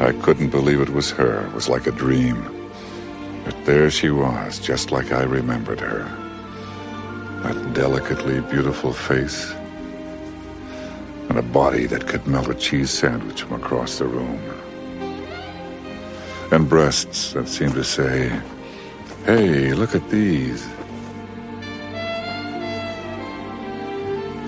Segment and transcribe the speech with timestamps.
[0.00, 1.46] I couldn't believe it was her.
[1.46, 2.70] It was like a dream.
[3.44, 6.04] But there she was, just like I remembered her.
[7.42, 9.52] That delicately beautiful face,
[11.28, 14.40] and a body that could melt a cheese sandwich from across the room.
[16.52, 18.38] And breasts that seemed to say,
[19.24, 20.62] Hey, look at these.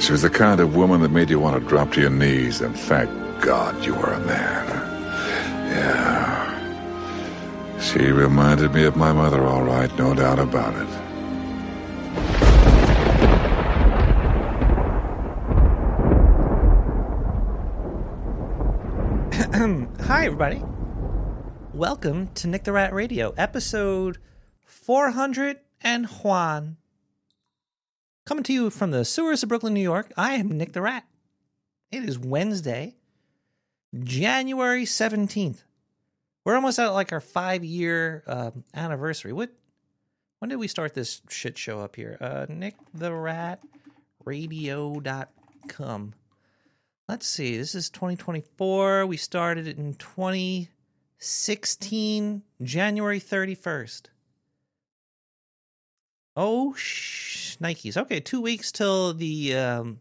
[0.05, 2.61] She was the kind of woman that made you want to drop to your knees
[2.61, 3.09] and thank
[3.41, 4.84] God you were a man.
[5.75, 6.61] Yeah.
[7.81, 10.87] She reminded me of my mother, all right, no doubt about it.
[20.03, 20.63] Hi, everybody.
[21.73, 24.19] Welcome to Nick the Rat Radio, episode
[24.65, 26.77] 400 and Juan.
[28.27, 31.05] Coming to you from the sewers of Brooklyn, New York, I am Nick the Rat.
[31.91, 32.95] It is Wednesday,
[34.03, 35.63] January 17th.
[36.45, 39.33] We're almost at like our five year um, anniversary.
[39.33, 39.51] What?
[40.41, 42.19] When did we start this shit show up here?
[42.21, 43.63] Uh, Nick the Rat
[44.25, 46.15] Radio.com.
[47.09, 47.57] Let's see.
[47.57, 49.07] This is 2024.
[49.07, 54.03] We started it in 2016, January 31st.
[56.37, 57.97] Oh, sh- Nikes.
[57.97, 60.01] Okay, two weeks till the, um,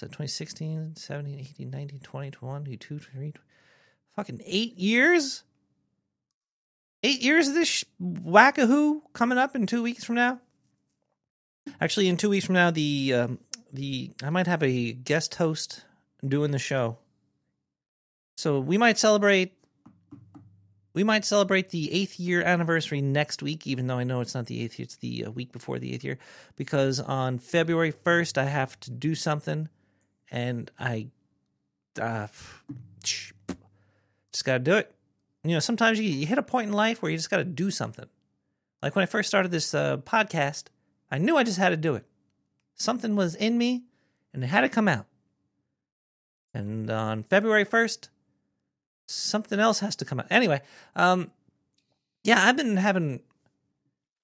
[0.00, 3.32] that 2016, 17, 18, 19, 20, 21, 22, 23,
[4.14, 5.42] fucking eight years?
[7.02, 10.40] Eight years of this sh- wackahoo coming up in two weeks from now?
[11.80, 13.38] Actually, in two weeks from now, the, um,
[13.72, 15.84] the, I might have a guest host
[16.26, 16.98] doing the show.
[18.36, 19.52] So we might celebrate
[20.96, 24.46] we might celebrate the eighth year anniversary next week, even though I know it's not
[24.46, 26.18] the eighth year, it's the uh, week before the eighth year,
[26.56, 29.68] because on February 1st, I have to do something
[30.30, 31.08] and I
[32.00, 32.26] uh,
[33.02, 34.92] just got to do it.
[35.44, 37.44] You know, sometimes you, you hit a point in life where you just got to
[37.44, 38.06] do something.
[38.82, 40.64] Like when I first started this uh, podcast,
[41.10, 42.04] I knew I just had to do it.
[42.74, 43.84] Something was in me
[44.34, 45.06] and it had to come out.
[46.52, 48.08] And on February 1st,
[49.06, 50.26] something else has to come out.
[50.30, 50.60] Anyway,
[50.94, 51.30] um
[52.24, 53.20] yeah, I've been having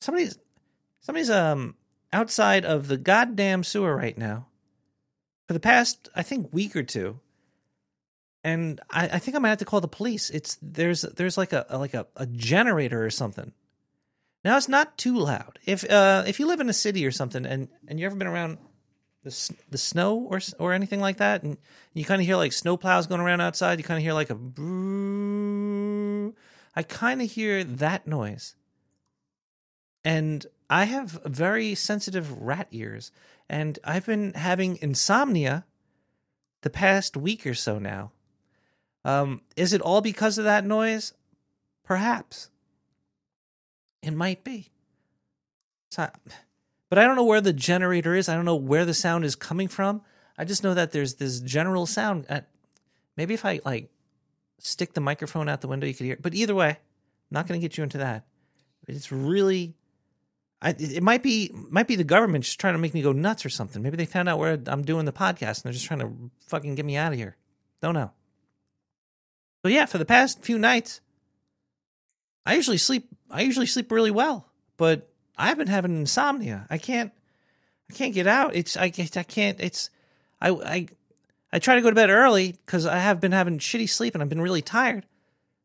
[0.00, 0.36] somebody's
[1.00, 1.76] somebody's um
[2.12, 4.46] outside of the goddamn sewer right now
[5.52, 7.20] for the past I think week or two.
[8.42, 10.30] And I, I think I might have to call the police.
[10.30, 13.52] It's there's there's like a, a like a, a generator or something.
[14.44, 15.58] Now it's not too loud.
[15.66, 18.26] If uh if you live in a city or something and and you ever been
[18.26, 18.58] around
[19.24, 21.58] the the snow or or anything like that, and
[21.92, 23.78] you kind of hear like snow plows going around outside.
[23.78, 24.34] You kind of hear like a.
[24.34, 26.32] Brrr.
[26.74, 28.54] I kind of hear that noise,
[30.02, 33.12] and I have very sensitive rat ears,
[33.46, 35.66] and I've been having insomnia
[36.62, 38.12] the past week or so now.
[39.04, 41.12] Um, is it all because of that noise?
[41.84, 42.48] Perhaps.
[44.02, 44.70] It might be.
[46.88, 48.30] But I don't know where the generator is.
[48.30, 50.00] I don't know where the sound is coming from.
[50.38, 52.24] I just know that there's this general sound.
[52.30, 52.48] At,
[53.14, 53.90] maybe if I like
[54.58, 56.14] stick the microphone out the window, you could hear.
[56.14, 56.22] It.
[56.22, 56.78] But either way, I'm
[57.30, 58.24] not going to get you into that.
[58.88, 59.74] It's really,
[60.64, 63.48] It might be might be the government just trying to make me go nuts or
[63.48, 63.82] something.
[63.82, 66.12] Maybe they found out where I'm doing the podcast and they're just trying to
[66.46, 67.36] fucking get me out of here.
[67.80, 68.12] Don't know.
[69.62, 71.00] But yeah, for the past few nights,
[72.46, 73.08] I usually sleep.
[73.28, 76.66] I usually sleep really well, but I've been having insomnia.
[76.70, 77.12] I can't
[77.90, 78.54] I can't get out.
[78.54, 79.90] It's I I can't it's
[80.40, 80.88] I I
[81.52, 84.22] I try to go to bed early cuz I have been having shitty sleep and
[84.22, 85.06] I've been really tired.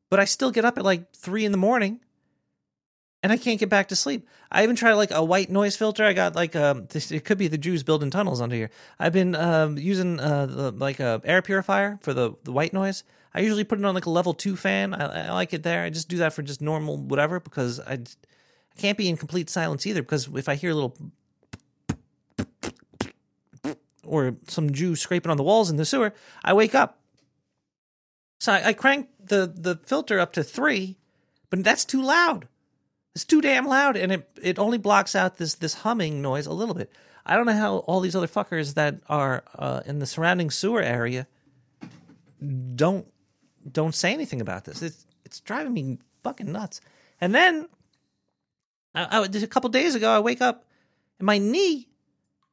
[0.09, 1.99] But I still get up at like 3 in the morning
[3.27, 4.25] and I can't get back to sleep.
[4.49, 6.05] I even tried like a white noise filter.
[6.05, 8.69] I got like um this, it could be the Jews building tunnels under here.
[8.97, 13.03] I've been um using uh the, like a air purifier for the the white noise.
[13.33, 14.93] I usually put it on like a level 2 fan.
[14.93, 15.83] I, I like it there.
[15.83, 17.99] I just do that for just normal whatever because I
[18.77, 20.95] can't be in complete silence either because if I hear a little
[24.05, 26.13] or some Jew scraping on the walls in the sewer,
[26.45, 27.01] I wake up.
[28.39, 30.95] So I, I crank the the filter up to three,
[31.49, 32.47] but that's too loud.
[33.17, 36.53] It's too damn loud, and it it only blocks out this this humming noise a
[36.53, 36.91] little bit.
[37.25, 40.83] I don't know how all these other fuckers that are uh, in the surrounding sewer
[40.83, 41.25] area
[42.75, 43.11] don't
[43.71, 44.83] don't say anything about this.
[44.83, 46.79] It's it's driving me fucking nuts.
[47.19, 47.67] And then
[48.93, 50.65] a couple days ago, I wake up
[51.17, 51.87] and my knee,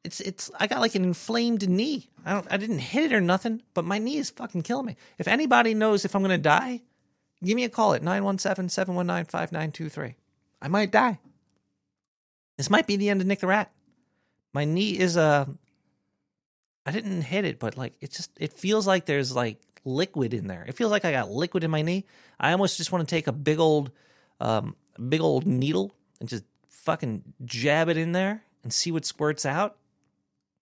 [0.02, 2.08] it's it's I got like an inflamed knee.
[2.25, 4.96] I don't I didn't hit it or nothing, but my knee is fucking killing me.
[5.19, 6.81] If anybody knows if I'm gonna die,
[7.43, 10.14] give me a call at 917-719-5923.
[10.64, 11.19] I might die.
[12.56, 13.70] This might be the end of Nick the Rat.
[14.55, 15.44] My knee is uh
[16.87, 20.46] I didn't hit it, but like it just it feels like there's like liquid in
[20.46, 20.64] there.
[20.66, 22.06] It feels like I got liquid in my knee.
[22.40, 23.90] I almost just want to take a big old,
[24.40, 24.75] um,
[25.08, 29.76] big old needle and just fucking jab it in there and see what squirts out.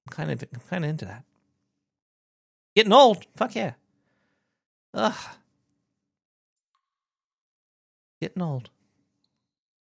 [0.06, 1.24] I'm kind of, I'm kind of into that.
[2.74, 3.74] Getting old, fuck yeah.
[4.94, 5.14] Ugh.
[8.20, 8.70] Getting old.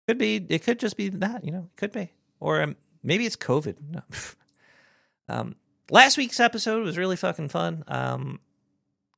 [0.09, 0.37] Could be.
[0.49, 1.45] It could just be that.
[1.45, 2.11] You know, it could be,
[2.41, 3.77] or um, maybe it's COVID.
[3.91, 4.01] No.
[5.29, 5.55] um,
[5.91, 7.85] last week's episode was really fucking fun.
[7.87, 8.41] Um,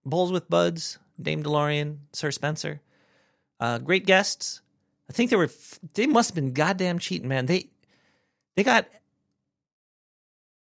[0.04, 2.81] Bowls with Buds, Dame DeLorean, Sir Spencer,
[3.60, 4.62] uh, great guests.
[5.08, 5.48] I think they were.
[5.94, 7.46] They must have been goddamn cheating, man.
[7.46, 7.70] They
[8.56, 8.88] they got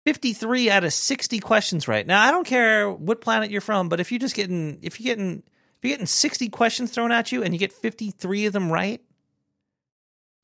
[0.07, 2.07] 53 out of 60 questions right.
[2.07, 5.15] Now, I don't care what planet you're from, but if you're just getting if you're
[5.15, 8.73] getting if you're getting 60 questions thrown at you and you get 53 of them
[8.73, 9.03] right,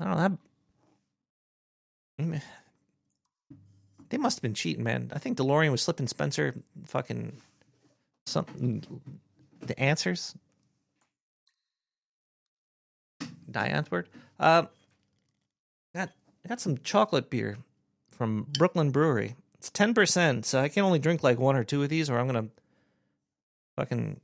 [0.00, 0.38] I don't know.
[2.18, 2.42] That,
[4.08, 5.10] they must have been cheating, man.
[5.14, 6.54] I think DeLorean was slipping Spencer
[6.86, 7.34] fucking
[8.26, 8.84] something
[9.60, 10.34] the answers.
[13.50, 14.08] Diane's word.
[14.38, 14.64] Uh,
[15.94, 16.10] got
[16.48, 17.58] got some chocolate beer
[18.10, 19.36] from Brooklyn Brewery.
[19.54, 22.18] It's ten percent, so I can only drink like one or two of these, or
[22.18, 22.48] I'm gonna
[23.76, 24.20] fucking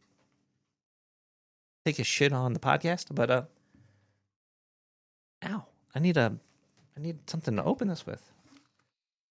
[1.85, 3.07] take a shit on the podcast.
[3.11, 3.43] But uh,
[5.97, 6.37] I need a,
[6.97, 8.23] I need something to open this with.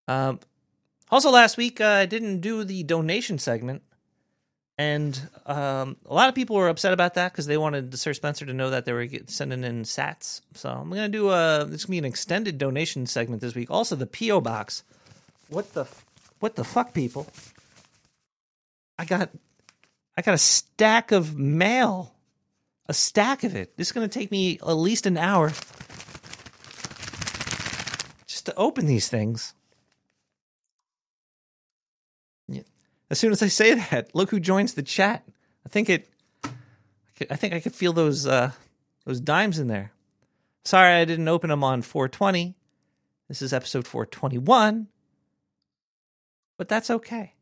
[0.07, 0.39] Um,
[1.11, 3.83] also last week uh, I didn't do the donation segment,
[4.77, 8.45] and um, a lot of people were upset about that because they wanted Sir Spencer
[8.47, 10.41] to know that they were sending in Sats.
[10.55, 13.69] So I'm gonna do a, this gonna be an extended donation segment this week.
[13.69, 14.83] Also the PO box.
[15.47, 15.85] What the,
[16.39, 17.27] what the fuck, people?
[18.97, 19.29] I got,
[20.17, 22.15] I got a stack of mail
[22.87, 23.77] a stack of it.
[23.77, 25.51] This is going to take me at least an hour
[28.45, 29.53] to open these things.
[33.09, 35.23] As soon as I say that, look who joins the chat.
[35.65, 36.09] I think it.
[37.29, 38.51] I think I could feel those uh,
[39.05, 39.91] those dimes in there.
[40.63, 42.55] Sorry, I didn't open them on 420.
[43.27, 44.87] This is episode 421,
[46.57, 47.33] but that's okay.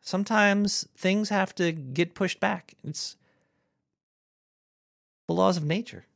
[0.00, 2.74] Sometimes things have to get pushed back.
[2.84, 3.16] It's
[5.26, 6.06] the laws of nature.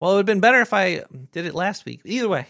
[0.00, 2.00] Well, it would have been better if I did it last week.
[2.04, 2.46] Either way,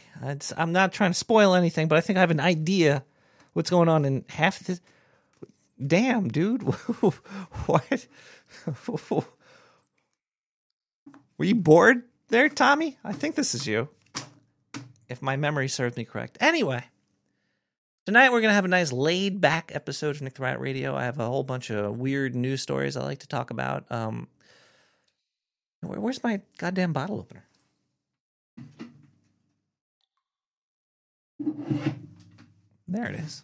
[0.56, 3.04] I'm not trying to spoil anything, but I think I have an idea
[3.52, 4.80] what's going on in half this.
[5.84, 6.62] Damn, dude.
[7.66, 8.06] what?
[11.36, 12.96] Were you bored there, Tommy?
[13.04, 13.88] I think this is you.
[15.08, 16.38] If my memory serves me correct.
[16.40, 16.84] Anyway,
[18.06, 20.94] Tonight we're gonna have a nice laid back episode of Nick the Radio.
[20.94, 23.90] I have a whole bunch of weird news stories I like to talk about.
[23.90, 24.28] Um,
[25.86, 27.44] where's my goddamn bottle opener?
[32.86, 33.42] There it is.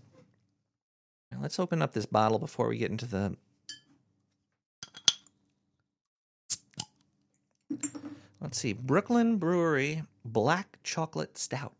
[1.32, 3.36] Now let's open up this bottle before we get into the.
[8.40, 11.74] Let's see, Brooklyn Brewery Black Chocolate Stout.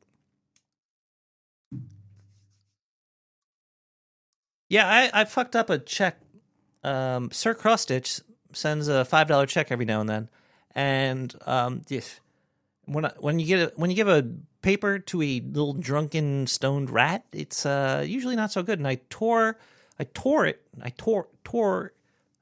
[4.69, 6.21] Yeah, I, I fucked up a check.
[6.85, 8.23] Um, Sir Crostitch
[8.53, 10.29] sends a five dollar check every now and then,
[10.75, 12.21] and um, yes,
[12.85, 14.27] when I, when you get a, when you give a
[14.63, 18.79] paper to a little drunken stoned rat, it's uh, usually not so good.
[18.79, 19.59] And I tore,
[19.99, 21.93] I tore it, I tore tore,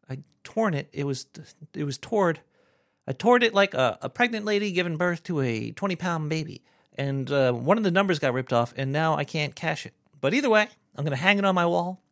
[0.08, 0.88] I torn it.
[0.92, 1.26] It was
[1.74, 2.40] it was tored.
[3.06, 6.62] I tore it like a, a pregnant lady giving birth to a twenty pound baby,
[6.96, 9.94] and uh, one of the numbers got ripped off, and now I can't cash it.
[10.20, 12.02] But either way, I'm gonna hang it on my wall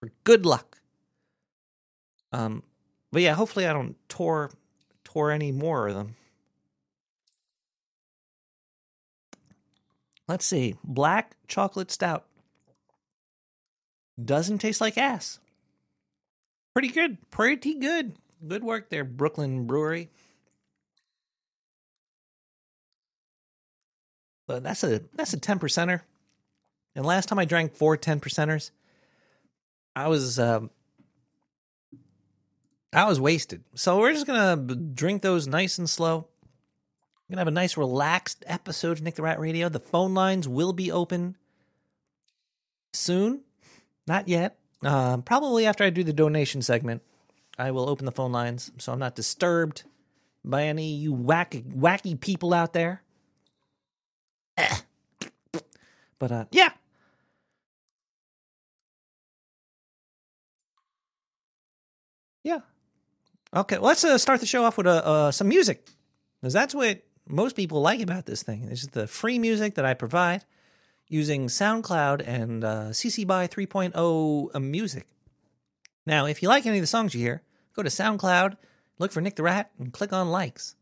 [0.00, 0.78] for good luck.
[2.32, 2.62] Um,
[3.14, 4.50] but yeah, hopefully I don't tore
[5.04, 6.16] tore any more of them.
[10.26, 10.74] Let's see.
[10.82, 12.24] Black chocolate stout.
[14.22, 15.38] Doesn't taste like ass.
[16.72, 17.18] Pretty good.
[17.30, 18.16] Pretty good.
[18.44, 20.10] Good work there, Brooklyn Brewery.
[24.48, 26.00] But that's a that's a ten percenter.
[26.96, 28.72] And last time I drank four 10 percenters,
[29.94, 30.70] I was um,
[32.94, 33.64] I was wasted.
[33.74, 36.28] So we're just gonna drink those nice and slow.
[37.28, 39.68] We're gonna have a nice relaxed episode of Nick the Rat Radio.
[39.68, 41.36] The phone lines will be open
[42.92, 43.40] soon.
[44.06, 44.58] Not yet.
[44.82, 47.02] Uh, probably after I do the donation segment,
[47.58, 49.82] I will open the phone lines so I'm not disturbed
[50.44, 53.02] by any you wacky wacky people out there.
[56.20, 56.70] But uh, yeah,
[62.44, 62.60] Yeah.
[63.54, 65.86] Okay, let's uh, start the show off with uh, uh, some music,
[66.40, 68.66] because that's what most people like about this thing.
[68.66, 70.44] This is the free music that I provide
[71.06, 75.06] using SoundCloud and uh, CC BY 3.0 uh, music.
[76.04, 77.42] Now, if you like any of the songs you hear,
[77.76, 78.56] go to SoundCloud,
[78.98, 80.74] look for Nick the Rat, and click on likes.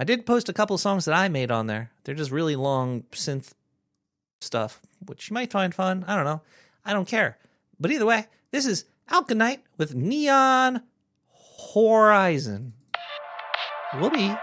[0.00, 1.92] I did post a couple songs that I made on there.
[2.02, 3.52] They're just really long synth
[4.40, 6.04] stuff, which you might find fun.
[6.08, 6.42] I don't know.
[6.84, 7.38] I don't care.
[7.78, 10.82] But either way, this is Alkanite with Neon
[11.74, 12.72] Horizon.
[13.94, 14.34] We'll be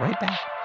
[0.00, 0.55] right back.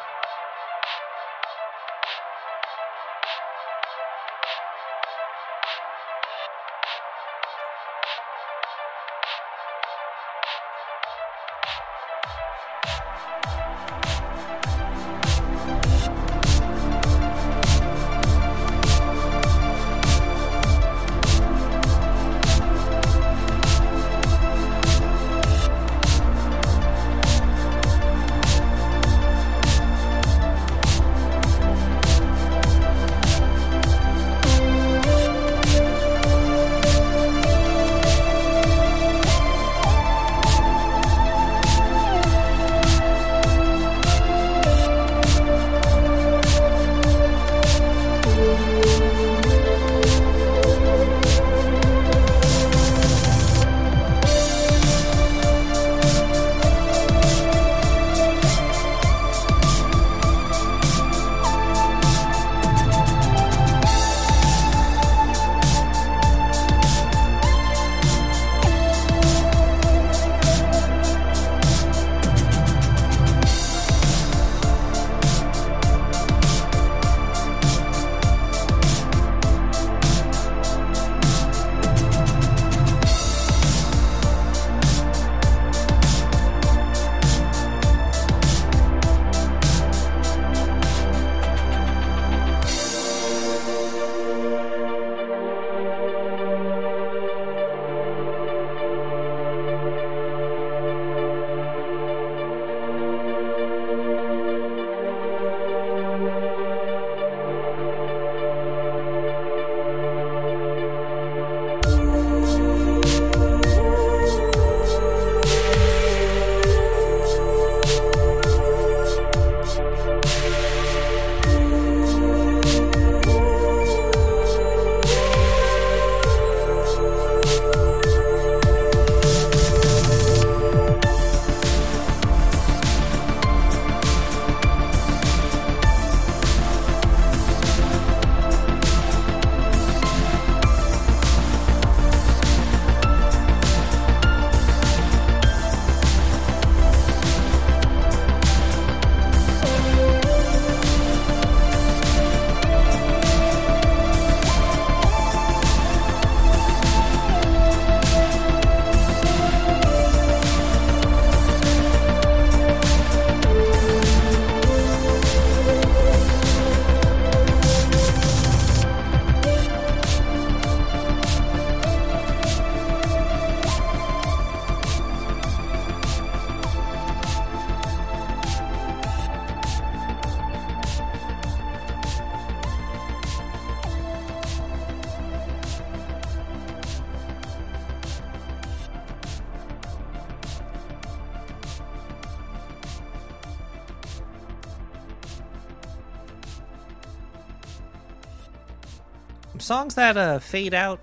[199.72, 201.00] Songs that uh fade out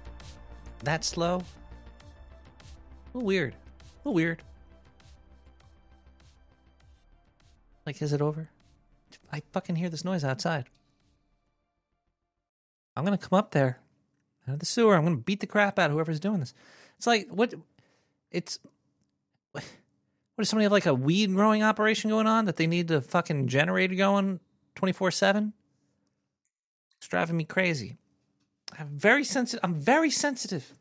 [0.84, 1.36] that slow.
[1.38, 1.42] A
[3.14, 3.54] little weird.
[3.54, 4.42] A little weird.
[7.86, 8.50] Like, is it over?
[9.32, 10.66] I fucking hear this noise outside.
[12.94, 13.78] I'm gonna come up there
[14.46, 14.96] out of the sewer.
[14.96, 16.52] I'm gonna beat the crap out of whoever's doing this.
[16.98, 17.54] It's like what?
[18.30, 18.58] It's
[19.52, 19.64] what?
[20.36, 23.48] Does somebody have like a weed growing operation going on that they need the fucking
[23.48, 24.40] generator going
[24.74, 25.54] twenty four seven?
[26.98, 27.96] It's driving me crazy.
[28.78, 29.60] I'm very sensitive.
[29.62, 30.72] I'm very sensitive.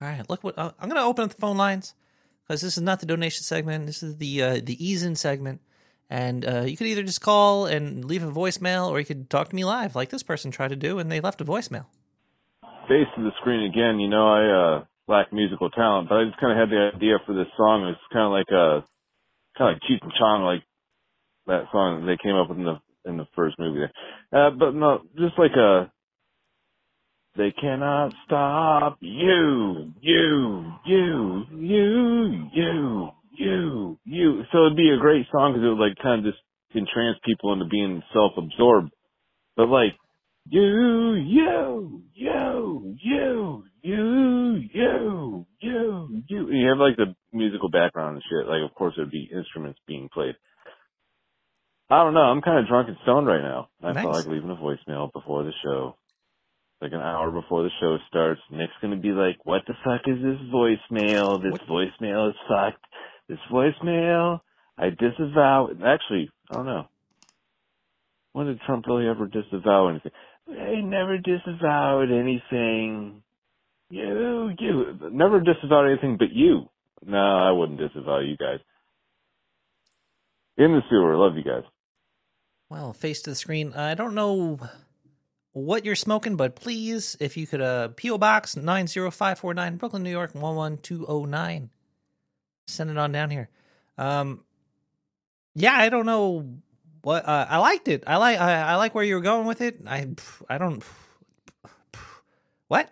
[0.00, 1.94] All right, look what uh, I'm going to open up the phone lines
[2.46, 3.86] because this is not the donation segment.
[3.86, 5.60] This is the uh, the ease in segment,
[6.10, 9.48] and uh, you could either just call and leave a voicemail, or you could talk
[9.48, 11.86] to me live, like this person tried to do, and they left a voicemail.
[12.88, 13.98] Face to the screen again.
[13.98, 17.18] You know, I uh, lack musical talent, but I just kind of had the idea
[17.24, 17.86] for this song.
[17.88, 18.86] It's kind of like a
[19.58, 20.62] kind of like Cheech and Chong, like
[21.46, 23.80] that song they came up with in the in the first movie.
[23.80, 24.46] There.
[24.46, 25.90] Uh, but no, just like a
[27.36, 34.42] they cannot stop you, you, you, you, you, you, you.
[34.52, 36.42] So it'd be a great song because it would like kind of just
[36.74, 38.92] entrance people into being self-absorbed.
[39.56, 39.94] But like,
[40.48, 46.48] you, you, you, you, you, you, you, you.
[46.52, 48.48] You have like the musical background and shit.
[48.48, 50.36] Like, of course, there'd be instruments being played.
[51.90, 52.20] I don't know.
[52.22, 53.68] I'm kind of drunk and stoned right now.
[53.82, 54.02] I Nice.
[54.02, 55.96] felt like leaving a voicemail before the show.
[56.80, 58.40] Like an hour before the show starts.
[58.50, 61.42] Nick's gonna be like, what the fuck is this voicemail?
[61.42, 62.84] This voicemail is fucked.
[63.28, 64.40] This voicemail,
[64.76, 65.70] I disavow.
[65.84, 66.88] Actually, I don't know.
[68.32, 70.12] When did Trump really ever disavow anything?
[70.46, 73.22] He never disavowed anything.
[73.88, 76.68] You, you, never disavowed anything but you.
[77.04, 78.58] No, I wouldn't disavow you guys.
[80.58, 81.62] In the sewer, love you guys.
[82.68, 83.72] Well, face to the screen.
[83.74, 84.58] I don't know
[85.56, 89.54] what you're smoking, but please, if you could, uh, PO Box nine zero five four
[89.54, 91.70] nine, Brooklyn, New York one one two zero nine.
[92.66, 93.48] Send it on down here.
[93.96, 94.44] Um,
[95.54, 96.58] yeah, I don't know
[97.00, 98.04] what uh, I liked it.
[98.06, 99.80] I like I, I like where you were going with it.
[99.86, 100.08] I
[100.46, 100.84] I don't
[102.68, 102.90] what.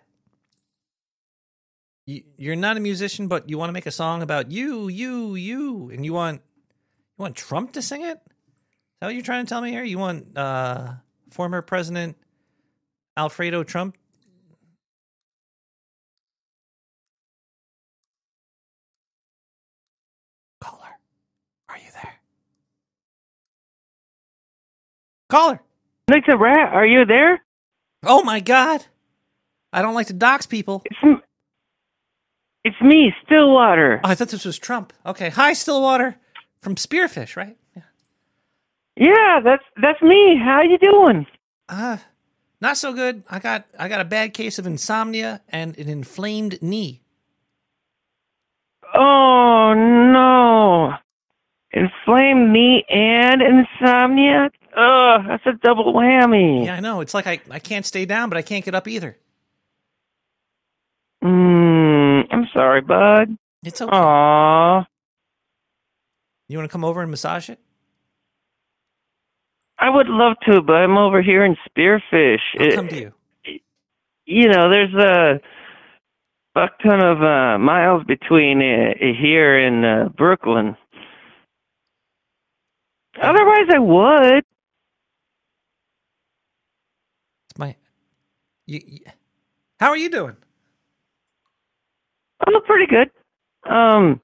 [2.07, 5.35] You, you're not a musician, but you want to make a song about you, you,
[5.35, 6.41] you, and you want
[7.17, 8.17] you want Trump to sing it.
[8.17, 9.83] Is that what you're trying to tell me here?
[9.83, 10.93] You want uh,
[11.29, 12.17] former President
[13.17, 13.97] Alfredo Trump?
[20.61, 20.97] Caller,
[21.69, 22.13] are you there?
[25.29, 25.59] Caller.
[26.09, 27.43] Nick the Rat, are you there?
[28.03, 28.85] Oh my God.
[29.73, 30.81] I don't like to dox people.
[30.85, 31.21] It's m-
[32.63, 34.01] it's me, Stillwater.
[34.03, 34.93] Oh, I thought this was Trump.
[35.05, 35.29] Okay.
[35.29, 36.15] Hi, Stillwater
[36.61, 37.57] from Spearfish, right?
[37.75, 37.83] Yeah.
[38.97, 40.39] Yeah, that's that's me.
[40.43, 41.27] How you doing?
[41.69, 41.97] Uh,
[42.61, 43.23] not so good.
[43.29, 47.01] I got I got a bad case of insomnia and an inflamed knee.
[48.93, 50.93] Oh no,
[51.71, 54.49] inflamed knee and insomnia.
[54.77, 56.65] Oh, that's a double whammy.
[56.65, 57.01] Yeah, I know.
[57.01, 59.17] It's like I, I can't stay down, but I can't get up either.
[61.23, 63.37] Mm, I'm sorry, bud.
[63.63, 63.89] It's okay.
[63.95, 64.85] Aw,
[66.47, 67.59] You want to come over and massage it?
[69.85, 72.39] I would love to, but I'm over here in Spearfish.
[72.59, 73.13] I'll It- come to you.
[74.25, 75.39] you know, there's a
[76.55, 80.75] fuck ton of uh, miles between uh, here and uh, Brooklyn.
[83.21, 84.43] Otherwise, I would.
[87.49, 87.75] It's my.
[88.65, 88.99] You, you,
[89.79, 90.35] how are you doing?
[92.45, 93.11] I look pretty good.
[93.71, 94.19] Um.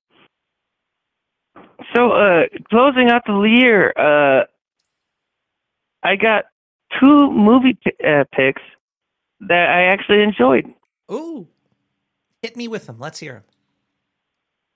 [1.95, 4.45] So, uh, closing out the year, uh,
[6.03, 6.45] I got
[6.99, 8.61] two movie p- uh, picks
[9.41, 10.73] that I actually enjoyed.
[11.11, 11.47] Ooh,
[12.41, 12.97] hit me with them.
[12.99, 13.43] Let's hear them.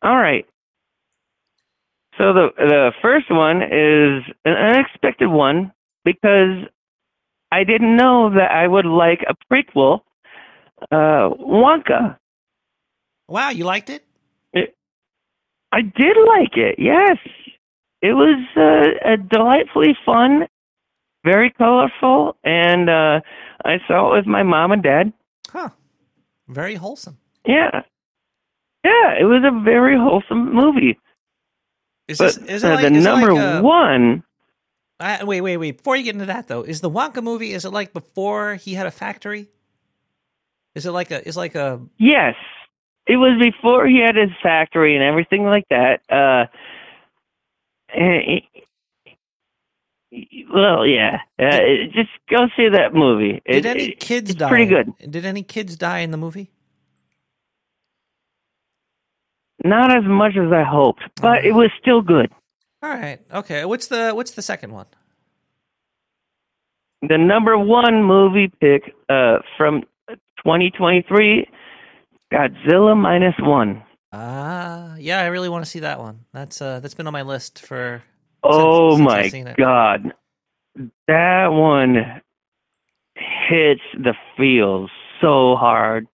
[0.03, 0.45] All right.
[2.17, 5.71] So the the first one is an unexpected one
[6.03, 6.65] because
[7.51, 10.01] I didn't know that I would like a prequel,
[10.91, 12.17] uh, Wonka.
[13.27, 14.05] Wow, you liked it?
[15.71, 16.75] I did like it.
[16.77, 17.17] Yes,
[18.01, 20.47] it was uh, a delightfully fun,
[21.25, 23.19] very colorful, and uh,
[23.65, 25.11] I saw it with my mom and dad.
[25.49, 25.69] Huh.
[26.47, 27.17] Very wholesome.
[27.45, 27.81] Yeah,
[28.85, 30.97] yeah, it was a very wholesome movie.
[32.07, 34.23] Is But this is it uh, like, the is number like, uh, one.
[34.99, 35.77] I, wait, wait, wait.
[35.77, 37.51] Before you get into that, though, is the Wonka movie?
[37.51, 39.49] Is it like before he had a factory?
[40.75, 41.27] Is it like a?
[41.27, 41.81] Is like a?
[41.97, 42.35] Yes,
[43.07, 46.01] it was before he had his factory and everything like that.
[46.09, 46.45] Uh,
[50.53, 51.59] well, yeah, uh,
[51.93, 53.41] just go see that movie.
[53.45, 54.49] Did any it- kids it's die?
[54.49, 54.93] Pretty good.
[55.11, 56.51] Did any kids die in the movie?
[59.63, 62.29] Not as much as I hoped, but it was still good.
[62.83, 63.19] All right.
[63.33, 63.65] Okay.
[63.65, 64.85] What's the What's the second one?
[67.07, 71.47] The number one movie pick uh, from 2023,
[72.31, 73.83] Godzilla minus one.
[74.11, 75.19] Ah, yeah.
[75.21, 76.25] I really want to see that one.
[76.33, 78.03] That's uh, that's been on my list for.
[78.47, 80.13] Oh since I've my god,
[81.07, 82.21] that one
[83.49, 84.89] hits the feels
[85.21, 86.07] so hard.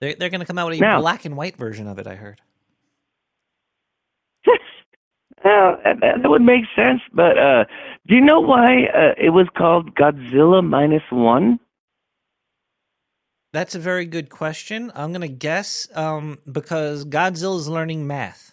[0.00, 2.06] They're They're going to come out with a Now- black and white version of it.
[2.06, 2.40] I heard.
[5.44, 7.64] Well, that, that would make sense, but uh,
[8.06, 11.58] do you know why uh, it was called Godzilla minus one?
[13.52, 14.92] That's a very good question.
[14.94, 18.51] I'm going to guess um, because Godzilla's learning math.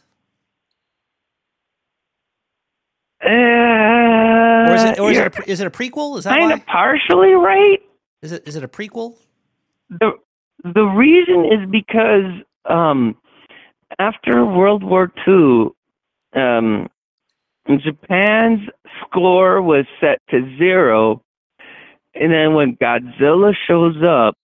[3.23, 6.17] Uh, Or is it or is it a, is it a prequel?
[6.17, 7.79] Is that kind of partially right.
[8.21, 9.15] Is it is it a prequel?
[9.89, 10.11] the
[10.63, 12.31] The reason is because
[12.65, 13.17] um,
[13.97, 15.69] after World War II,
[16.41, 16.87] um,
[17.83, 18.61] Japan's
[19.01, 21.21] score was set to zero,
[22.15, 24.35] and then when Godzilla shows up,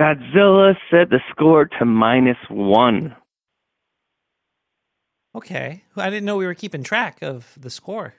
[0.00, 3.14] Godzilla set the score to minus one.
[5.34, 8.14] Okay, I didn't know we were keeping track of the score.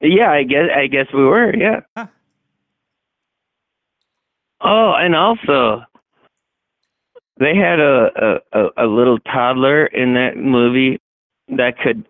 [0.00, 1.54] Yeah, I guess I guess we were.
[1.56, 1.80] Yeah.
[1.96, 2.06] Huh.
[4.60, 5.82] Oh, and also
[7.38, 10.98] they had a, a a little toddler in that movie
[11.48, 12.04] that could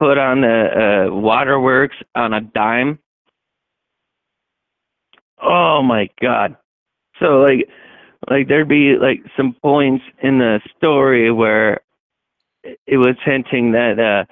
[0.00, 2.98] put on the uh, waterworks on a dime.
[5.42, 6.56] Oh my god!
[7.20, 7.68] So like,
[8.28, 11.80] like there'd be like some points in the story where
[12.86, 14.24] it was hinting that uh,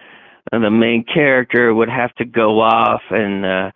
[0.59, 3.71] the main character would have to go off and uh,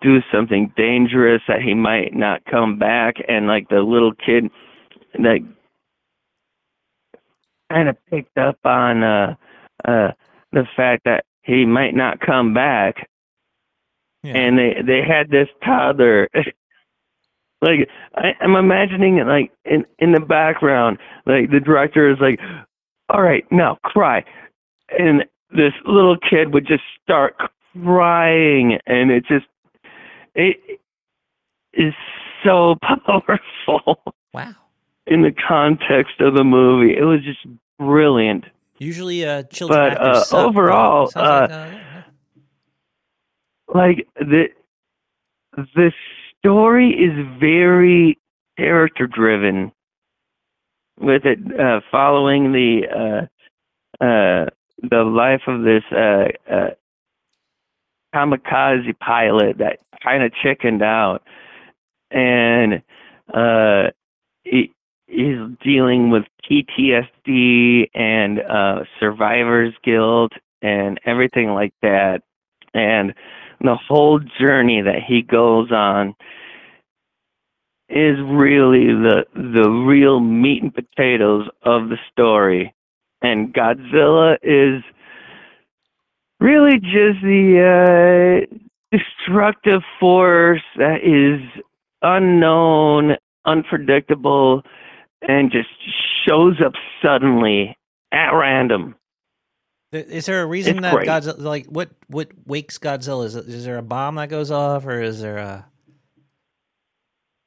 [0.00, 4.50] do something dangerous that he might not come back, and like the little kid,
[5.18, 5.42] like
[7.70, 9.34] kind of picked up on uh,
[9.86, 10.12] uh,
[10.52, 13.08] the fact that he might not come back,
[14.22, 14.34] Yeah.
[14.36, 16.28] and they they had this toddler.
[17.62, 22.40] like I, I'm imagining it like in in the background, like the director is like,
[23.08, 24.24] "All right, now cry,"
[24.98, 27.36] and this little kid would just start
[27.84, 29.46] crying, and it just
[30.34, 30.80] it
[31.72, 31.94] is
[32.44, 34.54] so powerful wow.
[35.06, 36.96] in the context of the movie.
[36.96, 37.46] It was just
[37.78, 38.44] brilliant.
[38.78, 42.02] Usually, uh, children But, uh, suck, but overall, it like, uh, uh, yeah.
[43.74, 44.48] like the
[45.56, 45.92] the
[46.38, 48.18] story is very
[48.58, 49.72] character driven
[50.98, 54.46] with it uh following the uh uh
[54.82, 56.70] the life of this uh uh
[58.14, 61.22] kamikaze pilot that kind of chickened out.
[62.10, 62.82] And
[63.32, 63.90] uh
[64.44, 64.72] he
[65.06, 68.40] he's dealing with PTSD and
[69.00, 70.32] survivor's guilt
[70.62, 72.22] and everything like that.
[72.74, 73.14] And
[73.60, 76.14] the whole journey that he goes on
[77.88, 82.74] is really the the real meat and potatoes of the story
[83.22, 84.82] and Godzilla is
[86.40, 91.40] really just the uh, destructive force that is
[92.02, 94.62] unknown, unpredictable,
[95.22, 95.68] and just
[96.26, 96.72] shows up
[97.02, 97.76] suddenly
[98.12, 98.94] at random.
[99.92, 101.08] Is there a reason It's that great.
[101.08, 103.24] Godzilla, like, what what wakes Godzilla?
[103.24, 105.66] Is, is there a bomb that goes off, or is there a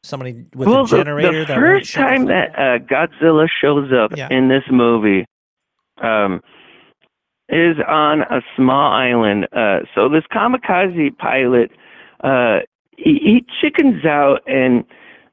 [0.04, 4.16] somebody with well, a generator the, the that first time that uh, Godzilla shows up
[4.16, 4.28] Yeah.
[4.32, 5.26] in this movie
[6.02, 6.42] um,
[7.50, 9.48] is on a small island.
[9.52, 11.72] Uh, so this kamikaze pilot,
[12.24, 12.60] uh,
[12.98, 14.84] he, he chickens out and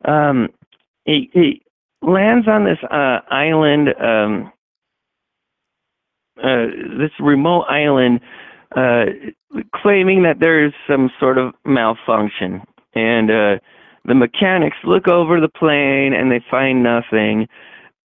[0.04, 0.48] um,
[1.04, 1.62] he, he
[2.02, 4.52] lands on this uh, island, um,
[6.42, 6.66] uh,
[6.98, 8.20] this remote island,
[8.76, 9.04] uh,
[9.74, 12.62] claiming that there is some sort of malfunction.
[12.94, 13.58] And uh,
[14.06, 17.48] the mechanics look over the plane and they find nothing.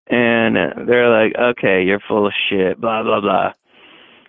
[0.07, 0.55] And
[0.87, 3.53] they're like okay you're full of shit blah blah blah.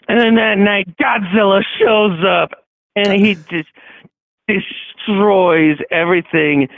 [0.08, 2.50] And then that night godzilla shows up
[2.94, 3.68] and he just
[4.46, 6.68] destroys everything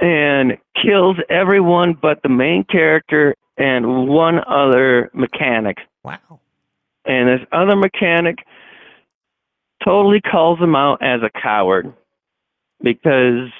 [0.00, 5.78] and kills everyone but the main character and one other mechanic.
[6.04, 6.40] Wow.
[7.04, 8.38] and this other mechanic
[9.84, 11.92] totally calls him out as a coward
[12.82, 13.50] because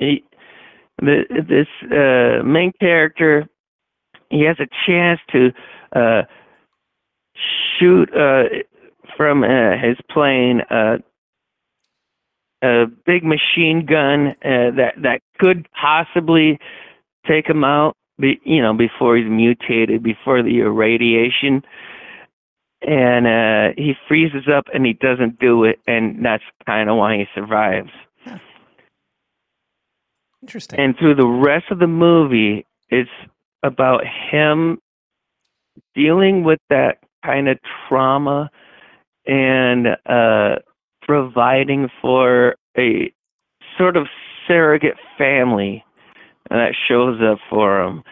[0.00, 0.24] he
[0.98, 3.46] this uh, main character
[4.30, 5.50] he has a chance to
[5.94, 6.22] uh,
[7.78, 8.44] shoot uh,
[9.16, 10.98] from uh, his plane uh,
[12.62, 16.58] a big machine gun uh, that that could possibly
[17.26, 21.62] take him out be, you know before he's mutated before the irradiation.
[22.82, 27.18] And uh he freezes up and he doesn't do it and that's kind of why
[27.18, 27.90] he survives
[30.42, 30.80] Interesting.
[30.80, 33.10] and through the rest of the movie it's
[33.62, 34.78] about him
[35.94, 38.50] dealing with that kind of trauma
[39.26, 40.56] and uh
[41.02, 43.12] providing for a
[43.76, 44.06] sort of
[44.48, 45.84] surrogate family
[46.48, 48.02] that shows up for him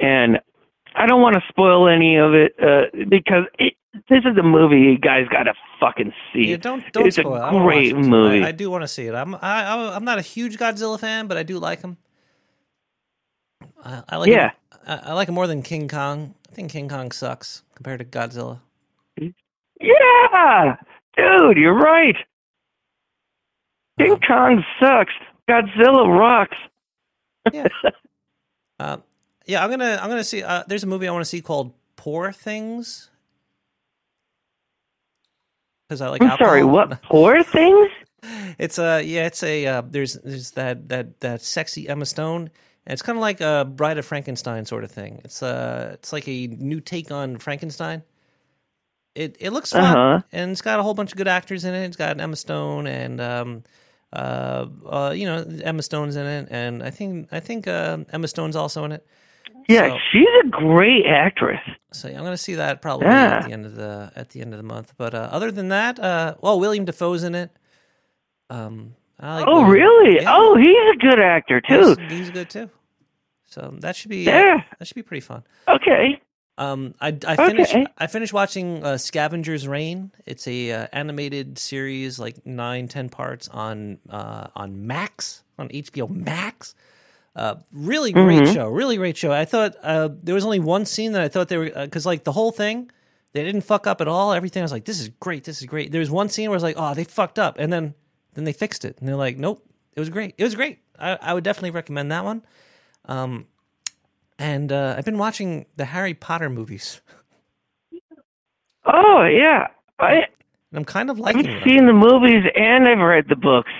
[0.00, 0.38] and
[0.94, 3.74] i don't want to spoil any of it uh because it,
[4.08, 7.22] this is a movie you guys got to fucking see yeah, don't don't it's a
[7.22, 7.40] spoil it.
[7.40, 8.42] I wanna great watch movie.
[8.44, 9.14] I, I do want to see it.
[9.14, 11.96] I'm I, I I'm not a huge Godzilla fan, but I do like him.
[13.84, 14.50] I, I like Yeah.
[14.50, 16.34] him, I, I like him more than King Kong.
[16.50, 18.60] I think King Kong sucks compared to Godzilla.
[19.80, 20.76] Yeah,
[21.16, 22.16] dude, you're right.
[23.98, 25.12] King Kong sucks.
[25.48, 26.56] Godzilla rocks.
[27.52, 27.68] Yeah.
[28.78, 29.02] Um,
[29.46, 30.42] yeah, I'm gonna I'm gonna see.
[30.42, 33.10] Uh, there's a movie I want to see called Poor Things.
[35.88, 36.22] Because I like.
[36.22, 37.02] I'm sorry, what?
[37.02, 37.88] Poor things?
[38.58, 42.50] it's a yeah, it's a uh, there's there's that that that sexy Emma Stone.
[42.86, 45.20] And it's kind of like a Bride of Frankenstein sort of thing.
[45.24, 48.02] It's uh it's like a new take on Frankenstein.
[49.14, 50.22] It it looks fun, Uh-huh.
[50.32, 51.84] and it's got a whole bunch of good actors in it.
[51.84, 53.64] It's got Emma Stone and um
[54.12, 58.28] uh uh you know Emma Stone's in it, and I think I think uh, Emma
[58.28, 59.06] Stone's also in it.
[59.68, 61.60] Yeah, So- she's a great actress.
[61.92, 63.38] So I'm going to see that probably Yeah.
[63.38, 64.94] at the end of the at the end of the month.
[64.96, 67.50] But uh, other than that, uh, well, William Dafoe's in it.
[68.50, 70.14] Um, I like Oh, William- really?
[70.22, 71.96] Yeah, Oh, he's a good actor too.
[72.08, 72.70] he's, he's good too.
[73.46, 74.62] So that should be Yeah.
[74.78, 75.42] that should be pretty fun.
[75.66, 76.20] Okay.
[76.58, 77.86] Um, I I finished Okay.
[77.96, 80.10] I finished watching uh, Scavenger's Reign.
[80.26, 86.08] It's a uh, animated series, like nine ten parts on uh, on Max on HBO
[86.10, 86.74] Max.
[87.38, 88.54] Uh, really great Mhm.
[88.54, 89.30] show, really great show.
[89.32, 92.24] I thought uh, there was only one scene that I thought they were because like
[92.24, 92.90] the whole thing
[93.32, 94.32] they didn't fuck up at all.
[94.32, 95.92] Everything I was like, this is great, this is great.
[95.92, 97.94] There was one scene where I was like, oh, they fucked up, and then
[98.34, 100.78] then they fixed it, and they're like, nope, it was great, it was great.
[100.98, 102.42] I, I would definitely recommend that one.
[103.04, 103.46] Um,
[104.38, 107.00] and uh, I've been watching the Harry Potter movies.
[108.84, 109.68] Oh, yeah.
[109.98, 110.26] I And
[110.78, 113.70] I'm kind of liking I've seen the movies and I've read the books.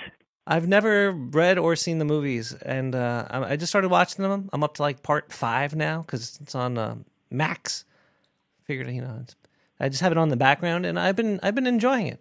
[0.50, 4.48] I've never read or seen the movies, and uh, I I just started watching them.
[4.50, 6.96] I'm up to like part five now because it's on uh,
[7.30, 7.84] Max.
[8.64, 9.36] Figured you know, it's,
[9.78, 12.20] I just have it on the background, and I've been I've been enjoying it.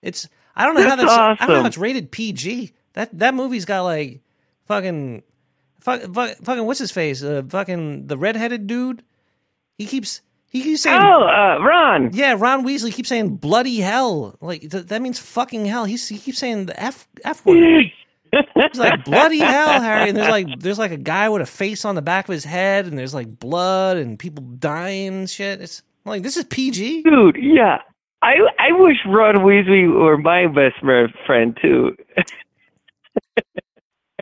[0.00, 2.72] It's I don't know how That's that's I don't know how it's rated PG.
[2.92, 4.20] That that movie's got like
[4.66, 5.24] fucking
[5.80, 7.20] fuck, fuck, fucking what's his face?
[7.20, 9.02] Uh, fucking the redheaded dude.
[9.76, 10.22] He keeps
[10.54, 12.10] he keeps saying Oh, uh, Ron.
[12.14, 14.36] Yeah, Ron Weasley keeps saying bloody hell.
[14.40, 15.84] Like th- that means fucking hell.
[15.84, 17.84] He's, he keeps saying the f f word.
[18.32, 20.08] He's like bloody hell, Harry.
[20.08, 22.44] And there's like there's like a guy with a face on the back of his
[22.44, 25.60] head, and there's like blood and people dying and shit.
[25.60, 27.02] It's I'm like this is PG.
[27.02, 27.78] Dude, yeah.
[28.22, 30.76] I I wish Ron Weasley were my best
[31.26, 31.94] friend too.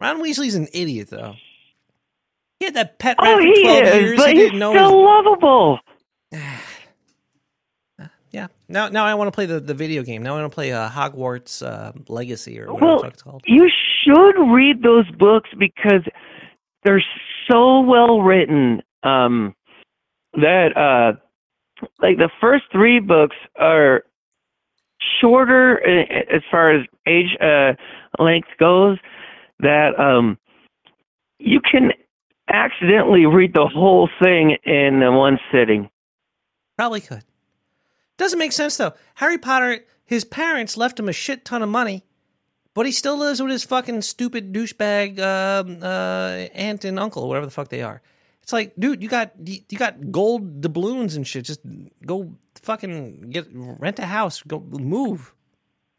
[0.00, 1.34] Ron Weasley's an idiot though.
[2.58, 4.16] He had that pet Oh, rat for he twelve is, years.
[4.16, 5.78] but he he's still his- lovable.
[8.30, 8.48] yeah.
[8.68, 10.22] Now now I want to play the, the video game.
[10.22, 13.42] Now I want to play uh, Hogwarts uh, Legacy or whatever Well, it's called.
[13.46, 13.68] You
[14.02, 16.02] should read those books because
[16.84, 17.04] they're
[17.50, 18.82] so well written.
[19.02, 19.54] Um,
[20.34, 21.18] that uh,
[22.00, 24.04] like the first three books are
[25.20, 27.72] shorter uh, as far as age uh,
[28.18, 28.98] length goes.
[29.60, 30.38] That um,
[31.38, 31.92] you can
[32.48, 35.88] accidentally read the whole thing in one sitting.
[36.76, 37.24] Probably could.
[38.16, 38.94] Doesn't make sense though.
[39.14, 42.04] Harry Potter, his parents left him a shit ton of money,
[42.74, 47.46] but he still lives with his fucking stupid douchebag um, uh, aunt and uncle, whatever
[47.46, 48.02] the fuck they are.
[48.42, 51.44] It's like, dude, you got you got gold doubloons and shit.
[51.44, 51.60] Just
[52.04, 54.42] go fucking get rent a house.
[54.42, 55.32] Go move.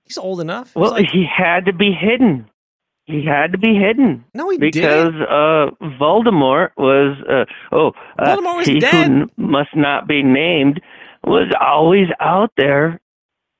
[0.04, 0.76] He's old enough.
[0.76, 2.50] Well, like, he had to be hidden.
[3.06, 4.24] He had to be hidden.
[4.34, 5.22] no, he because didn't.
[5.24, 9.08] uh Voldemort was uh oh uh, Voldemort was he dead.
[9.12, 10.80] who must not be named
[11.26, 13.00] was always out there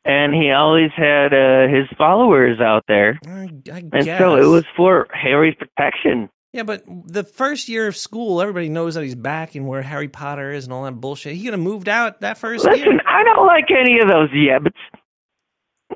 [0.06, 4.20] and he always had uh his followers out there I, I and guess.
[4.20, 8.94] so it was for Harry's protection Yeah, but the first year of school, everybody knows
[8.96, 11.36] that he's back and where Harry Potter is and all that bullshit.
[11.36, 13.02] He could have moved out that first listen year.
[13.08, 14.72] I don't like any of those yabbits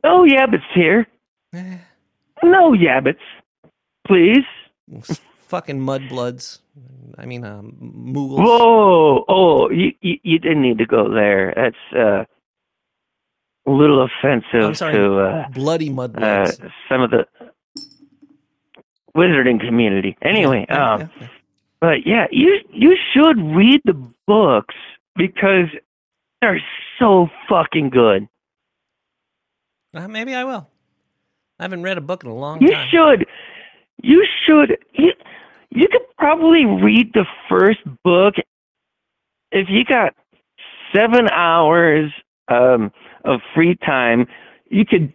[0.03, 1.07] no yabbits here
[1.55, 1.77] Eh.
[2.43, 3.23] no yabbits
[4.07, 4.45] please
[5.47, 6.59] fucking mudbloods.
[7.17, 8.37] I mean, um, Muggles.
[8.43, 12.25] whoa oh you, you you didn't need to go there that's uh
[13.67, 16.71] a little offensive I'm sorry, to uh bloody uh, mudbloods.
[16.89, 17.25] some of the
[19.15, 20.17] wizarding community.
[20.21, 21.27] Anyway, Yeah, um, yeah, yeah.
[21.81, 23.93] but yeah, you you should read the
[24.27, 24.75] books
[25.15, 25.67] because
[26.41, 26.61] they're
[26.99, 28.27] so fucking good.
[29.93, 30.69] Uh, maybe I will.
[31.59, 32.87] I haven't read a book in a long You time.
[32.91, 33.27] You should,
[34.01, 35.11] you should, you
[35.69, 38.35] you could probably read the first book
[39.51, 40.13] if you got
[40.95, 42.11] seven hours
[42.47, 42.91] um,
[43.25, 44.27] of free time.
[44.69, 45.13] You could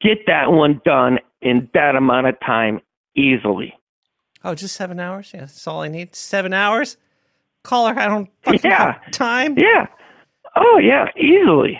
[0.00, 2.80] get that one done in that amount of time
[3.16, 3.74] easily.
[4.44, 5.30] Oh, just seven hours?
[5.32, 6.14] Yeah, that's all I need.
[6.16, 6.96] Seven hours?
[7.62, 8.94] Caller, I don't fucking Yeah.
[8.94, 9.56] have time.
[9.56, 9.86] Yeah.
[10.56, 11.78] Oh yeah, easily.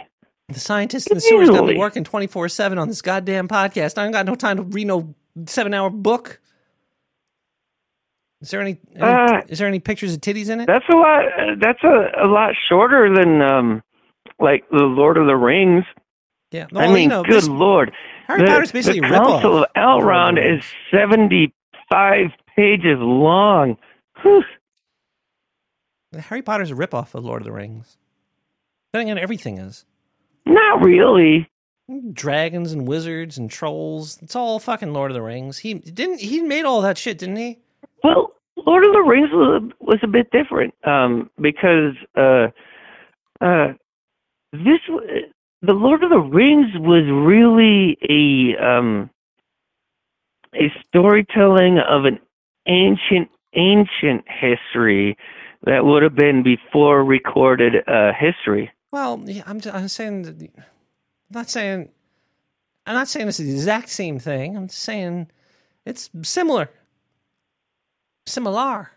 [0.48, 3.98] The scientists in the sewers got me working 24 7 on this goddamn podcast.
[3.98, 5.14] I ain't got no time to read no
[5.46, 6.40] seven hour book.
[8.40, 10.66] Is there any, any Uh, is there any pictures of titties in it?
[10.66, 11.22] That's a lot.
[11.60, 13.82] That's a, a lot shorter than um,
[14.40, 15.84] like the Lord of the Rings.
[16.50, 16.66] Yeah.
[16.72, 17.92] I Well, mean, you know, good this- lord.
[18.26, 19.26] Harry the, Potter's basically the a ripoff.
[19.42, 23.76] Council of Elrond is seventy-five pages long.
[24.22, 24.42] Whew.
[26.18, 27.96] Harry Potter's a ripoff of Lord of the Rings.
[28.92, 29.84] Depending on everything is.
[30.46, 31.48] Not really.
[32.12, 34.18] Dragons and wizards and trolls.
[34.22, 35.58] It's all fucking Lord of the Rings.
[35.58, 36.20] He didn't.
[36.20, 37.58] He made all that shit, didn't he?
[38.02, 42.48] Well, Lord of the Rings was, was a bit different um, because uh,
[43.40, 43.72] uh,
[44.52, 44.80] this
[45.62, 49.10] the Lord of the Rings was really a um,
[50.54, 52.18] a storytelling of an
[52.66, 55.16] ancient ancient history
[55.64, 58.70] that would have been before recorded uh, history.
[58.90, 59.60] Well, yeah, I'm.
[59.72, 60.22] I'm saying.
[60.22, 60.50] That,
[61.34, 61.88] I'm not saying.
[62.84, 64.54] I'm not saying it's the exact same thing.
[64.54, 65.28] I'm just saying
[65.86, 66.68] it's similar.
[68.26, 68.90] Similar.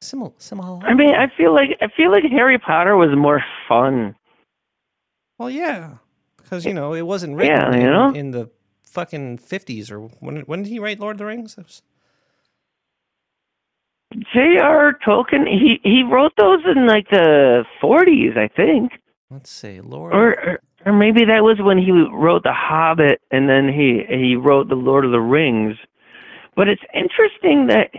[0.00, 0.32] Similar.
[0.38, 0.86] Similar.
[0.86, 4.14] I mean, I feel like I feel like Harry Potter was more fun.
[5.38, 5.94] Well, yeah,
[6.36, 8.12] because you know it wasn't written Yeah, you in, know?
[8.14, 8.50] in the
[8.84, 10.42] fucking fifties or when.
[10.42, 11.58] When did he write Lord of the Rings?
[11.58, 11.82] It was-
[14.32, 14.96] J.R.
[15.04, 18.92] Tolkien, he he wrote those in like the 40s, I think.
[19.34, 20.14] Let's see, Lord.
[20.14, 24.36] or, or or maybe that was when he wrote The Hobbit and then he he
[24.36, 25.76] wrote The Lord of the Rings.
[26.56, 27.90] But it's interesting that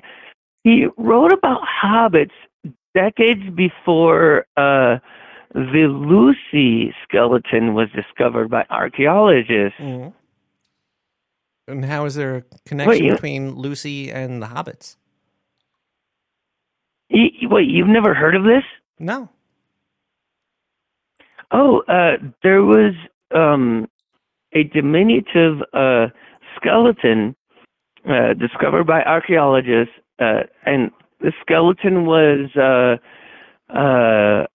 [0.64, 2.32] he wrote about hobbits
[2.96, 4.98] decades before uh
[5.54, 9.80] the Lucy skeleton was discovered by archaeologists.
[9.80, 10.14] Mhm.
[11.68, 14.98] And how is there a connection Wait, between Lucy and the hobbits?
[17.10, 18.64] You, you've never heard of this?
[19.00, 19.30] No.
[21.52, 22.94] Oh, uh, there was
[23.34, 23.88] um,
[24.54, 26.08] a diminutive uh,
[26.56, 27.36] skeleton
[28.10, 32.98] uh, discovered by archaeologists, uh, and the skeleton was uh,
[33.74, 34.46] uh,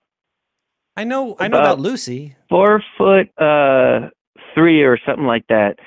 [0.96, 1.37] I know.
[1.38, 2.37] I know About- about Lucy.
[2.48, 4.11] four foot uh,
[4.55, 5.79] three or something like that.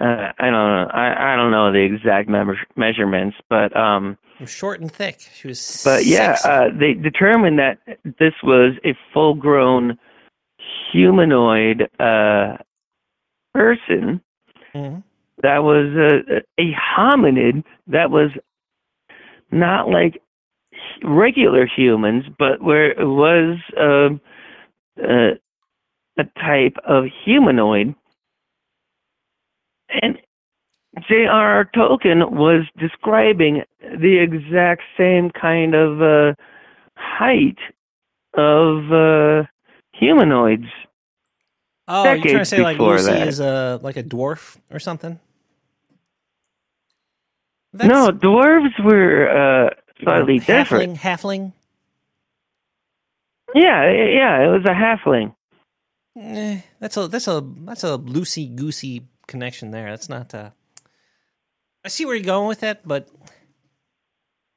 [0.00, 0.88] Uh, I don't know.
[0.92, 5.20] I, I don't know the exact measure, measurements, but um, Short and thick.
[5.34, 5.82] She was.
[5.84, 7.78] but yeah, uh, they determined that
[8.18, 9.98] this was a full-grown
[10.92, 12.56] humanoid uh,
[13.54, 14.20] person
[14.74, 15.02] Mhm.
[15.42, 18.30] that was a, a hominid that was
[19.50, 20.22] not like
[21.02, 24.20] regular humans, but where it was um
[25.02, 25.34] uh,
[26.18, 27.94] a type of humanoid.
[30.02, 30.18] And
[31.08, 31.70] J.R.R.
[31.74, 36.34] Tolkien was describing the exact same kind of uh,
[36.96, 37.58] height
[38.34, 39.29] of uh,
[40.00, 40.66] humanoids.
[41.86, 43.28] Oh, you're trying to say like Lucy that.
[43.28, 45.18] is a like a dwarf or something?
[47.72, 49.28] no, dwarves were
[49.66, 49.70] uh,
[50.02, 50.96] slightly different.
[50.98, 51.52] halfling.
[51.52, 51.52] Halfling.
[53.54, 55.34] Yeah, yeah, it was a halfling.
[56.18, 59.90] Eh, that's a that's a that's a loosey goosey connection there.
[59.90, 60.34] That's not.
[60.34, 60.50] Uh,
[61.84, 63.08] I see where you're going with that, but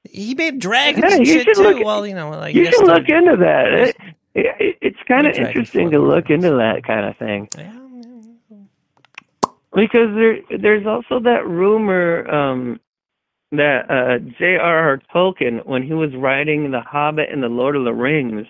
[0.10, 1.62] he made dragons Yeah, and you shit too.
[1.64, 3.74] look- well, you know, like You should look into that.
[3.74, 3.96] It,
[4.36, 7.74] it, it's kind of interesting to look into that kind of thing Yeah,
[9.76, 12.80] because there there's also that rumor um,
[13.52, 15.00] that uh, J.R.R.
[15.14, 18.48] Tolkien, when he was writing The Hobbit and The Lord of the Rings,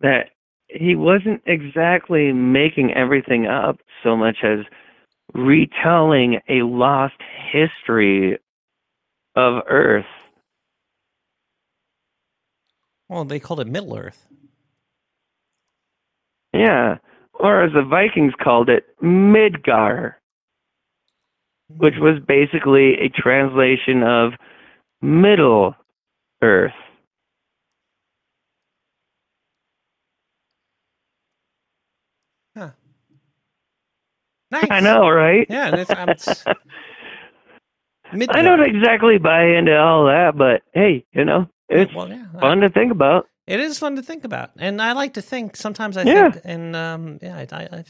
[0.00, 0.30] that
[0.68, 4.60] he wasn't exactly making everything up so much as
[5.34, 7.14] retelling a lost
[7.52, 8.38] history
[9.34, 10.04] of Earth.
[13.08, 14.26] Well, they called it Middle Earth.
[16.52, 16.98] Yeah,
[17.34, 20.14] or as the Vikings called it, Midgar,
[21.68, 24.32] which was basically a translation of
[25.02, 25.74] Middle
[26.42, 26.72] Earth.
[32.56, 32.70] Huh.
[34.50, 34.66] Nice.
[34.70, 35.46] I know, right?
[35.50, 36.44] Yeah, and it's, it's
[38.12, 38.36] Midgard.
[38.38, 42.40] I don't exactly buy into all that, but hey, you know, it's well, yeah, I-
[42.40, 43.26] fun to think about.
[43.46, 45.56] It is fun to think about, and I like to think.
[45.56, 46.30] Sometimes I Yeah.
[46.30, 47.84] think, and um, yeah, I, I, I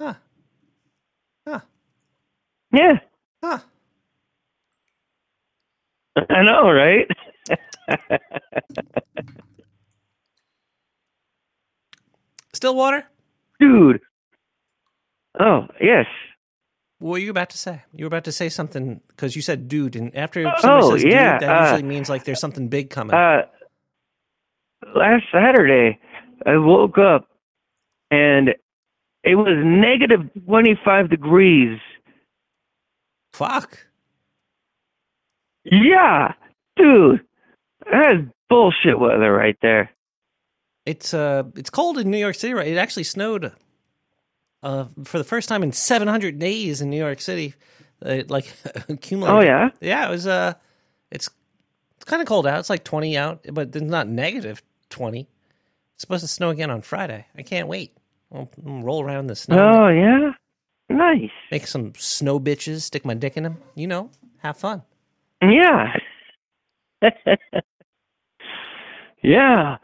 [0.00, 0.14] huh,
[1.46, 1.60] huh,
[2.72, 2.98] Yeah,
[3.44, 3.58] huh.
[6.30, 7.06] I know, right?
[12.52, 13.04] Stillwater.
[13.60, 14.00] Dude.
[15.38, 16.06] Oh, yes.
[16.98, 17.82] What were you about to say?
[17.94, 21.04] You were about to say something because you said "dude," and after Oh, somebody says
[21.04, 23.14] yeah, "dude," that uh, usually means like there's something big coming.
[23.14, 23.42] Uh,
[24.94, 25.98] last Saturday,
[26.44, 27.28] I woke up
[28.10, 28.50] and
[29.24, 31.78] it was negative 25 degrees.
[33.32, 33.86] Fuck.
[35.64, 36.32] Yeah,
[36.76, 37.20] dude,
[37.90, 39.90] that is bullshit weather right there.
[40.86, 42.54] It's uh, it's cold in New York City.
[42.54, 42.68] Right?
[42.68, 43.52] It actually snowed.
[44.62, 47.54] Uh, for the first time in 700 days in New York City,
[48.04, 48.52] uh, like
[48.88, 49.36] accumulated.
[49.36, 49.70] Oh, yeah?
[49.80, 50.06] yeah.
[50.06, 50.54] It was uh,
[51.10, 51.28] it's
[51.96, 52.60] it's kind of cold out.
[52.60, 55.20] It's like 20 out, but it's not negative 20.
[55.94, 57.26] It's supposed to snow again on Friday.
[57.36, 57.96] I can't wait.
[58.32, 60.32] I'll roll around in the snow, Oh yeah,
[60.88, 61.30] nice.
[61.50, 63.58] make some snow bitches, stick my dick in them.
[63.74, 64.82] You know, have fun.
[65.40, 65.92] Yeah.
[69.22, 69.76] yeah.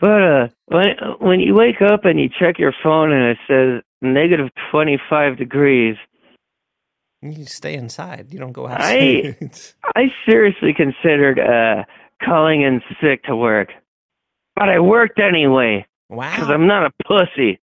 [0.00, 0.86] But uh when
[1.20, 5.96] when you wake up and you check your phone and it says negative 25 degrees,
[7.22, 8.28] You stay inside.
[8.32, 9.62] You don't go I- outside.
[9.96, 11.84] I seriously considered uh
[12.24, 13.68] calling in sick to work.
[14.60, 16.36] But I worked anyway wow.
[16.36, 17.52] cuz I'm not a pussy.
[17.52, 17.58] It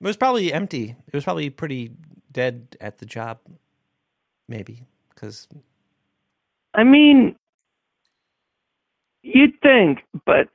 [0.00, 0.94] was probably empty.
[1.08, 1.90] It was probably pretty
[2.30, 3.40] dead at the job,
[4.48, 5.48] maybe because
[6.74, 7.34] I mean
[9.22, 10.48] you'd think, but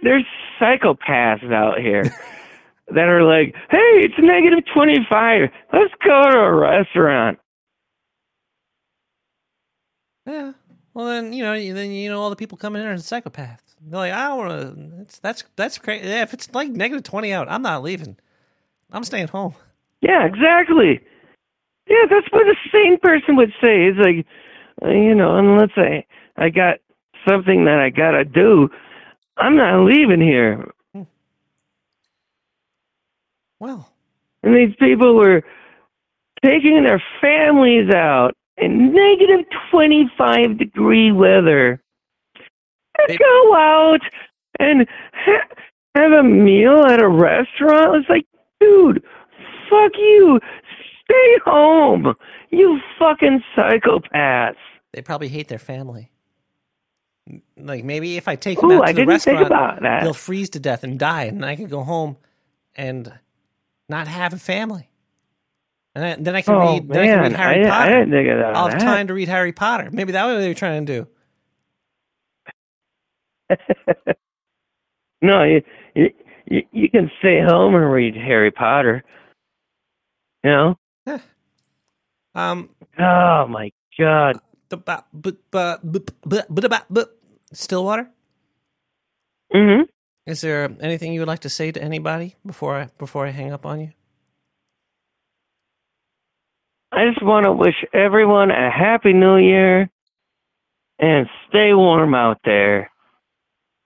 [0.00, 0.24] there's
[0.60, 2.04] psychopaths out here
[2.88, 5.50] that are like, "Hey, it's negative 25.
[5.72, 7.40] Let's go to a restaurant."
[10.26, 10.52] yeah.
[10.94, 13.69] Well, then you know, then you know all the people coming in are psychopaths.
[13.82, 14.50] They're like, I don't want
[14.90, 14.96] to.
[14.98, 16.06] That's that's that's crazy.
[16.08, 18.16] Yeah, if it's like negative twenty out, I'm not leaving.
[18.92, 19.54] I'm staying home.
[20.00, 21.00] Yeah, exactly.
[21.88, 23.86] Yeah, that's what the sane person would say.
[23.86, 24.26] It's like,
[24.82, 26.04] uh, you know, unless I
[26.36, 26.78] I got
[27.28, 28.68] something that I gotta do,
[29.36, 30.70] I'm not leaving here.
[33.58, 33.92] Well,
[34.42, 35.42] And these people were
[36.42, 41.82] taking their families out in negative 25 degree weather.
[43.18, 44.00] Go out
[44.58, 45.48] and ha-
[45.96, 47.96] have a meal at a restaurant.
[47.96, 48.26] It's like,
[48.60, 49.02] dude,
[49.68, 50.40] fuck you.
[51.04, 52.14] Stay home.
[52.50, 54.56] You fucking psychopaths.
[54.92, 56.10] they probably hate their family.
[57.56, 60.60] Like maybe if I take them Ooh, out to I the restaurant, they'll freeze to
[60.60, 62.16] death and die, and I can go home
[62.74, 63.12] and
[63.88, 64.88] not have a family.
[65.94, 66.88] And then I can Oh read.
[66.88, 67.90] Then I can read Harry I, I Potter.
[67.98, 68.56] didn't think of that.
[68.56, 69.90] I'll have time to read Harry Potter.
[69.92, 71.08] Maybe that was what they were trying to do.
[75.22, 75.62] no, you,
[75.94, 79.04] you you can stay home and read Harry Potter.
[80.44, 80.78] You know?
[82.32, 84.36] Um, Oh my god.
[84.68, 87.18] but but but but but but
[87.52, 88.08] Stillwater.
[89.52, 89.88] Mhm.
[90.26, 93.52] Is there anything you would like to say to anybody before I before I hang
[93.52, 93.90] up on you?
[96.92, 99.90] I just want to wish everyone a happy new year
[101.00, 102.90] and stay warm out there.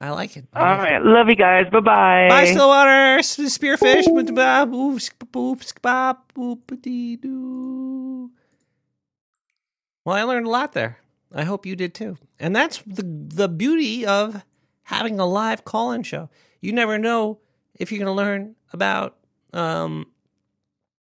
[0.05, 0.45] I like it.
[0.55, 1.65] All right, love you guys.
[1.73, 2.27] Bye-bye.
[2.29, 3.21] Bye, Stillwater.
[3.21, 4.05] Spearfish.
[4.35, 8.31] Ba- boop, sk- boop, sk- bop, boop, dee, doo.
[10.05, 10.99] Well, I learned a lot there.
[11.35, 12.19] I hope you did too.
[12.39, 14.45] And that's the the beauty of
[14.83, 16.29] having a live call-in show.
[16.61, 17.39] You never know
[17.75, 19.17] if you're going to learn about
[19.55, 20.07] um,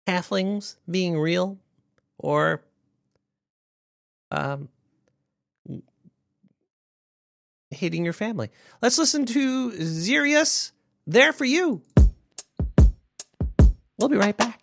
[0.07, 1.57] halflings being real
[2.19, 2.61] or
[4.29, 4.69] um,
[7.73, 8.49] hating your family.
[8.81, 10.71] Let's listen to Zirius,
[11.05, 11.81] There For You.
[13.97, 14.61] We'll be right back.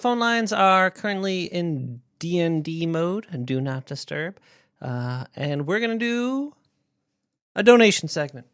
[0.00, 4.38] Phone lines are currently in DND mode and do not disturb.
[4.80, 6.54] Uh, and we're going to do
[7.54, 8.46] a donation segment.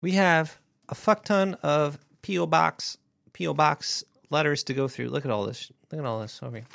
[0.00, 0.58] We have
[0.88, 2.96] a fuck ton of PO box
[3.34, 5.10] PO box letters to go through.
[5.10, 5.70] Look at all this.
[5.90, 6.66] Look at all this over here.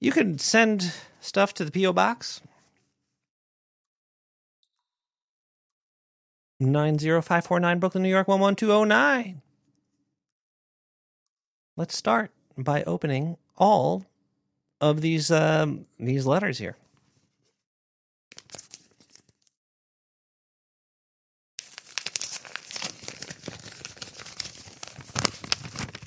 [0.00, 2.40] You can send stuff to the PO box.
[6.58, 9.42] 90549 Brooklyn, New York 11209.
[11.74, 14.04] Let's start by opening all
[14.80, 16.76] of these um, these letters here.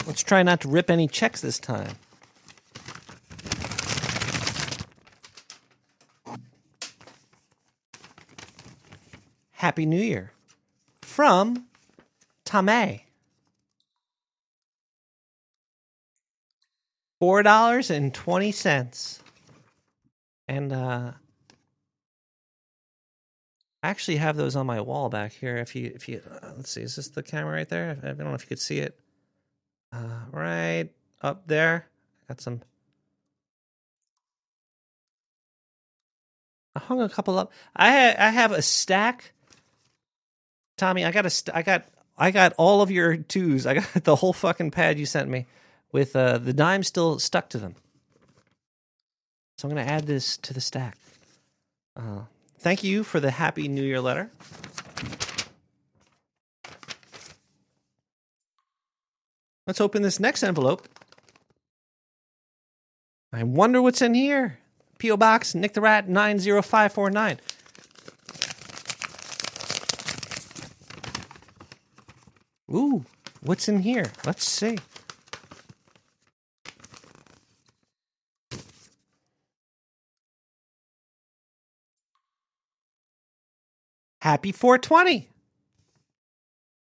[0.06, 1.96] Let's try not to rip any checks this time.
[9.54, 10.32] Happy New Year
[11.02, 11.66] from
[12.46, 13.05] Tame.
[17.26, 19.20] Four dollars and twenty cents.
[20.48, 21.14] And uh
[23.82, 25.58] I actually have those on my wall back here.
[25.58, 27.98] If you if you uh, let's see, is this the camera right there?
[28.04, 29.00] I don't know if you could see it.
[29.92, 30.90] Uh, right
[31.24, 31.88] up there.
[32.28, 32.62] Got some.
[36.76, 37.52] I hung a couple up.
[37.76, 39.34] I ha- I have a stack.
[40.78, 41.86] Tommy, I got a st- I got
[42.20, 43.66] I got all of your twos.
[43.66, 45.48] I got the whole fucking pad you sent me
[45.96, 47.74] with uh, the dime still stuck to them.
[49.58, 50.98] So I'm going to add this to the stack.
[51.96, 52.24] Uh,
[52.60, 54.30] thank you for the Happy New Year letter.
[59.66, 60.86] Let's open this next envelope.
[63.32, 64.60] I wonder what's in here.
[64.98, 65.16] P.O.
[65.16, 67.40] Box, Nick the Rat, 90549.
[72.70, 73.06] Ooh,
[73.40, 74.12] what's in here?
[74.26, 74.78] Let's see.
[84.26, 85.30] Happy 420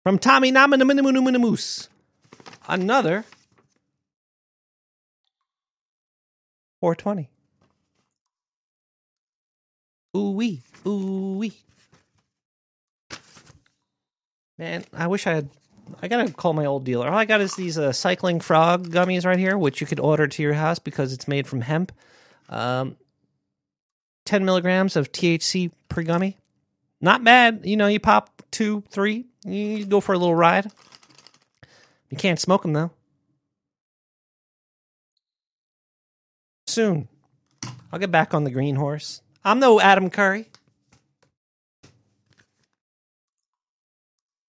[0.03, 1.87] from Tommy Namanamanamanamamoose.
[2.67, 3.25] Another
[6.81, 7.31] 420.
[10.17, 11.53] Ooh wee, ooh wee.
[14.59, 15.51] Man, I wish I had.
[16.03, 17.09] I gotta call my old dealer.
[17.09, 20.27] All I got is these uh, Cycling Frog gummies right here, which you could order
[20.27, 21.93] to your house because it's made from hemp.
[22.49, 22.97] Um,
[24.27, 26.37] 10 milligrams of THC per gummy.
[27.01, 27.63] Not bad.
[27.65, 30.71] You know, you pop two, three, you go for a little ride.
[32.11, 32.91] You can't smoke them though.
[36.67, 37.09] Soon.
[37.93, 39.23] I'll get back on the green horse.
[39.45, 40.47] I'm no Adam Curry.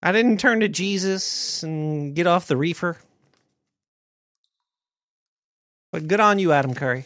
[0.04, 2.98] I didn't turn to Jesus and get off the reefer.
[5.92, 7.06] But good on you, Adam Curry.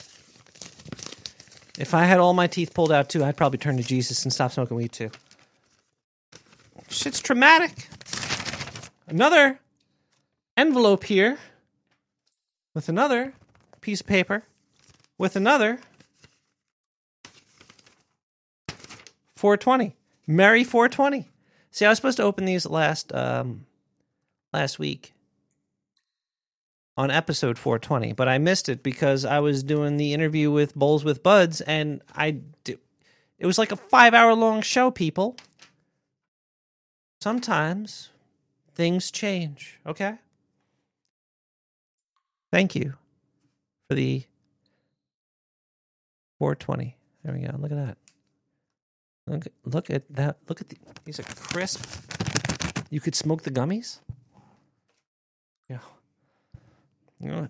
[1.78, 4.32] If I had all my teeth pulled out too, I'd probably turn to Jesus and
[4.32, 5.12] stop smoking weed too.
[6.90, 7.88] Shit's traumatic.
[9.08, 9.60] Another
[10.58, 11.38] envelope here
[12.74, 13.34] with another
[13.82, 14.44] piece of paper
[15.18, 15.80] with another
[19.36, 19.96] 420.
[20.28, 21.30] Merry 420.
[21.72, 23.66] See, I was supposed to open these last um
[24.54, 25.14] last week
[26.98, 31.04] on episode 420, but I missed it because I was doing the interview with Bowls
[31.04, 32.78] with Buds and I do,
[33.38, 35.36] it was like a 5-hour long show, people.
[37.26, 38.12] Sometimes
[38.76, 40.20] things change, okay?
[42.52, 42.94] Thank you
[43.88, 44.26] for the
[46.38, 46.96] 420.
[47.24, 47.56] There we go.
[47.58, 47.98] Look at that.
[49.26, 50.38] Look, look at that.
[50.48, 51.84] Look at the, these are crisp.
[52.92, 53.98] You could smoke the gummies.
[55.68, 55.80] Yeah.
[57.20, 57.48] You know?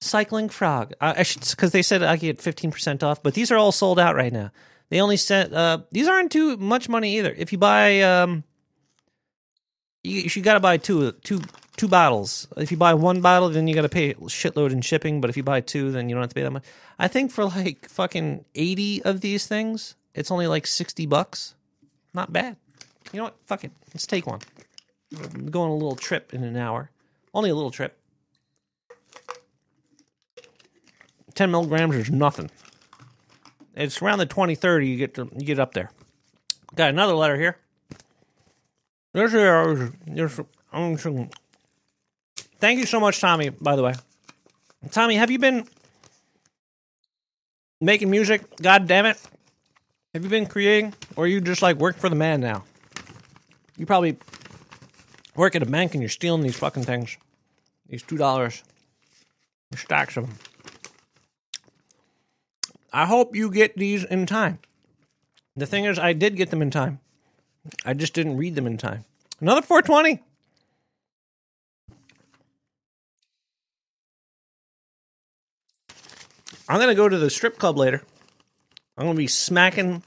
[0.00, 0.92] Cycling Frog.
[1.00, 3.72] Uh, I should because they said I get fifteen percent off, but these are all
[3.72, 4.52] sold out right now.
[4.94, 5.52] They only sent.
[5.52, 7.34] Uh, these aren't too much money either.
[7.36, 8.44] If you buy, um,
[10.04, 11.40] you, you got to buy two, two,
[11.76, 12.46] two bottles.
[12.56, 15.20] If you buy one bottle, then you got to pay a shitload in shipping.
[15.20, 16.62] But if you buy two, then you don't have to pay that much.
[16.96, 21.56] I think for like fucking eighty of these things, it's only like sixty bucks.
[22.14, 22.54] Not bad.
[23.12, 23.36] You know what?
[23.46, 23.72] Fuck it.
[23.92, 24.42] Let's take one.
[25.12, 26.92] I'm going a little trip in an hour.
[27.34, 27.98] Only a little trip.
[31.34, 32.48] Ten milligrams is nothing.
[33.74, 35.90] It's around the 2030 you get to you get up there.
[36.74, 37.58] Got another letter here.
[39.14, 39.32] Is,
[40.06, 40.40] this,
[40.72, 41.30] um,
[42.58, 43.48] thank you so much, Tommy.
[43.48, 43.94] By the way,
[44.90, 45.68] Tommy, have you been
[47.80, 48.56] making music?
[48.56, 49.20] God damn it!
[50.14, 52.64] Have you been creating, or you just like work for the man now?
[53.76, 54.16] You probably
[55.36, 57.16] work at a bank and you're stealing these fucking things.
[57.88, 58.62] These two dollars,
[59.76, 60.36] stacks of them.
[62.94, 64.60] I hope you get these in time.
[65.56, 67.00] The thing is, I did get them in time.
[67.84, 69.04] I just didn't read them in time.
[69.40, 70.22] Another 420.
[76.68, 78.00] I'm gonna go to the strip club later.
[78.96, 80.04] I'm gonna be smacking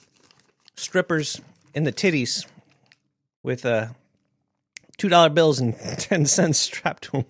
[0.78, 1.42] strippers
[1.74, 2.46] in the titties
[3.44, 3.88] with uh
[4.98, 7.26] two dollar bills and ten cents strapped to them.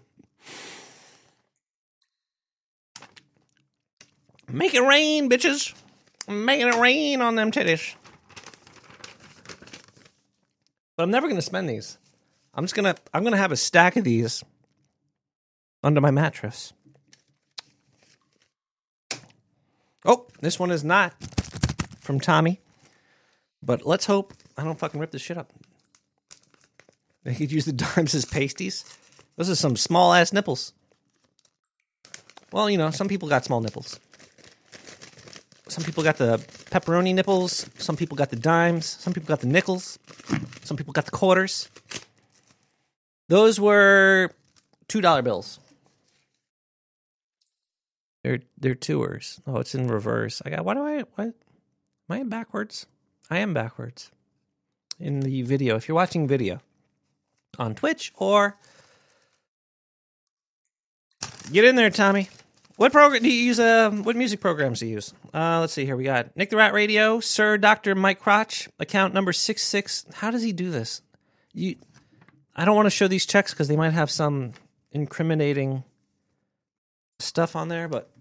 [4.49, 5.73] Make it rain, bitches.
[6.27, 7.95] Making it rain on them titties.
[10.95, 11.97] But I'm never gonna spend these.
[12.53, 14.43] I'm just gonna I'm gonna have a stack of these
[15.83, 16.73] under my mattress.
[20.05, 21.13] Oh, this one is not
[21.99, 22.61] from Tommy.
[23.61, 25.51] But let's hope I don't fucking rip this shit up.
[27.23, 28.85] They could use the dimes as pasties.
[29.35, 30.73] Those are some small ass nipples.
[32.51, 33.99] Well, you know, some people got small nipples.
[35.69, 36.37] Some people got the
[36.71, 37.69] pepperoni nipples.
[37.77, 38.85] Some people got the dimes.
[38.85, 39.99] Some people got the nickels.
[40.63, 41.69] Some people got the quarters.
[43.29, 44.31] Those were
[44.87, 45.59] two dollar bills.
[48.23, 49.41] They're they're tours.
[49.45, 50.41] Oh, it's in reverse.
[50.45, 50.65] I got.
[50.65, 51.03] Why do I?
[51.15, 51.27] What?
[51.27, 51.35] Am
[52.09, 52.85] I backwards?
[53.29, 54.11] I am backwards
[54.99, 55.75] in the video.
[55.75, 56.61] If you're watching video
[57.59, 58.57] on Twitch or
[61.51, 62.29] get in there, Tommy.
[62.77, 63.59] What program do you use?
[63.59, 65.11] Uh, what music programs do you use?
[65.33, 65.97] Uh, let's see here.
[65.97, 70.05] We got Nick the Rat Radio, Sir Doctor Mike Crotch, account number six six.
[70.13, 71.01] How does he do this?
[71.53, 71.75] You,
[72.55, 74.53] I don't want to show these checks because they might have some
[74.91, 75.83] incriminating
[77.17, 78.11] stuff on there, but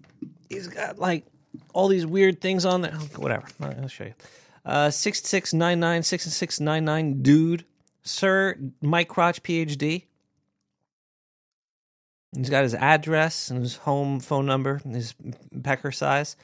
[0.49, 1.27] he's got like
[1.75, 2.95] all these weird things on there.
[3.17, 3.47] Whatever.
[3.61, 4.15] I'll show you.
[4.65, 7.65] Uh, 6699 6699 dude.
[8.05, 10.05] Sir Mike Crotch, PhD.
[12.35, 15.15] He's got his address and his home phone number, his
[15.63, 16.37] pecker size.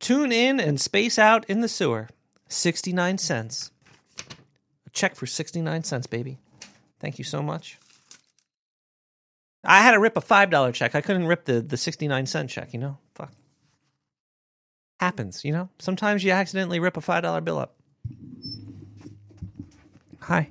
[0.00, 2.08] Tune in and space out in the sewer.
[2.48, 3.70] 69 cents.
[4.86, 6.38] A check for 69 cents, baby.
[7.00, 7.78] Thank you so much.
[9.64, 10.94] I had to rip a $5 check.
[10.94, 12.98] I couldn't rip the, the 69 cent check, you know?
[13.14, 13.32] Fuck.
[15.00, 15.70] Happens, you know?
[15.78, 17.74] Sometimes you accidentally rip a $5 bill up.
[20.20, 20.50] Hi.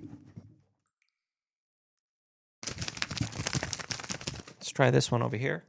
[4.74, 5.64] Try this one over here.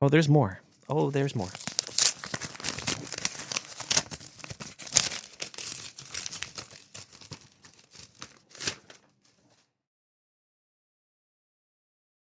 [0.00, 0.60] Oh, there's more.
[0.88, 1.50] Oh, there's more.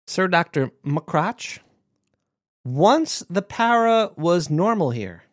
[0.06, 0.70] Sir Dr.
[0.84, 1.60] McCrotch.
[2.64, 5.24] Once the para was normal here.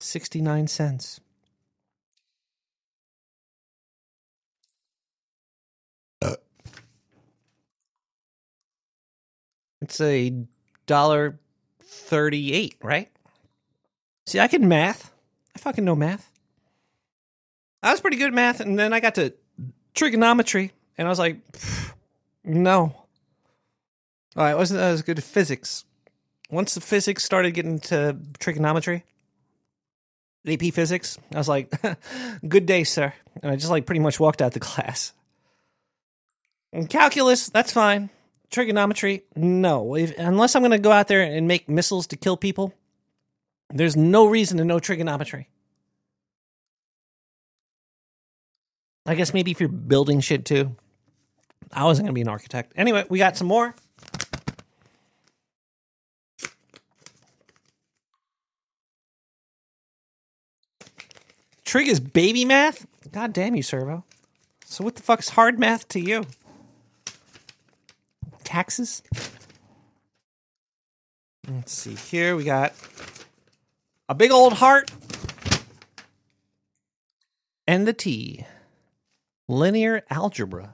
[0.00, 1.20] 69 cents.
[9.80, 10.34] It's a
[10.86, 11.38] dollar
[11.82, 13.10] thirty-eight, right?
[14.26, 15.12] See, I can math.
[15.56, 16.30] I fucking know math.
[17.82, 19.32] I was pretty good at math, and then I got to
[19.94, 21.38] trigonometry, and I was like,
[22.44, 23.04] no.
[24.36, 25.84] Right, wasn't as good at physics.
[26.50, 29.04] Once the physics started getting to trigonometry,
[30.46, 31.72] AP physics, I was like,
[32.48, 33.12] good day, sir.
[33.42, 35.12] And I just like pretty much walked out the class.
[36.72, 38.10] And calculus, that's fine.
[38.50, 39.94] Trigonometry, no.
[39.94, 42.72] If, unless I'm going to go out there and make missiles to kill people,
[43.70, 45.48] there's no reason to know trigonometry.
[49.06, 50.76] I guess maybe if you're building shit too.
[51.72, 52.72] I wasn't going to be an architect.
[52.76, 53.74] Anyway, we got some more.
[61.64, 62.86] Trig is baby math?
[63.12, 64.04] God damn you, Servo.
[64.64, 66.24] So what the fuck's hard math to you?
[68.48, 69.02] Taxes?
[71.46, 72.34] Let's see here.
[72.34, 72.72] We got
[74.08, 74.90] a big old heart
[77.66, 78.46] and the T.
[79.48, 80.72] Linear algebra.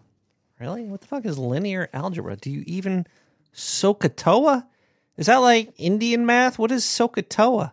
[0.60, 0.84] Really?
[0.84, 2.36] What the fuck is linear algebra?
[2.36, 3.08] Do you even
[3.52, 4.66] SOHCAHTOA?
[5.16, 6.60] Is that like Indian math?
[6.60, 7.72] What is SOHCAHTOA?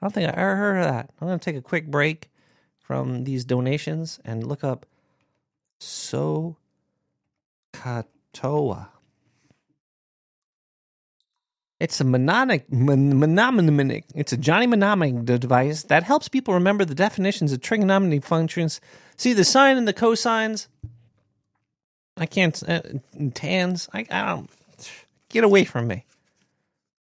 [0.00, 1.10] don't think I ever heard of that.
[1.20, 2.30] I'm going to take a quick break
[2.78, 4.86] from these donations and look up
[5.78, 6.56] SOHCAHTOA.
[11.82, 14.04] It's a mnemonic, mnemonic.
[14.14, 18.80] It's a Johnny mnemonic device that helps people remember the definitions of trigonometry functions.
[19.16, 20.68] See the sine and the cosines.
[22.16, 22.82] I can't uh,
[23.34, 23.88] tans.
[23.92, 24.50] I, I don't
[25.28, 26.04] get away from me.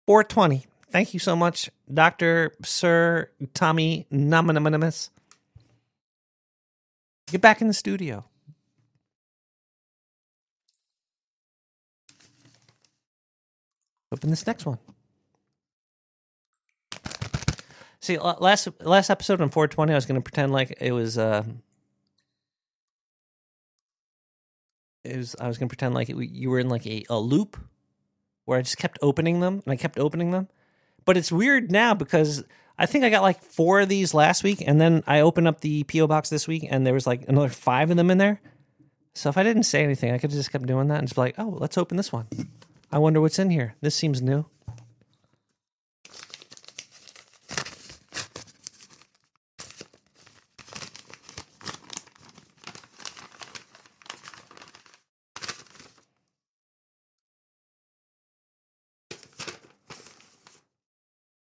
[0.08, 0.64] Four twenty.
[0.90, 5.10] Thank you so much, Doctor Sir Tommy Nominimimus.
[7.28, 8.24] Get back in the studio.
[14.12, 14.78] Open this next one.
[18.02, 21.18] See, last last episode on 420, I was going to pretend like it was.
[21.18, 21.44] Uh,
[25.04, 25.36] it was.
[25.40, 27.58] I was going to pretend like it, you were in like a, a loop,
[28.46, 30.50] where I just kept opening them and I kept opening them.
[31.06, 32.44] But it's weird now because
[32.78, 35.62] I think I got like four of these last week, and then I opened up
[35.62, 38.42] the PO box this week, and there was like another five of them in there.
[39.14, 41.16] So if I didn't say anything, I could have just kept doing that and just
[41.16, 42.28] be like, "Oh, let's open this one."
[42.94, 43.76] I wonder what's in here.
[43.80, 44.46] This seems new.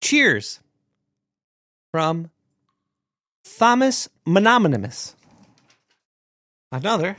[0.01, 0.59] Cheers
[1.91, 2.31] from
[3.57, 5.15] Thomas Mononymous.
[6.71, 7.17] Another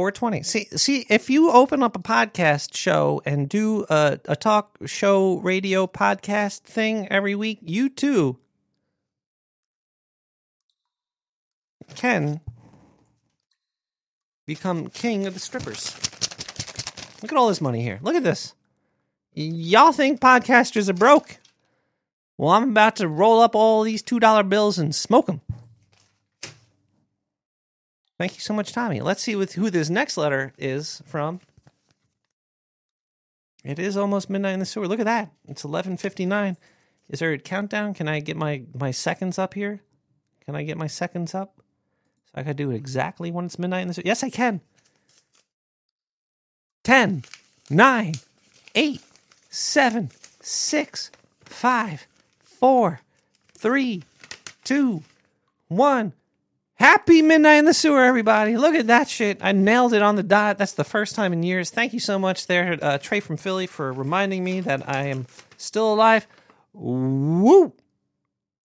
[0.00, 0.42] 420.
[0.44, 5.36] See, see, if you open up a podcast show and do a, a talk show
[5.40, 8.38] radio podcast thing every week, you too
[11.94, 12.40] can
[14.46, 15.94] become king of the strippers.
[17.20, 17.98] Look at all this money here.
[18.00, 18.54] Look at this.
[19.34, 21.40] Y'all think podcasters are broke?
[22.38, 25.42] Well, I'm about to roll up all these $2 bills and smoke them.
[28.20, 29.00] Thank you so much, Tommy.
[29.00, 31.40] Let's see with who this next letter is from.
[33.64, 34.86] It is almost midnight in the sewer.
[34.86, 35.32] Look at that.
[35.48, 36.58] It's 11:59.
[37.08, 37.94] Is there a countdown?
[37.94, 39.80] Can I get my my seconds up here?
[40.44, 41.62] Can I get my seconds up?
[42.26, 44.02] So I can do it exactly when it's midnight in the sewer.
[44.04, 44.60] Yes, I can.
[46.84, 47.24] 10,
[47.70, 48.14] 9,
[48.74, 49.00] 8,
[49.48, 50.10] 7,
[50.42, 51.10] 6,
[51.46, 52.06] 5,
[52.44, 53.00] 4,
[53.54, 54.02] 3,
[54.64, 55.02] 2,
[55.68, 56.12] 1.
[56.80, 58.56] Happy Midnight in the Sewer, everybody.
[58.56, 59.36] Look at that shit.
[59.42, 60.56] I nailed it on the dot.
[60.56, 61.68] That's the first time in years.
[61.68, 65.26] Thank you so much there, uh, Trey from Philly, for reminding me that I am
[65.58, 66.26] still alive.
[66.72, 67.74] Woo!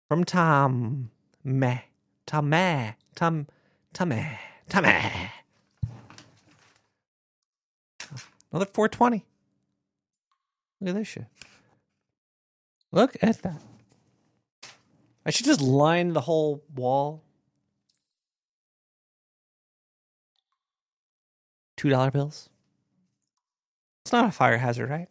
[0.08, 1.12] From Tom.
[1.44, 1.80] Meh.
[2.26, 2.50] Tom.
[2.50, 2.94] Meh.
[3.14, 3.48] Tom.
[3.92, 4.08] Tom.
[4.08, 4.38] Meh.
[4.70, 4.84] Tom.
[4.84, 5.28] Meh.
[8.54, 9.26] Another 420.
[10.80, 11.26] Look at this shit.
[12.94, 13.62] Look at that.
[15.26, 17.26] I should just line the whole wall.
[21.78, 22.50] Two dollar bills.
[24.04, 25.08] It's not a fire hazard, right?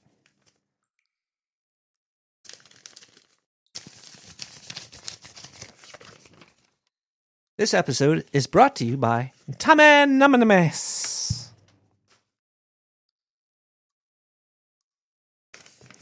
[7.56, 11.48] This episode is brought to you by Tamanamamas.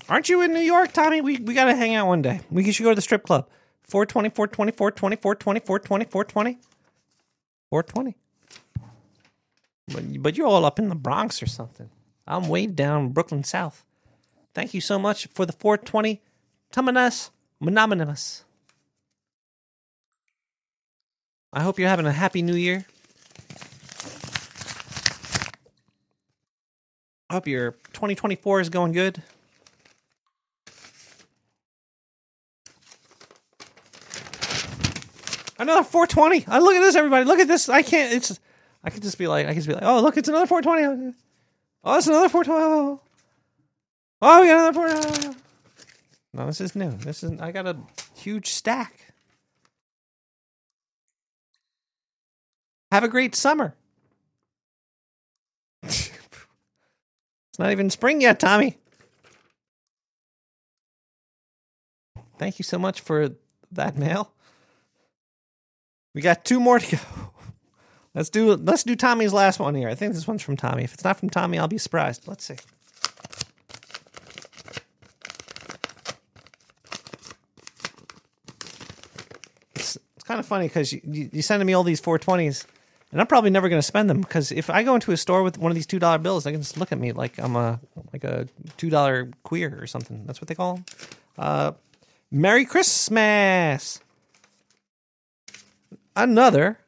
[0.08, 1.20] Aren't you in New York, Tommy?
[1.20, 2.40] We we gotta hang out one day.
[2.50, 3.48] We should go to the strip club.
[3.84, 6.58] 420, 420, 420, 420, 420, 420.
[7.70, 8.23] 420.
[9.88, 11.90] But, but you're all up in the Bronx or something.
[12.26, 13.84] I'm way down Brooklyn South.
[14.54, 16.22] Thank you so much for the 420
[16.72, 17.30] Tamanas
[17.60, 18.44] Mononymous.
[21.52, 22.86] I hope you're having a happy new year.
[27.30, 29.22] I hope your 2024 is going good.
[35.58, 36.44] Another 420.
[36.48, 37.24] Oh, uh, look at this, everybody.
[37.24, 37.68] Look at this.
[37.68, 38.12] I can't.
[38.12, 38.40] It's.
[38.84, 39.46] I could just be like.
[39.46, 39.82] I could just be like.
[39.82, 41.14] Oh, look, it's another 420.
[41.82, 43.00] Oh, it's another 420.
[44.22, 45.36] Oh, we got another 420.
[46.34, 46.90] No, this is new.
[46.90, 47.40] This is.
[47.40, 47.76] I got a
[48.14, 49.12] huge stack.
[52.92, 53.74] Have a great summer.
[55.82, 56.10] it's
[57.58, 58.76] not even spring yet, Tommy.
[62.38, 63.30] Thank you so much for
[63.72, 64.32] that mail.
[66.14, 67.02] We got two more to go.
[68.14, 69.88] Let's do let's do Tommy's last one here.
[69.88, 70.84] I think this one's from Tommy.
[70.84, 72.28] If it's not from Tommy, I'll be surprised.
[72.28, 72.54] Let's see.
[79.74, 82.66] It's, it's kind of funny because you, you, you sending me all these 420s,
[83.10, 85.42] and I'm probably never going to spend them because if I go into a store
[85.42, 87.56] with one of these two dollar bills, they can just look at me like I'm
[87.56, 87.80] a
[88.12, 88.46] like a
[88.76, 90.24] two dollar queer or something.
[90.24, 90.84] That's what they call them.
[91.36, 91.72] Uh,
[92.30, 94.00] Merry Christmas
[96.14, 96.78] another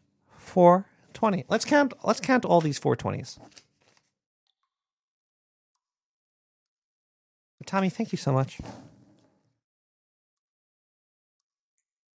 [1.17, 1.45] 420.
[1.49, 3.39] Let's count let's count all these 420s.
[7.65, 8.59] Tommy, thank you so much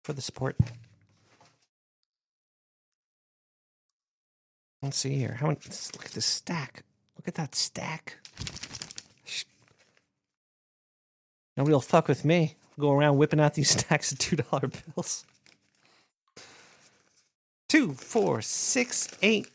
[0.04, 0.56] for the support.
[4.80, 5.36] Let's see here.
[5.40, 5.58] How many,
[5.94, 6.84] look at this stack.
[7.18, 8.18] Look at that stack.
[11.56, 12.54] Nobody will fuck with me.
[12.78, 15.26] Go around whipping out these stacks of two dollar bills
[17.70, 19.48] two, four, six, eight.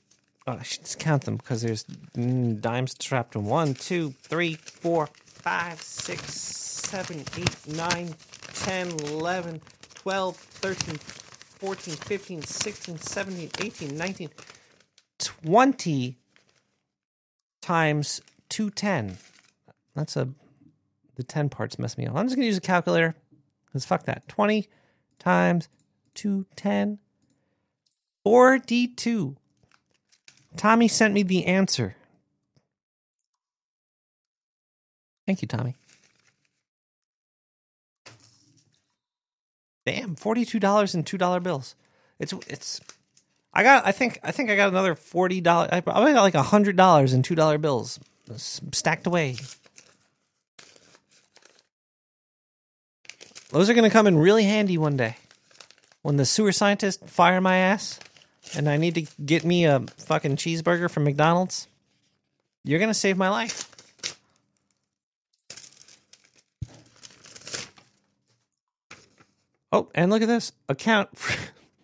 [0.48, 1.84] Oh, I should just count them because there's
[2.16, 5.10] mm, dimes trapped in one, two, three, four,
[5.46, 8.16] 5, 6, 7, 8, 9,
[8.54, 9.62] 10, 11,
[9.96, 14.30] 12, 13, 14, 15, 16, 17, 18, 19,
[15.20, 16.18] 20
[17.62, 19.18] times 210.
[19.94, 20.30] That's a.
[21.16, 22.16] The 10 parts mess me up.
[22.16, 23.16] I'm just going to use a calculator
[23.66, 24.28] because fuck that.
[24.28, 24.68] 20
[25.18, 25.70] times
[26.16, 27.00] 210.
[28.26, 29.38] 42.
[30.58, 31.96] Tommy sent me the answer.
[35.28, 35.76] Thank you, Tommy.
[39.86, 41.76] Damn, forty-two dollars in two dollar bills.
[42.20, 42.82] It's it's.
[43.54, 43.86] I got.
[43.86, 44.20] I think.
[44.24, 45.70] I think I got another forty dollars.
[45.72, 48.00] I probably got like hundred dollars in two dollar bills
[48.38, 49.36] stacked away.
[53.52, 55.18] Those are going to come in really handy one day
[56.02, 58.00] when the sewer scientists fire my ass
[58.56, 61.68] and I need to get me a fucking cheeseburger from McDonald's.
[62.64, 63.72] You're going to save my life.
[69.72, 71.10] Oh, and look at this account.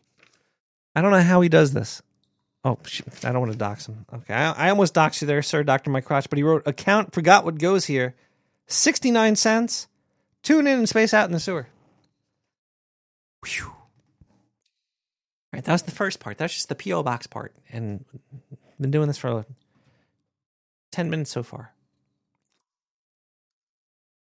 [0.95, 2.01] I don't know how he does this.
[2.63, 2.77] Oh,
[3.23, 4.05] I don't want to dox him.
[4.13, 6.29] Okay, I, I almost doxed you there, sir, Doctor My Crotch.
[6.29, 8.15] But he wrote account forgot what goes here,
[8.67, 9.87] sixty nine cents.
[10.43, 11.67] Tune in and space out in the sewer.
[13.45, 13.73] Whew.
[15.53, 16.37] Right, that was the first part.
[16.37, 18.05] That's just the PO box part, and
[18.53, 19.45] I've been doing this for
[20.91, 21.73] ten minutes so far.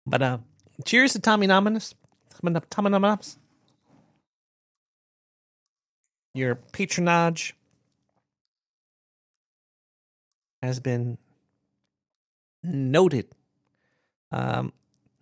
[0.06, 0.38] But uh,
[0.86, 1.94] cheers to Tommy Nominus.
[2.70, 3.38] Tommy Nominus
[6.34, 7.56] your patronage
[10.62, 11.18] has been
[12.64, 13.28] noted.
[14.32, 14.74] Um,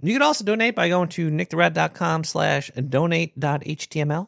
[0.02, 4.28] you can also donate by going to nicktherat.com slash donate.html.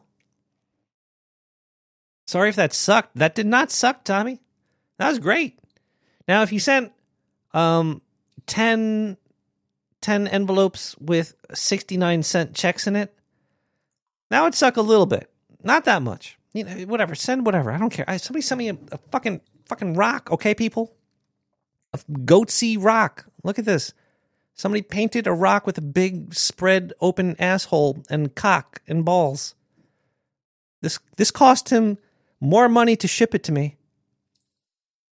[2.30, 3.16] Sorry if that sucked.
[3.16, 4.40] That did not suck, Tommy.
[4.98, 5.58] That was great.
[6.28, 6.92] Now, if you sent
[7.52, 8.02] um,
[8.46, 9.16] 10,
[10.00, 13.12] 10 envelopes with 69 cent checks in it,
[14.28, 15.28] that would suck a little bit.
[15.64, 17.16] Not that much you know, whatever.
[17.16, 17.72] Send whatever.
[17.72, 18.04] I don't care.
[18.06, 20.94] I, somebody send me a, a fucking fucking rock, okay, people?
[21.92, 23.26] A goatsy rock.
[23.42, 23.92] Look at this.
[24.54, 29.56] Somebody painted a rock with a big spread open asshole and cock and balls.
[30.80, 31.98] This this cost him
[32.40, 33.76] more money to ship it to me.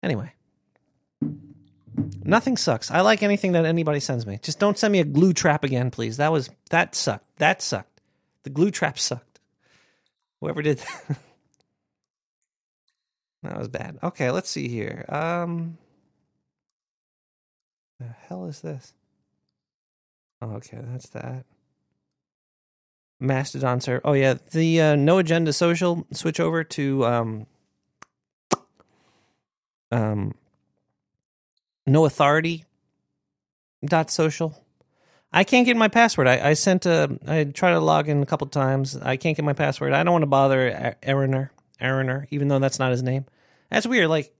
[0.01, 0.33] Anyway.
[2.23, 2.89] Nothing sucks.
[2.89, 4.39] I like anything that anybody sends me.
[4.41, 6.17] Just don't send me a glue trap again, please.
[6.17, 7.25] That was that sucked.
[7.37, 8.01] That sucked.
[8.43, 9.39] The glue trap sucked.
[10.41, 11.17] Whoever did that.
[13.43, 13.99] that was bad.
[14.01, 15.05] Okay, let's see here.
[15.09, 15.77] Um
[17.99, 18.93] the hell is this?
[20.41, 21.45] Oh, okay, that's that.
[23.23, 24.01] Mastodon server.
[24.05, 27.47] Oh yeah, the uh, no agenda social switch over to um
[29.91, 30.35] um
[31.87, 32.65] no authority
[33.85, 34.63] dot social
[35.33, 36.27] I can't get my password.
[36.27, 37.17] I, I sent a.
[37.25, 38.95] I tried to log in a couple times.
[38.95, 39.91] I can't get my password.
[39.91, 41.49] I don't want to bother Aaroner,
[41.81, 43.25] Aaroner, even though that's not his name.
[43.71, 44.09] That's weird.
[44.09, 44.31] Like,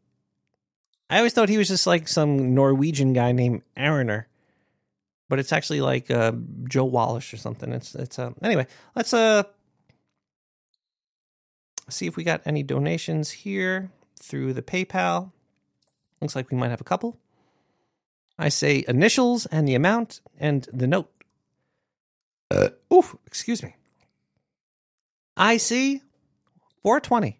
[1.09, 4.25] I always thought he was just like some Norwegian guy named Aaroner,
[5.33, 6.31] but it's actually like uh,
[6.69, 7.73] Joe Wallace or something.
[7.73, 8.67] It's it's uh, anyway.
[8.95, 9.41] Let's uh
[11.89, 13.89] see if we got any donations here
[14.21, 15.31] through the PayPal.
[16.21, 17.17] Looks like we might have a couple.
[18.37, 21.09] I say initials and the amount and the note.
[22.51, 23.75] Uh, ooh, excuse me.
[25.35, 26.03] I see
[26.83, 27.39] 420.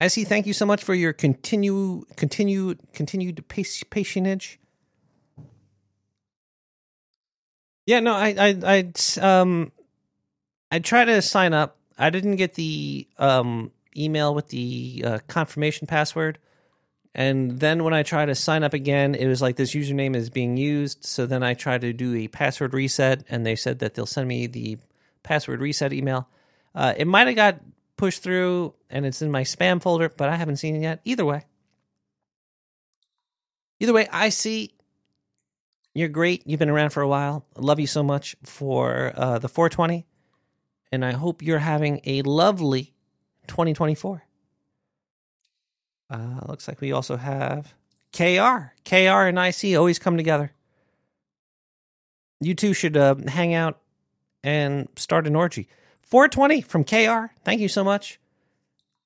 [0.00, 0.24] I see.
[0.24, 4.58] Thank you so much for your continue, continue, continued patronage.
[7.86, 9.72] Yeah, no, I, I, I, um,
[10.70, 11.76] I try to sign up.
[11.98, 16.38] I didn't get the um email with the uh, confirmation password.
[17.14, 20.30] And then when I try to sign up again, it was like this username is
[20.30, 21.04] being used.
[21.04, 24.26] So then I try to do a password reset, and they said that they'll send
[24.26, 24.78] me the
[25.22, 26.28] password reset email.
[26.74, 27.60] Uh, it might have got
[27.96, 31.00] pushed through and it's in my spam folder, but I haven't seen it yet.
[31.04, 31.44] Either way,
[33.80, 34.74] either way, I see
[35.94, 36.42] you're great.
[36.44, 37.46] You've been around for a while.
[37.56, 40.04] Love you so much for uh, the 420,
[40.90, 42.92] and I hope you're having a lovely
[43.46, 44.24] 2024.
[46.10, 47.74] Uh, looks like we also have
[48.12, 48.72] KR.
[48.84, 50.52] KR and IC always come together.
[52.40, 53.80] You two should uh, hang out
[54.42, 55.68] and start an orgy.
[56.02, 57.32] 420 from KR.
[57.44, 58.20] Thank you so much.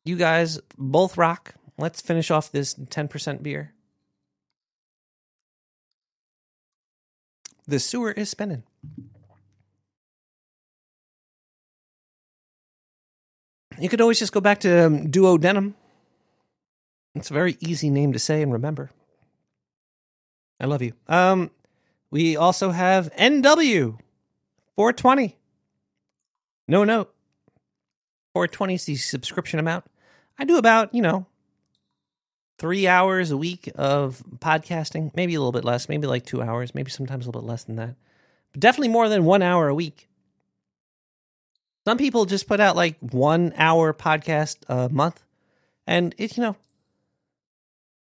[0.04, 1.54] You guys both rock.
[1.76, 3.72] Let's finish off this 10% beer.
[7.68, 8.64] The sewer is spinning.
[13.78, 15.74] You could always just go back to um, duodenum
[17.18, 18.90] it's a very easy name to say and remember.
[20.60, 20.92] I love you.
[21.08, 21.50] Um,
[22.10, 23.98] We also have NW
[24.76, 25.36] 420.
[26.68, 27.12] No note.
[28.34, 29.84] 420 is the subscription amount.
[30.38, 31.26] I do about, you know,
[32.58, 36.74] three hours a week of podcasting, maybe a little bit less, maybe like two hours,
[36.74, 37.94] maybe sometimes a little bit less than that,
[38.52, 40.08] but definitely more than one hour a week.
[41.86, 45.24] Some people just put out like one hour podcast a month,
[45.86, 46.56] and it, you know,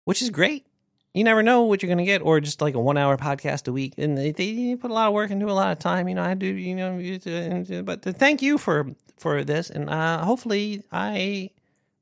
[0.05, 0.65] which is great.
[1.13, 3.69] You never know what you're going to get, or just like a one hour podcast
[3.69, 3.95] a week.
[3.99, 6.09] And they, they put a lot of work into a lot of time.
[6.09, 10.85] You know, I do, you know, but thank you for for this, and uh, hopefully
[10.93, 11.51] I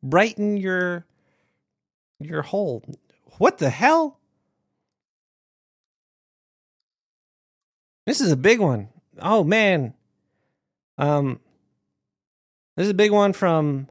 [0.03, 1.07] brighten your
[2.24, 2.84] your whole.
[3.38, 4.18] What the hell?
[8.06, 8.88] This is a big one.
[9.18, 9.94] Oh man.
[10.98, 11.40] Um
[12.76, 13.88] this is a big one from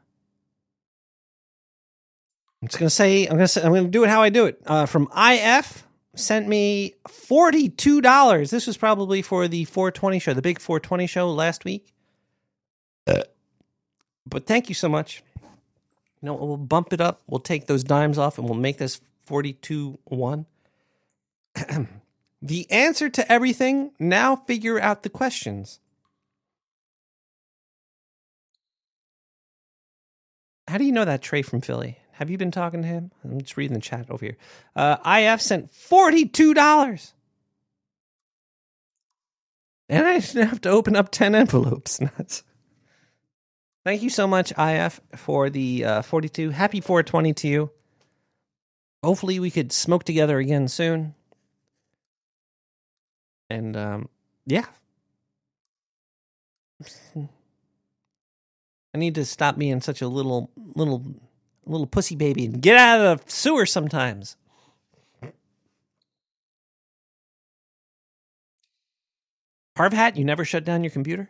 [2.61, 4.61] I'm just gonna say I'm gonna say I'm gonna do it how I do it.
[4.65, 8.51] Uh, from IF sent me forty two dollars.
[8.51, 11.93] This was probably for the 420 show, the big 420 show last week.
[13.05, 13.23] Uh,
[14.25, 15.23] but thank you so much.
[16.23, 17.21] You know, we'll bump it up.
[17.27, 20.45] We'll take those dimes off, and we'll make this 42 one.
[22.41, 23.91] the answer to everything.
[23.99, 25.81] Now figure out the questions.
[30.69, 31.99] How do you know that Trey from Philly?
[32.13, 33.11] Have you been talking to him?
[33.25, 34.37] I'm just reading the chat over here.
[34.77, 37.11] Uh, IF sent $42.
[39.89, 41.99] And I didn't have to open up 10 envelopes.
[42.17, 42.43] Nuts.
[43.85, 46.51] Thank you so much, IF, for the uh, 42.
[46.51, 47.71] Happy 420 to you.
[49.03, 51.15] Hopefully, we could smoke together again soon.
[53.49, 54.09] And um,
[54.45, 54.65] yeah.
[58.95, 61.03] I need to stop being such a little, little
[61.65, 64.35] little pussy baby and get out of the sewer sometimes.
[69.75, 71.29] Harv hat, you never shut down your computer?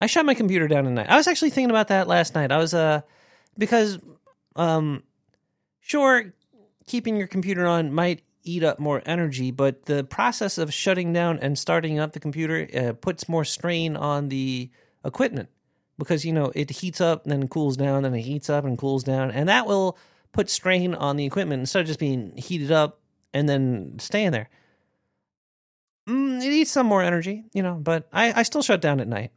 [0.00, 1.08] I shut my computer down at night.
[1.08, 2.52] I was actually thinking about that last night.
[2.52, 3.00] I was uh
[3.56, 3.98] because
[4.56, 5.02] um
[5.80, 6.34] sure
[6.86, 11.38] keeping your computer on might eat up more energy, but the process of shutting down
[11.38, 14.70] and starting up the computer uh, puts more strain on the
[15.04, 15.48] equipment
[15.98, 18.78] because you know it heats up and then cools down, then it heats up and
[18.78, 19.98] cools down, and that will
[20.32, 23.00] put strain on the equipment instead of just being heated up
[23.34, 24.48] and then staying there.
[26.08, 29.08] Mm, it eats some more energy, you know, but I, I still shut down at
[29.08, 29.32] night.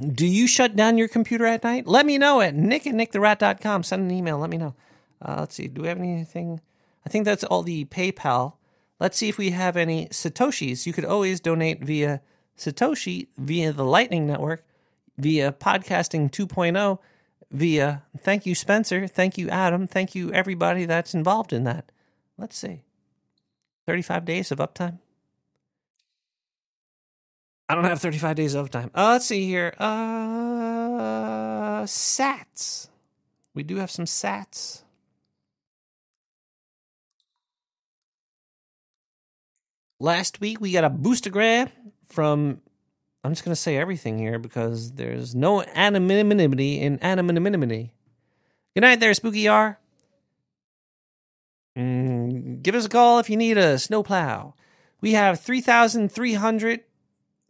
[0.00, 1.86] Do you shut down your computer at night?
[1.86, 3.82] Let me know at nick at nicktherat.com.
[3.82, 4.38] Send an email.
[4.38, 4.74] Let me know.
[5.22, 5.68] Uh, let's see.
[5.68, 6.60] Do we have anything?
[7.06, 8.54] I think that's all the PayPal.
[9.00, 10.86] Let's see if we have any Satoshis.
[10.86, 12.20] You could always donate via
[12.58, 14.64] Satoshi via the Lightning Network
[15.18, 16.98] via Podcasting 2.0,
[17.50, 19.06] via thank you, Spencer.
[19.06, 19.86] Thank you, Adam.
[19.86, 21.90] Thank you, everybody that's involved in that.
[22.36, 22.82] Let's see.
[23.86, 24.98] 35 days of uptime.
[27.68, 28.90] I don't have 35 days of time.
[28.94, 29.74] Uh, let's see here.
[29.78, 32.88] Uh, sats.
[33.54, 34.82] We do have some sats.
[39.98, 41.70] Last week we got a boostergram
[42.06, 42.60] from
[43.26, 47.92] I'm just to say everything here because there's no anonymity in anonymity.
[48.74, 49.80] Good night there, Spooky R.
[51.76, 54.54] Mm, give us a call if you need a snowplow.
[55.00, 55.40] We have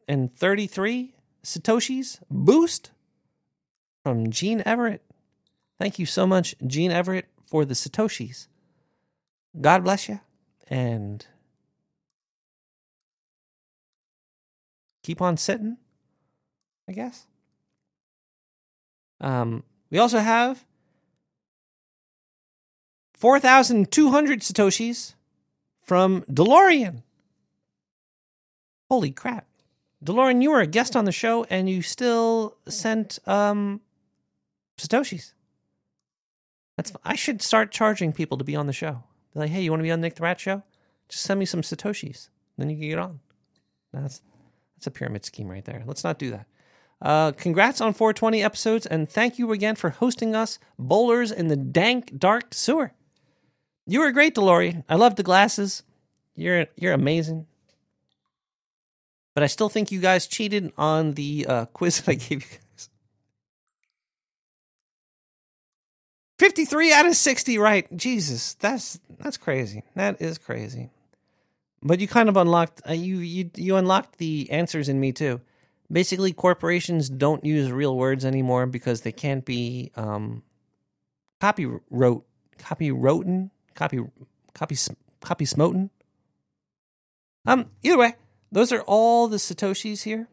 [0.08, 2.90] 3,333 Satoshis boost
[4.02, 5.02] from Gene Everett.
[5.78, 8.46] Thank you so much, Gene Everett, for the Satoshis.
[9.60, 10.20] God bless you.
[10.68, 11.26] And
[15.02, 15.76] keep on sitting,
[16.88, 17.26] I guess.
[19.20, 20.64] Um, we also have
[23.14, 25.14] 4,200 Satoshis
[25.82, 27.02] from DeLorean.
[28.90, 29.46] Holy crap.
[30.04, 33.80] DeLorean, you were a guest on the show and you still sent um,
[34.78, 35.32] Satoshis.
[36.76, 39.02] That's I should start charging people to be on the show.
[39.32, 40.62] Be like, hey, you want to be on Nick the Rat show?
[41.08, 42.28] Just send me some Satoshis.
[42.58, 43.20] Then you can get on.
[43.92, 44.20] That's
[44.76, 45.82] that's a pyramid scheme right there.
[45.86, 46.46] Let's not do that.
[47.00, 51.56] Uh, congrats on 420 episodes, and thank you again for hosting us, bowlers in the
[51.56, 52.92] dank, dark sewer.
[53.86, 54.84] You were great, DeLorean.
[54.88, 55.82] I love the glasses.
[56.34, 57.46] You're you're amazing.
[59.36, 62.48] But I still think you guys cheated on the uh, quiz that I gave you
[62.48, 62.88] guys.
[66.38, 67.94] 53 out of 60 right.
[67.94, 69.82] Jesus, that's that's crazy.
[69.94, 70.88] That is crazy.
[71.82, 75.42] But you kind of unlocked uh, you you you unlocked the answers in me too.
[75.92, 80.44] Basically, corporations don't use real words anymore because they can't be um,
[81.42, 82.24] copy wrote,
[82.56, 82.90] copy
[83.74, 84.00] copy
[84.54, 84.76] copy
[85.20, 85.90] copy smoten.
[87.44, 88.16] Um, either way,
[88.50, 90.28] those are all the Satoshis here.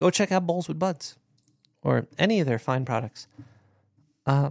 [0.00, 1.16] Go check out Bowls with Buds
[1.82, 3.26] or any of their fine products.
[4.26, 4.50] Uh,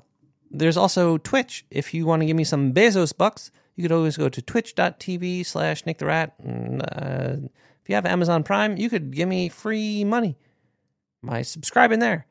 [0.49, 1.65] there's also Twitch.
[1.69, 5.45] If you want to give me some Bezos bucks, you could always go to twitch.tv
[5.45, 6.33] slash Nick the Rat.
[6.39, 7.49] And, uh,
[7.81, 10.37] if you have Amazon Prime, you could give me free money
[11.21, 12.27] by subscribing there.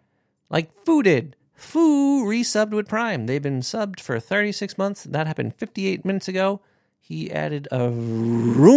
[0.48, 1.36] Like Foo did.
[1.54, 3.26] Foo resubbed with Prime.
[3.26, 5.04] They've been subbed for 36 months.
[5.04, 6.60] That happened 58 minutes ago.
[7.04, 8.72] He added a room.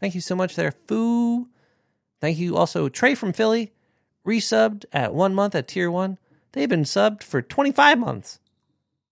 [0.00, 1.48] Thank you so much there, Foo.
[2.22, 3.72] Thank you also, Trey from Philly,
[4.26, 6.16] resubbed at one month at tier one.
[6.52, 8.40] They've been subbed for 25 months.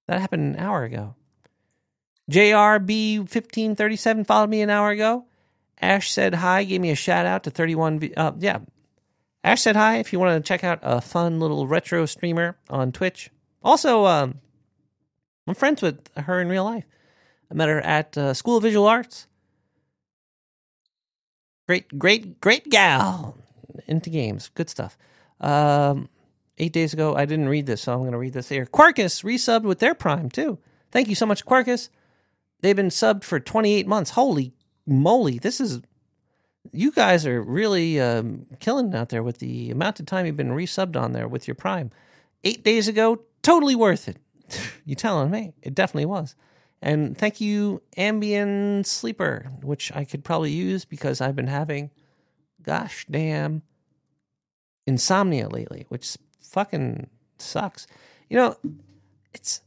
[0.09, 1.15] That happened an hour ago.
[2.31, 5.27] JRB1537 followed me an hour ago.
[5.81, 7.99] Ash said hi, gave me a shout out to 31.
[8.01, 8.61] V- uh, yeah.
[9.45, 12.93] Ash said hi if you want to check out a fun little retro streamer on
[12.93, 13.31] Twitch.
[13.63, 14.41] Also, um,
[15.47, 16.87] I'm friends with her in real life.
[17.51, 19.27] I met her at uh, School of Visual Arts.
[21.67, 23.37] Great, great, great gal
[23.87, 24.51] into games.
[24.55, 24.97] Good stuff.
[25.41, 26.09] Um,
[26.59, 28.67] eight days ago, I didn't read this, so I'm going to read this here.
[28.67, 30.59] Quarkus resubbed with their Prime, too.
[30.91, 31.89] Thank you so much, Quarkus.
[32.61, 34.11] They've been subbed for 28 months.
[34.11, 34.53] Holy
[34.87, 35.39] moly.
[35.39, 35.81] This is.
[36.73, 40.51] You guys are really um, killing out there with the amount of time you've been
[40.51, 41.93] resubbed on there with your Prime.
[42.43, 44.19] Eight days ago, totally worth it.
[44.85, 45.53] you telling me?
[45.63, 46.35] It definitely was.
[46.83, 51.91] And thank you, Ambien Sleeper, which I could probably use because I've been having,
[52.63, 53.63] gosh damn,
[54.87, 57.09] insomnia lately, which fucking
[57.39, 57.87] sucks.
[58.29, 58.57] You know,
[59.35, 59.63] it's.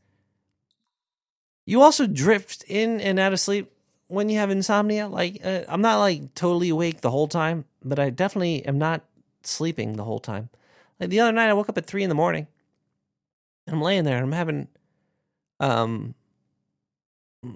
[1.65, 3.71] You also drift in and out of sleep
[4.07, 5.07] when you have insomnia.
[5.07, 9.03] Like, uh, I'm not like totally awake the whole time, but I definitely am not
[9.43, 10.49] sleeping the whole time.
[10.99, 12.47] Like the other night, I woke up at three in the morning
[13.67, 14.67] and I'm laying there and I'm having,
[15.59, 16.15] um,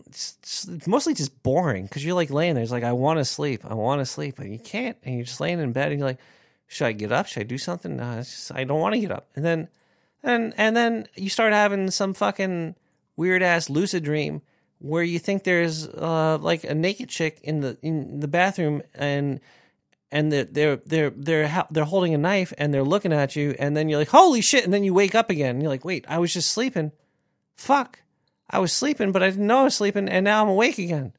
[0.08, 2.64] it's, it's mostly just boring because you're like laying there.
[2.64, 4.98] It's like I want to sleep, I want to sleep, and you can't.
[5.04, 6.20] And you're just laying in bed, and you're like,
[6.68, 7.28] should I get up?
[7.28, 7.98] Should I do something?
[7.98, 9.28] No, just I don't want to get up.
[9.36, 9.68] And then,
[10.24, 12.76] and and then you start having some fucking
[13.16, 14.42] weird ass lucid dream
[14.80, 19.40] where you think there's uh like a naked chick in the in the bathroom and
[20.12, 23.78] and they're they're they're they're they're holding a knife and they're looking at you and
[23.78, 26.06] then you're like holy shit and then you wake up again and you're like wait
[26.10, 26.92] I was just sleeping
[27.56, 28.00] fuck
[28.50, 31.14] I was sleeping but I didn't know I was sleeping and now I'm awake again.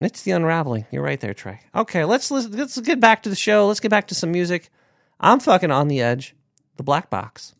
[0.00, 0.86] It's the unraveling.
[0.90, 1.60] You're right there Trey.
[1.74, 3.66] Okay let's let's get back to the show.
[3.66, 4.70] Let's get back to some music.
[5.18, 6.34] I'm fucking on the edge.
[6.76, 7.54] The black box.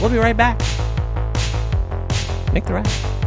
[0.00, 0.58] We'll be right back.
[2.52, 3.21] Nick the Rat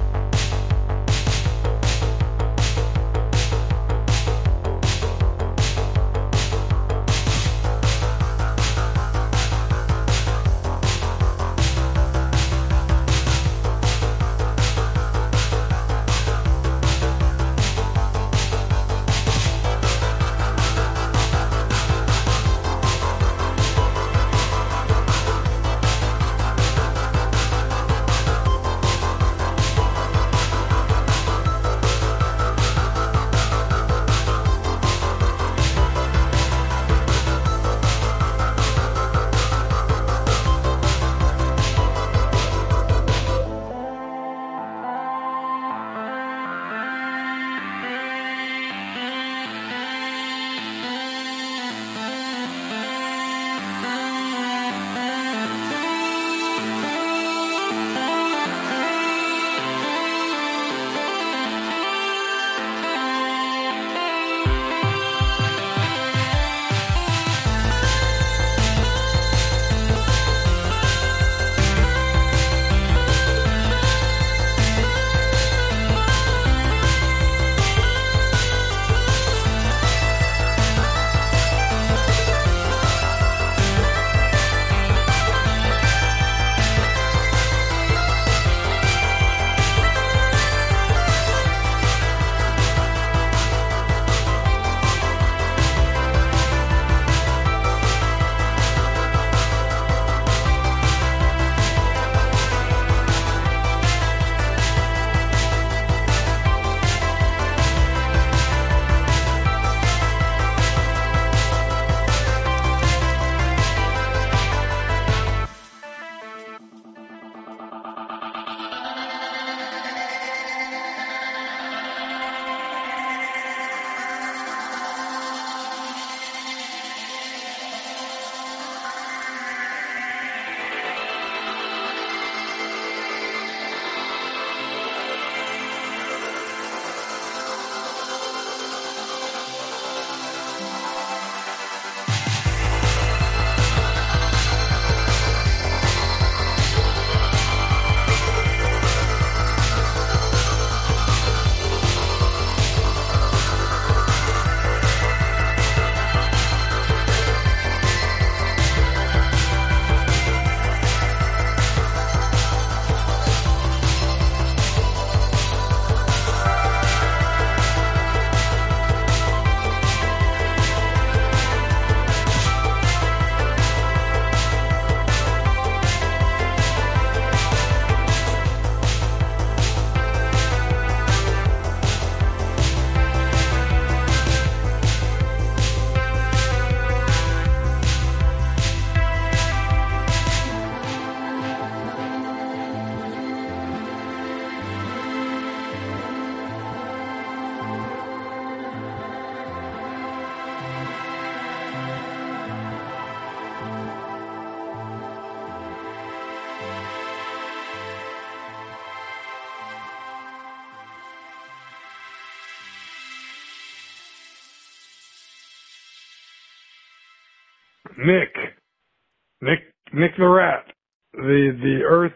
[219.95, 220.65] Nick, the Rat,
[221.13, 222.15] the the Earth's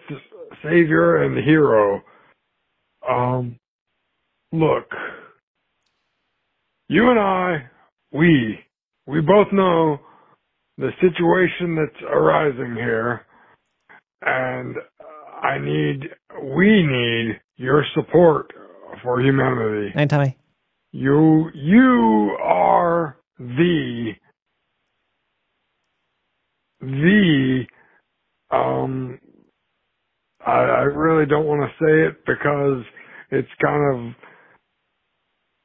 [0.64, 2.02] savior and hero.
[3.10, 3.58] Um,
[4.52, 4.86] look,
[6.90, 7.70] you and I,
[8.12, 8.60] we,
[9.06, 10.00] we both know
[10.78, 13.26] the situation that's arising here,
[14.22, 14.76] and
[15.42, 16.10] I need,
[16.44, 18.52] we need your support
[19.04, 19.92] for humanity.
[19.96, 20.38] And Tommy.
[20.92, 24.14] You, you are the,
[26.82, 27.66] the,
[28.52, 29.20] um,
[30.46, 32.84] I, I really don't want to say it because
[33.32, 34.16] it's kind of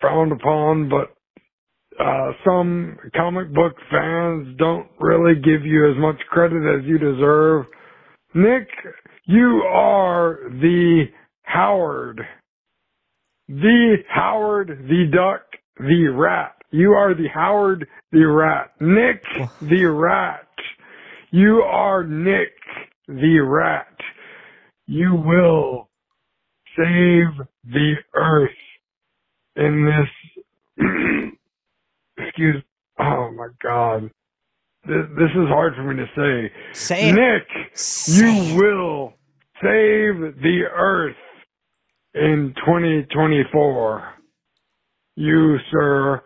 [0.00, 1.14] frowned upon, but
[2.02, 7.66] uh, some comic book fans don't really give you as much credit as you deserve.
[8.34, 8.68] Nick,
[9.26, 11.04] you are the
[11.42, 12.20] Howard.
[13.48, 15.42] The Howard, the duck,
[15.78, 16.56] the rat.
[16.70, 18.72] You are the Howard, the rat.
[18.80, 19.22] Nick,
[19.60, 20.43] the rat.
[21.35, 22.52] You are Nick,
[23.09, 23.89] the rat.
[24.86, 25.90] You will
[26.77, 28.51] save the earth
[29.56, 29.85] in
[30.78, 30.86] this
[32.19, 32.62] excuse
[33.01, 34.12] oh my god.
[34.86, 36.52] This, this is hard for me to say.
[36.73, 39.15] Say nick Say you will
[39.61, 41.16] save the earth
[42.15, 44.09] in 2024
[45.16, 46.23] you sir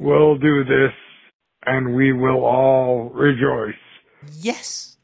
[0.00, 0.92] will do this
[1.64, 3.74] and we will all rejoice
[4.40, 4.96] Yes.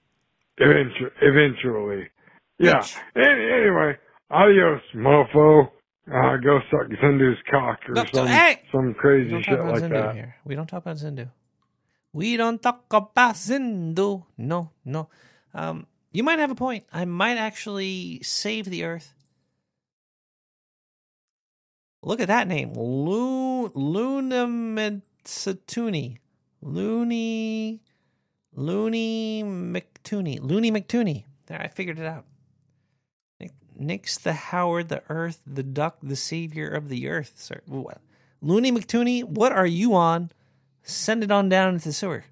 [0.58, 2.08] eventually eventually
[2.58, 2.84] yeah.
[3.16, 3.96] Any, anyway
[4.30, 5.68] adios mofo
[6.10, 8.62] uh, go suck Zindu's cock or No, some hey!
[8.72, 10.14] some crazy shit like Zindu that.
[10.14, 10.36] here.
[10.44, 11.30] We don't talk about Zindu.
[12.14, 14.24] We don't talk about Zindu.
[14.38, 15.08] No, no.
[15.52, 16.84] Um, you might have a point.
[16.90, 19.12] I might actually save the Earth.
[22.02, 26.18] Look at that name, Lu Luna Mitsutuni,
[26.62, 27.82] Looney,
[28.58, 31.22] Looney McTooney, Looney McTooney.
[31.46, 32.24] There, I figured it out.
[33.38, 37.34] Nick- Nick's the Howard, the Earth, the Duck, the Savior of the Earth.
[37.36, 38.00] Sir, what?
[38.42, 40.32] Looney McTooney, what are you on?
[40.82, 42.24] Send it on down into the sewer.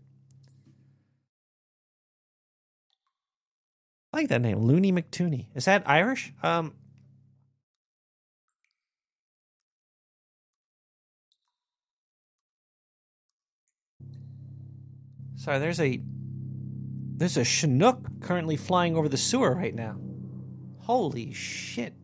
[4.12, 5.46] I like that name, Looney McTooney.
[5.54, 6.32] Is that Irish?
[6.42, 6.74] Um,
[15.36, 16.00] sorry, there's a
[17.16, 19.96] there's a Chinook currently flying over the sewer right now.
[20.80, 21.94] Holy shit!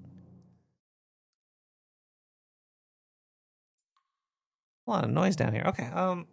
[4.86, 5.64] A lot of noise down here.
[5.66, 6.26] Okay, um,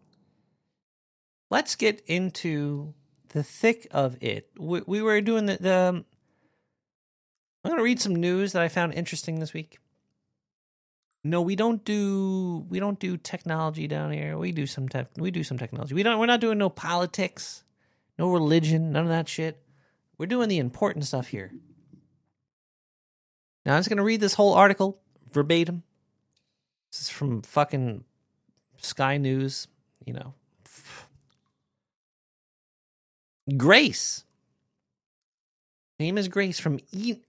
[1.52, 2.94] let's get into
[3.30, 4.50] the thick of it.
[4.58, 6.06] We, we were doing the, the um,
[7.64, 9.78] I'm going to read some news that I found interesting this week.
[11.24, 14.38] No, we don't do we don't do technology down here.
[14.38, 15.94] We do some tech we do some technology.
[15.94, 17.66] We don't we're not doing no politics,
[18.20, 19.64] no religion, none of that shit.
[20.18, 21.52] We're doing the important stuff here.
[23.66, 25.00] Now I'm just gonna read this whole article
[25.32, 25.84] verbatim.
[26.92, 28.04] This is from fucking
[28.78, 29.68] Sky News,
[30.06, 30.34] you know.
[33.56, 34.26] Grace.
[35.98, 37.22] Name is Grace from e-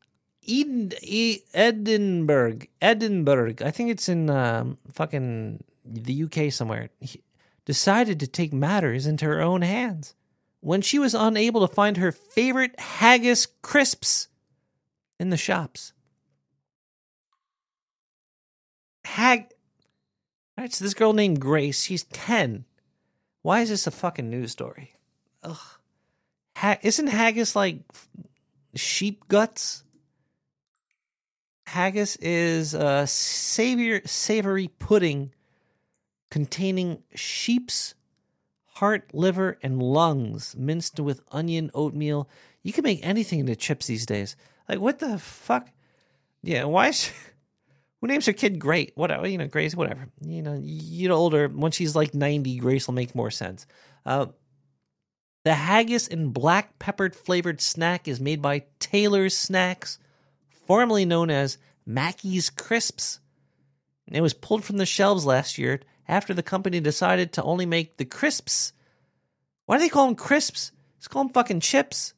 [0.42, 2.58] Eden, e- Edinburgh.
[2.82, 3.54] Edinburgh.
[3.64, 6.90] I think it's in um, fucking the UK somewhere.
[7.00, 7.22] He
[7.64, 10.14] decided to take matters into her own hands
[10.60, 14.28] when she was unable to find her favorite haggis crisps
[15.18, 15.92] in the shops.
[19.04, 19.46] Hag.
[20.56, 22.64] All right, so this girl named Grace, she's 10.
[23.42, 24.94] Why is this a fucking news story?
[25.42, 25.56] Ugh.
[26.56, 27.78] Ha- isn't haggis like
[28.74, 29.84] sheep guts?
[31.66, 35.32] Haggis is a savior, savory pudding
[36.30, 37.94] containing sheep's
[38.74, 42.28] heart, liver, and lungs minced with onion, oatmeal.
[42.62, 44.36] You can make anything into chips these days.
[44.68, 45.68] Like, what the fuck?
[46.42, 47.10] Yeah, why is.
[48.00, 48.92] Who names her kid Great?
[48.94, 50.08] Whatever, you know, Grace, whatever.
[50.22, 53.66] You know, you know, older, when she's like 90, Grace will make more sense.
[54.06, 54.26] Uh,
[55.44, 59.98] the haggis and black peppered flavored snack is made by Taylor's Snacks,
[60.66, 63.20] formerly known as Mackie's Crisps.
[64.10, 65.80] It was pulled from the shelves last year
[66.10, 68.72] after the company decided to only make the crisps.
[69.66, 70.72] Why do they call them crisps?
[70.98, 72.12] Let's call them fucking chips.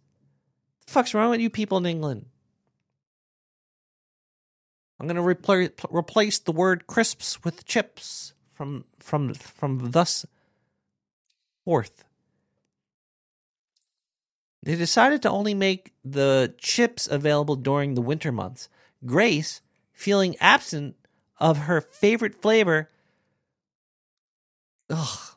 [0.79, 2.25] What The fuck's wrong with you people in England?
[4.99, 10.25] I'm gonna repl- replace the word crisps with chips from from from thus
[11.65, 12.05] forth.
[14.63, 18.69] They decided to only make the chips available during the winter months.
[19.05, 19.61] Grace,
[19.93, 20.95] feeling absent
[21.41, 22.89] of her favorite flavor,
[24.91, 25.37] ugh,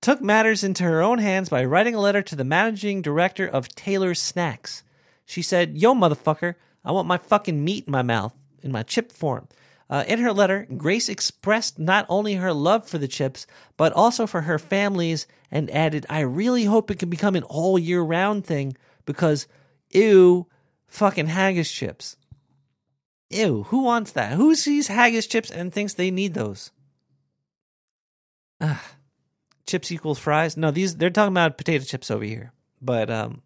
[0.00, 3.68] took matters into her own hands by writing a letter to the managing director of
[3.68, 4.82] Taylor's Snacks.
[5.24, 6.54] She said, Yo, motherfucker,
[6.84, 9.48] I want my fucking meat in my mouth, in my chip form.
[9.88, 13.46] Uh, in her letter, Grace expressed not only her love for the chips,
[13.76, 17.78] but also for her families and added, I really hope it can become an all
[17.78, 19.46] year round thing because,
[19.90, 20.46] ew,
[20.86, 22.16] fucking haggis chips.
[23.30, 24.32] Ew, who wants that?
[24.32, 26.70] Who sees haggis chips and thinks they need those?
[28.60, 28.82] Ah,
[29.66, 30.56] chips equals fries?
[30.56, 32.52] No, these they're talking about potato chips over here.
[32.80, 33.42] But um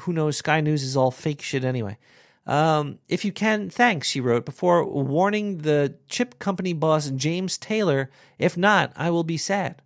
[0.00, 0.36] who knows?
[0.36, 1.98] Sky News is all fake shit anyway.
[2.46, 8.10] Um, if you can, thanks, she wrote, before warning the chip company boss James Taylor.
[8.38, 9.80] If not, I will be sad.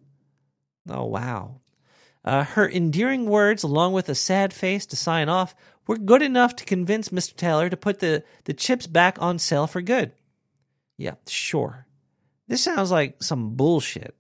[0.89, 1.61] Oh, wow.
[2.25, 5.55] Uh, her endearing words, along with a sad face to sign off,
[5.87, 7.37] were good enough to convince Mr.
[7.37, 10.13] Taylor to put the, the chips back on sale for good.
[10.97, 11.86] Yeah, sure.
[12.49, 14.15] This sounds like some bullshit.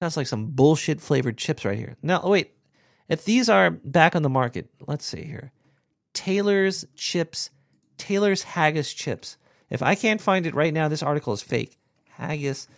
[0.00, 1.96] Sounds like some bullshit flavored chips right here.
[2.02, 2.52] Now, oh, wait.
[3.08, 5.50] If these are back on the market, let's see here.
[6.12, 7.50] Taylor's chips,
[7.96, 9.36] Taylor's haggis chips.
[9.70, 11.78] If I can't find it right now, this article is fake.
[12.10, 12.68] Haggis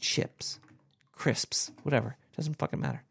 [0.00, 0.58] chips,
[1.12, 2.16] crisps, whatever.
[2.36, 3.02] Doesn't fucking matter.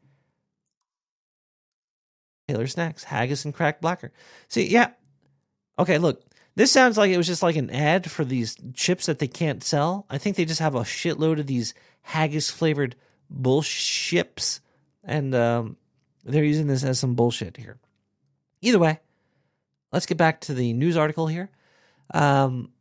[2.48, 4.12] Taylor snacks, haggis and cracked blacker.
[4.48, 4.92] See, yeah.
[5.80, 6.24] Okay, look.
[6.56, 9.64] This sounds like it was just like an ad for these chips that they can't
[9.64, 10.06] sell.
[10.10, 12.96] I think they just have a shitload of these haggis flavored
[13.34, 14.62] bullships,
[15.04, 15.78] and um,
[16.24, 17.78] they're using this as some bullshit here.
[18.62, 19.00] Either way,
[19.92, 21.50] let's get back to the news article here.
[22.14, 22.72] Um,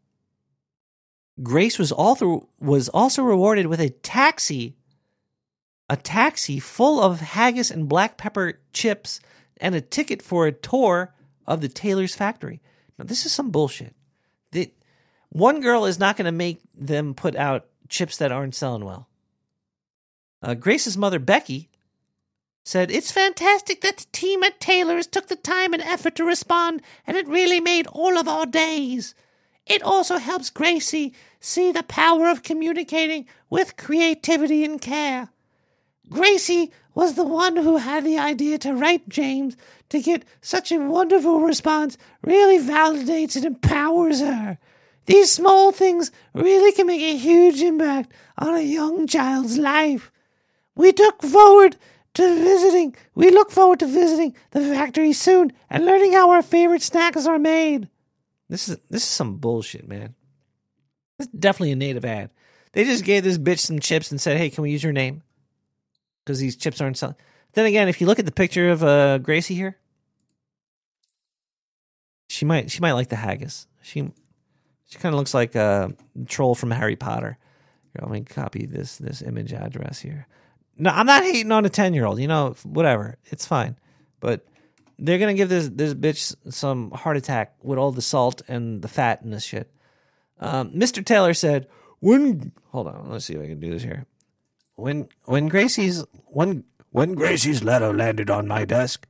[1.43, 4.77] Grace was also was also rewarded with a taxi,
[5.91, 9.19] a taxi full of haggis and black pepper chips,
[9.57, 11.13] and a ticket for a tour
[11.45, 12.61] of the Taylor's factory.
[12.99, 13.95] Now, this is some bullshit.
[14.53, 14.73] The,
[15.31, 19.09] one girl is not going to make them put out chips that aren't selling well.
[20.43, 21.71] Uh, Grace's mother, Becky,
[22.65, 26.83] said, It's fantastic that the team at Taylor's took the time and effort to respond,
[27.07, 29.15] and it really made all of our days.
[29.67, 35.31] It also helps Gracie see the power of communicating with creativity and care.
[36.11, 39.57] Gracie was the one who had the idea to write James
[39.89, 44.59] to get such a wonderful response really validates and empowers her.
[45.07, 50.11] These small things really can make a huge impact on a young child's life.
[50.75, 51.77] We took forward
[52.15, 52.95] to visiting.
[53.15, 57.39] We look forward to visiting the factory soon and learning how our favorite snacks are
[57.39, 57.89] made.
[58.49, 60.15] This is this is some bullshit, man.
[61.19, 62.31] This is definitely a native ad.
[62.73, 65.23] They just gave this bitch some chips and said, "Hey, can we use your name?"
[66.25, 67.17] Because these chips aren't selling.
[67.53, 69.79] Then again, if you look at the picture of uh, Gracie here,
[72.29, 73.67] she might she might like the haggis.
[73.83, 74.11] She
[74.89, 75.93] she kind of looks like a
[76.27, 77.39] troll from Harry Potter.
[78.01, 80.27] Let me copy this this image address here.
[80.77, 82.19] No, I'm not hating on a ten year old.
[82.19, 83.77] You know, whatever, it's fine.
[84.19, 84.47] But
[84.99, 88.89] they're gonna give this this bitch some heart attack with all the salt and the
[88.89, 89.71] fat and this shit.
[90.41, 91.05] Um, Mr.
[91.05, 91.69] Taylor said,
[92.01, 94.07] "When hold on, let's see if I can do this here.
[94.77, 99.07] When when Gracie's when when Gracie's letter landed on my desk,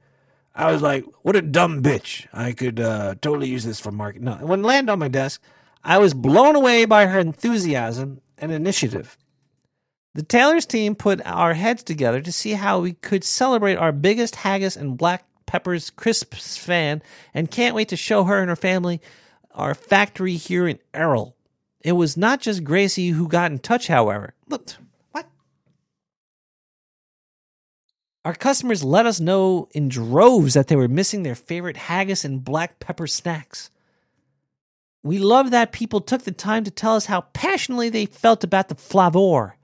[0.55, 2.27] I was like, what a dumb bitch.
[2.33, 4.23] I could uh, totally use this for market.
[4.23, 5.43] No, when it landed on my desk,
[5.83, 9.19] I was blown away by her enthusiasm and initiative.
[10.15, 14.37] The Taylor's team put our heads together to see how we could celebrate our biggest
[14.37, 17.03] haggis and black peppers crisps fan
[17.35, 19.01] and can't wait to show her and her family
[19.55, 21.37] our factory here in Errol.
[21.81, 24.35] It was not just Gracie who got in touch, however.
[24.49, 24.71] Look,
[28.25, 32.43] Our customers let us know in droves that they were missing their favorite haggis and
[32.43, 33.71] black pepper snacks.
[35.03, 38.69] We love that people took the time to tell us how passionately they felt about
[38.69, 39.57] the flavor.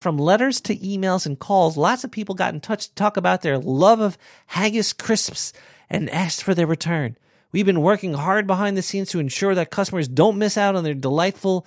[0.00, 3.42] From letters to emails and calls, lots of people got in touch to talk about
[3.42, 5.52] their love of haggis crisps
[5.88, 7.16] and asked for their return.
[7.52, 10.82] We've been working hard behind the scenes to ensure that customers don't miss out on
[10.84, 11.66] their delightful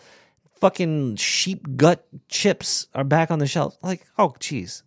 [0.56, 3.78] fucking sheep gut chips are back on the shelf.
[3.82, 4.84] Like, oh, jeez.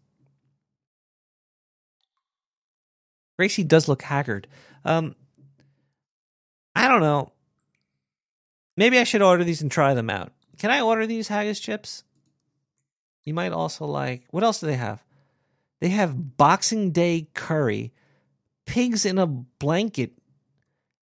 [3.36, 4.46] Gracie does look haggard.
[4.84, 5.16] Um,
[6.74, 7.32] I don't know.
[8.76, 10.32] Maybe I should order these and try them out.
[10.58, 12.04] Can I order these haggis chips?
[13.24, 14.24] You might also like.
[14.30, 15.02] What else do they have?
[15.80, 17.92] They have Boxing Day curry,
[18.66, 20.12] pigs in a blanket,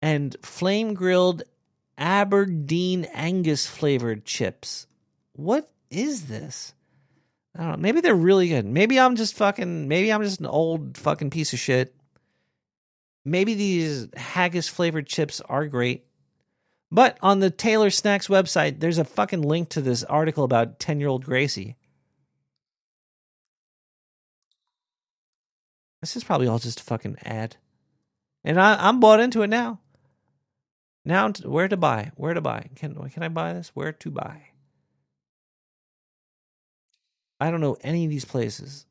[0.02, 1.42] and flame grilled
[1.98, 4.86] Aberdeen Angus flavored chips.
[5.32, 6.74] What is this?
[7.54, 7.76] I don't know.
[7.78, 8.66] Maybe they're really good.
[8.66, 9.88] Maybe I'm just fucking.
[9.88, 11.94] Maybe I'm just an old fucking piece of shit
[13.26, 16.06] maybe these haggis flavored chips are great.
[16.90, 21.00] But on the Taylor Snacks website, there's a fucking link to this article about 10
[21.00, 21.76] year old Gracie.
[26.00, 27.56] This is probably all just a fucking ad.
[28.44, 29.80] And I, am bought into it now.
[31.04, 32.12] Now, where to buy?
[32.14, 32.68] Where to buy?
[32.76, 33.72] Can, can I buy this?
[33.74, 34.42] Where to buy?
[37.40, 38.86] I don't know any of these places.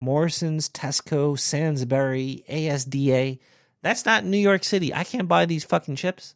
[0.00, 3.38] Morrison's, Tesco, Sainsbury, ASDA.
[3.82, 4.92] That's not New York City.
[4.92, 6.34] I can't buy these fucking chips.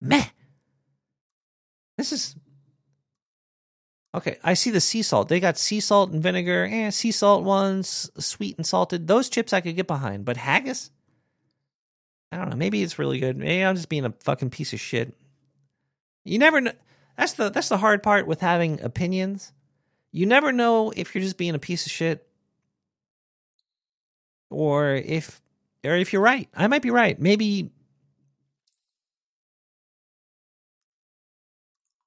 [0.00, 0.24] Meh.
[1.96, 2.36] This is
[4.14, 4.38] okay.
[4.44, 5.28] I see the sea salt.
[5.28, 6.68] They got sea salt and vinegar.
[6.70, 9.06] Eh, sea salt ones, sweet and salted.
[9.06, 10.24] Those chips I could get behind.
[10.24, 10.90] But haggis,
[12.30, 12.56] I don't know.
[12.56, 13.36] Maybe it's really good.
[13.36, 15.14] Maybe I'm just being a fucking piece of shit.
[16.24, 16.72] You never know.
[17.16, 19.52] That's the that's the hard part with having opinions.
[20.12, 22.26] You never know if you're just being a piece of shit,
[24.50, 25.40] or if
[25.84, 26.48] or if you're right.
[26.54, 27.20] I might be right.
[27.20, 27.70] Maybe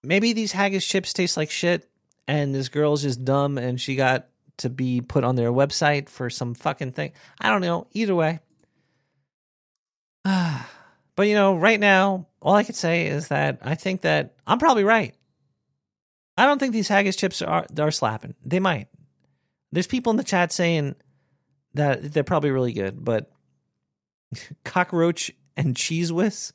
[0.03, 1.89] maybe these haggis chips taste like shit
[2.27, 4.27] and this girl's just dumb and she got
[4.57, 7.13] to be put on their website for some fucking thing.
[7.39, 7.87] I don't know.
[7.93, 8.39] Either way.
[10.23, 14.59] but you know, right now, all I could say is that I think that I'm
[14.59, 15.15] probably right.
[16.39, 18.33] I don't think these haggis chips are are slapping.
[18.45, 18.87] They might.
[19.71, 20.95] There's people in the chat saying
[21.73, 23.31] that they're probably really good, but
[24.63, 26.53] cockroach and cheese whiz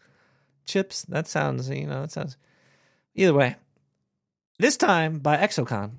[0.64, 2.38] chips, that sounds, you know, that sounds
[3.16, 3.54] Either way,
[4.58, 5.92] this time by Exocon.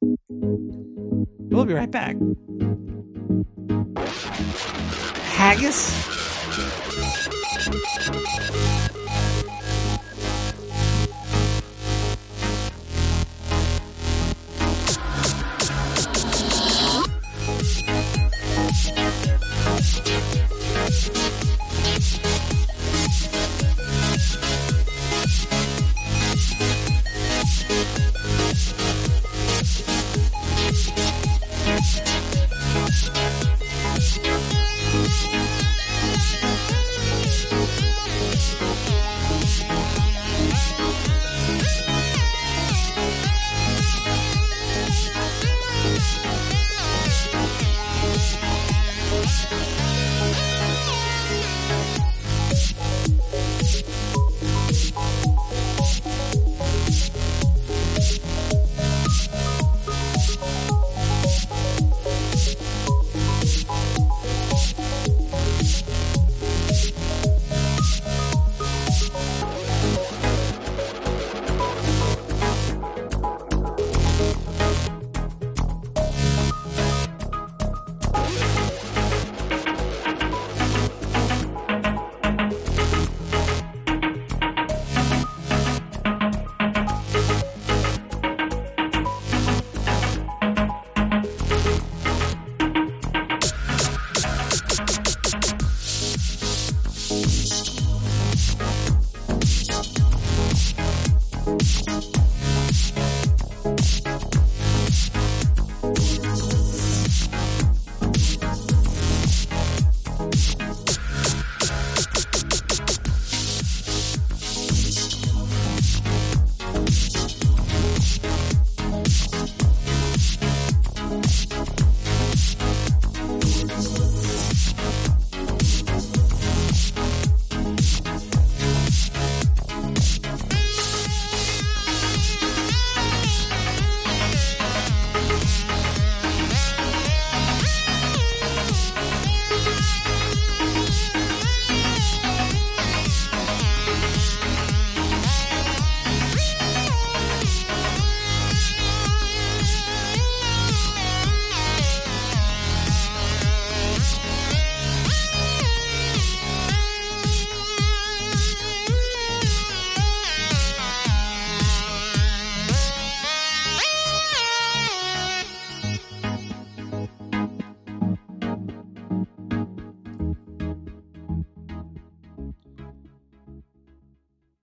[0.00, 2.16] We'll be right back.
[5.34, 6.10] Haggis?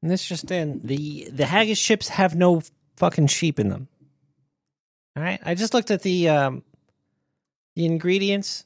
[0.08, 2.62] And this just in the the haggis chips have no
[2.96, 3.90] fucking sheep in them.
[5.18, 6.64] All right, I just looked at the um
[7.76, 8.64] the ingredients.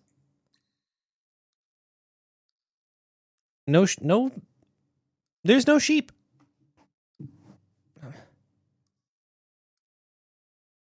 [3.65, 4.31] No, no,
[5.43, 6.11] there's no sheep.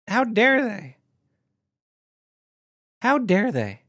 [0.07, 0.95] How dare they?
[3.01, 3.81] How dare they?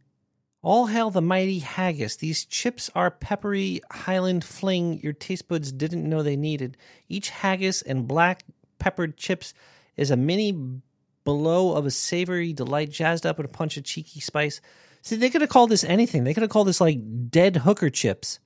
[0.60, 2.16] All hail the mighty haggis.
[2.16, 6.76] These chips are peppery Highland fling your taste buds didn't know they needed.
[7.08, 8.44] Each haggis and black
[8.78, 9.54] peppered chips
[9.96, 10.80] is a mini
[11.24, 14.60] below of a savory delight, jazzed up with a punch of cheeky spice.
[15.02, 16.24] See, they could have called this anything.
[16.24, 18.40] They could have called this like dead hooker chips.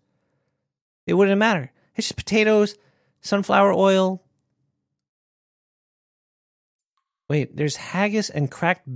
[1.06, 1.72] It wouldn't matter.
[1.96, 2.76] It's just potatoes,
[3.20, 4.22] sunflower oil.
[7.28, 8.86] Wait, there's haggis and cracked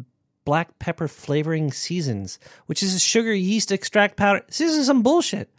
[0.46, 4.42] black pepper flavoring seasons, which is a sugar yeast extract powder.
[4.46, 5.50] This is some bullshit.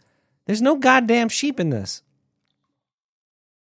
[0.46, 2.02] There's no goddamn sheep in this.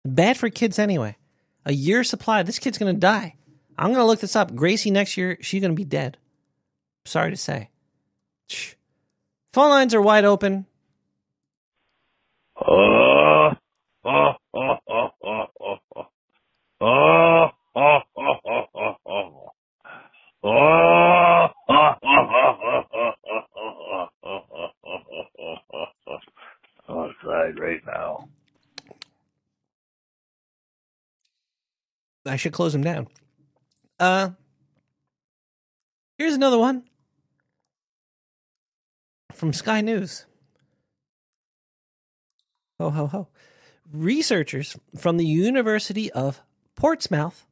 [0.04, 1.18] Bad for kids anyway.
[1.66, 2.42] A year supply.
[2.42, 3.36] This kid's gonna die.
[3.78, 4.56] I'm gonna look this up.
[4.56, 6.18] Gracie next year, she's gonna be dead.
[7.06, 7.70] Sorry to say.
[8.48, 8.74] Shh.
[9.54, 10.66] Phone lines are wide open.
[12.56, 13.52] Oh,
[14.06, 17.21] oh, oh, oh, oh, oh, oh.
[27.62, 28.28] Right now.
[32.26, 33.08] I should close them down.
[34.00, 34.32] Uh,
[36.18, 36.84] here's another one
[39.34, 40.26] from Sky News.
[42.80, 43.28] Ho ho ho!
[43.92, 46.42] Researchers from the University of
[46.76, 47.46] Portsmouth.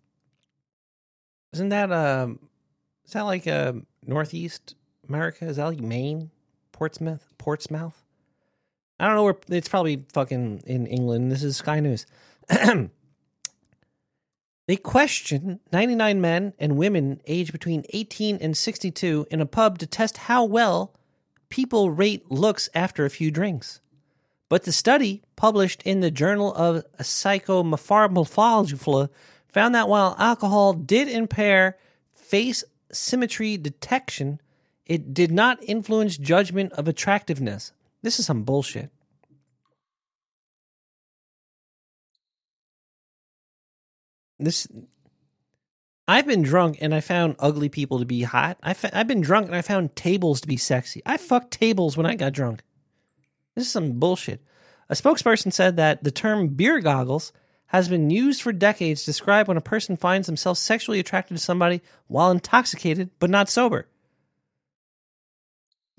[1.53, 2.39] Isn't that um?
[3.05, 3.73] Is that like uh,
[4.05, 4.75] Northeast
[5.07, 5.45] America?
[5.45, 6.31] Is that like Maine?
[6.71, 7.33] Portsmouth?
[7.37, 8.05] Portsmouth?
[8.99, 9.37] I don't know where.
[9.49, 11.31] It's probably fucking in England.
[11.31, 12.05] This is Sky News.
[14.69, 19.87] They question 99 men and women aged between 18 and 62 in a pub to
[19.87, 20.93] test how well
[21.49, 23.81] people rate looks after a few drinks.
[24.47, 29.09] But the study, published in the Journal of Psychomorphology,
[29.47, 31.79] found that while alcohol did impair
[32.13, 34.39] face symmetry detection,
[34.85, 37.73] it did not influence judgment of attractiveness.
[38.01, 38.91] This is some bullshit.
[44.39, 44.67] this
[46.07, 48.57] I've been drunk and I found ugly people to be hot.
[48.63, 51.03] I—I've been drunk and I found tables to be sexy.
[51.05, 52.63] I fucked tables when I got drunk.
[53.53, 54.41] This is some bullshit.
[54.89, 57.31] A spokesperson said that the term beer goggles
[57.67, 61.39] has been used for decades to describe when a person finds themselves sexually attracted to
[61.39, 63.87] somebody while intoxicated but not sober.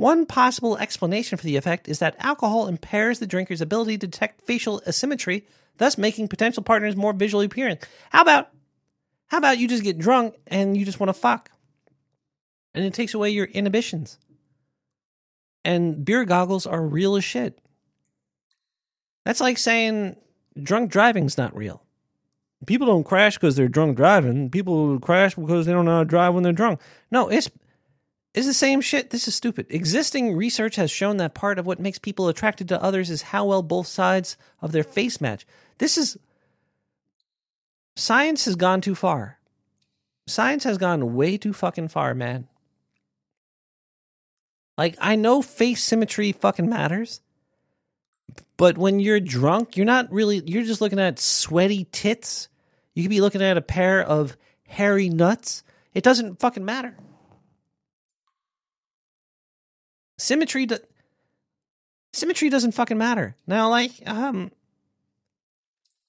[0.01, 4.41] One possible explanation for the effect is that alcohol impairs the drinker's ability to detect
[4.41, 5.47] facial asymmetry
[5.77, 7.77] thus making potential partners more visually appealing.
[8.09, 8.49] How about
[9.27, 11.51] how about you just get drunk and you just want to fuck?
[12.73, 14.19] And it takes away your inhibitions.
[15.67, 17.59] And beer goggles are real as shit.
[19.27, 20.17] That's like saying
[20.63, 21.83] drunk driving's not real.
[22.65, 24.49] People don't crash because they're drunk driving.
[24.49, 26.81] People crash because they don't know how to drive when they're drunk.
[27.11, 27.51] No, it's
[28.33, 29.11] it's the same shit.
[29.11, 29.67] This is stupid.
[29.71, 33.47] Existing research has shown that part of what makes people attracted to others is how
[33.47, 35.45] well both sides of their face match.
[35.79, 36.17] This is
[37.97, 39.39] science has gone too far.
[40.29, 42.47] Science has gone way too fucking far, man.
[44.79, 47.21] Like I know face symmetry fucking matters.
[48.57, 52.49] But when you're drunk, you're not really you're just looking at sweaty tits.
[52.95, 54.37] You could be looking at a pair of
[54.69, 55.65] hairy nuts.
[55.95, 56.97] It doesn't fucking matter.
[60.21, 60.79] Symmetry do-
[62.13, 63.37] symmetry doesn't fucking matter.
[63.47, 64.51] Now like um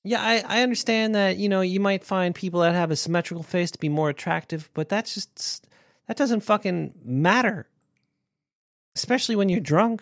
[0.04, 3.44] yeah, I, I understand that, you know, you might find people that have a symmetrical
[3.44, 5.68] face to be more attractive, but that's just
[6.08, 7.68] that doesn't fucking matter.
[8.96, 10.02] Especially when you're drunk.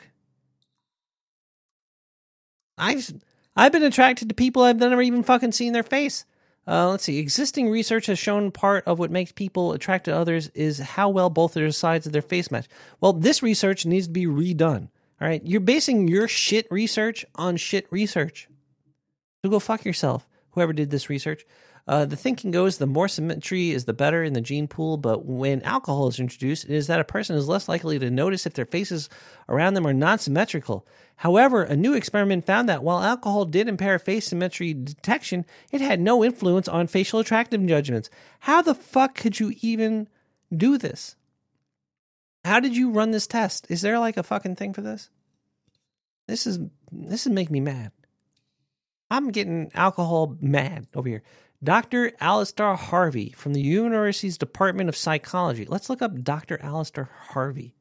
[2.78, 3.14] I've
[3.56, 6.26] I've been attracted to people I've never even fucking seen their face.
[6.70, 7.18] Uh, let's see.
[7.18, 11.32] Existing research has shown part of what makes people attracted to others is how well
[11.32, 12.68] both their sides of their face match.
[13.02, 14.90] Well, this research needs to be redone.
[15.20, 18.48] All right, you're basing your shit research on shit research.
[19.44, 21.44] So go fuck yourself, whoever did this research.
[21.88, 25.26] Uh, the thinking goes the more symmetry is the better in the gene pool, but
[25.26, 28.54] when alcohol is introduced, it is that a person is less likely to notice if
[28.54, 29.10] their faces
[29.50, 30.86] around them are not symmetrical.
[31.20, 36.00] However, a new experiment found that while alcohol did impair face symmetry detection, it had
[36.00, 38.10] no influence on facial attractive judgments.
[38.40, 40.08] How the fuck could you even
[40.56, 41.18] do this?
[42.46, 43.68] How did you run this test?
[43.70, 45.10] Is there like a fucking thing for this?
[46.30, 46.60] This is
[46.90, 47.92] this is making me mad.
[49.12, 51.24] I'm getting alcohol mad over here.
[51.62, 52.14] Dr.
[52.22, 55.66] Alistair Harvey from the university's Department of Psychology.
[55.66, 56.58] Let's look up Dr.
[56.62, 57.76] Alistair Harvey.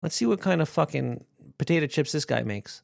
[0.00, 1.26] Let's see what kind of fucking
[1.58, 2.82] potato chips this guy makes.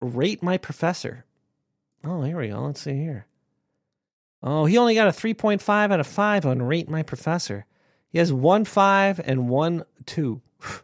[0.00, 1.24] Rate my professor.
[2.04, 2.60] Oh, here we go.
[2.60, 3.26] Let's see here.
[4.42, 7.64] Oh, he only got a 3.5 out of 5 on Rate My Professor.
[8.10, 10.42] He has one 5 and one 2.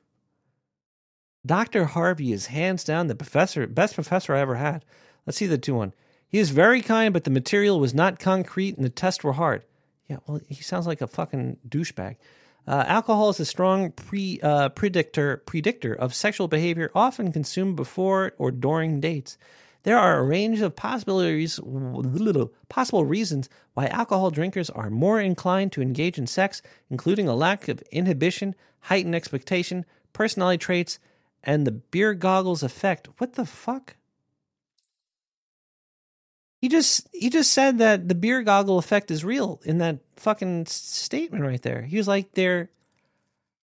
[1.47, 1.85] Dr.
[1.85, 4.85] Harvey is hands down the professor, best professor I ever had.
[5.27, 5.95] Let's see the two one.
[6.29, 9.65] He is very kind, but the material was not concrete and the tests were hard.
[10.09, 12.17] Yeah, well, he sounds like a fucking douchebag.
[12.67, 18.33] Uh, alcohol is a strong pre uh, predictor predictor of sexual behavior, often consumed before
[18.39, 19.39] or during dates.
[19.83, 21.59] There are a range of possibilities,
[22.69, 26.61] possible reasons why alcohol drinkers are more inclined to engage in sex,
[26.91, 30.99] including a lack of inhibition, heightened expectation, personality traits,
[31.43, 33.09] and the beer goggles effect.
[33.17, 33.97] What the fuck?
[36.61, 40.67] He just he just said that the beer goggle effect is real in that fucking
[40.67, 41.83] statement right there.
[41.83, 42.71] He was like, "They're."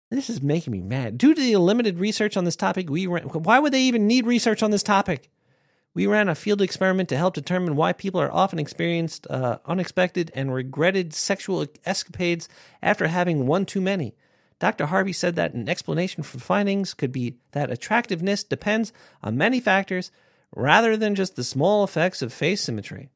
[0.08, 1.18] This is making me mad.
[1.18, 4.24] Due to the limited research on this topic, we ran, why would they even need
[4.24, 5.30] research on this topic?
[5.94, 10.30] We ran a field experiment to help determine why people are often experienced uh, unexpected
[10.34, 12.48] and regretted sexual escapades
[12.82, 14.14] after having one too many.
[14.58, 14.86] Dr.
[14.86, 18.92] Harvey said that an explanation for findings could be that attractiveness depends
[19.22, 20.12] on many factors
[20.56, 23.10] rather than just the small effects of face symmetry.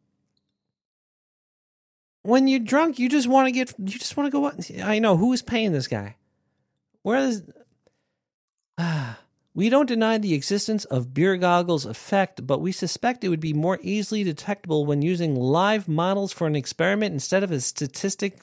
[2.22, 4.84] When you're drunk, you just want to get, you just want to go.
[4.84, 6.16] I know who is paying this guy.
[7.02, 7.42] Where is?
[8.76, 9.18] Ah,
[9.54, 13.54] we don't deny the existence of beer goggles effect, but we suspect it would be
[13.54, 18.38] more easily detectable when using live models for an experiment instead of a statistic,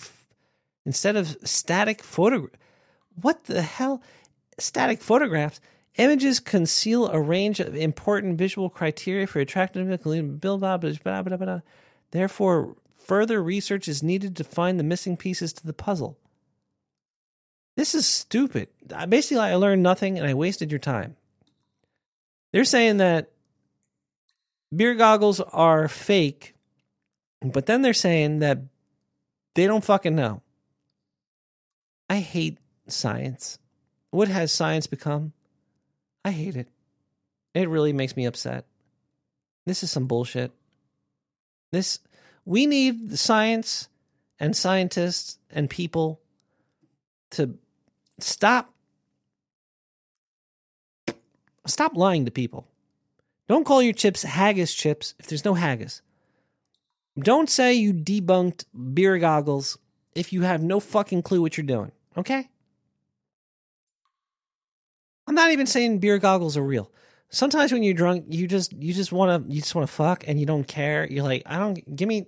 [0.87, 2.59] instead of static photograph.
[3.21, 4.01] What the hell?
[4.57, 5.61] Static photographs.
[5.97, 11.21] Images conceal a range of important visual criteria for attractiveness, including blah, blah, blah, blah,
[11.23, 11.59] blah, blah.
[12.11, 16.17] Therefore, further research is needed to find the missing pieces to the puzzle.
[17.75, 18.69] This is stupid.
[19.09, 21.15] Basically, I learned nothing and I wasted your time.
[22.51, 23.31] They're saying that
[24.75, 26.55] beer goggles are fake,
[27.41, 28.59] but then they're saying that
[29.55, 30.41] they don't fucking know.
[32.09, 32.57] I hate
[32.87, 33.59] science.
[34.11, 35.33] What has science become?
[36.27, 36.67] I hate it.
[37.53, 38.65] It really makes me upset.
[39.65, 40.51] This is some bullshit.
[41.71, 41.99] This
[42.43, 43.87] we need the science
[44.37, 46.19] and scientists and people
[47.31, 47.57] to
[48.19, 48.73] stop
[51.65, 52.67] stop lying to people.
[53.47, 56.01] Don't call your chips haggis chips if there's no haggis.
[57.17, 59.77] Don't say you debunked beer goggles
[60.13, 61.93] if you have no fucking clue what you're doing.
[62.17, 62.49] Okay?
[65.27, 66.89] I'm not even saying beer goggles are real.
[67.29, 70.23] Sometimes when you're drunk, you just you just want to you just want to fuck
[70.25, 71.05] and you don't care.
[71.05, 72.27] You're like, I don't give me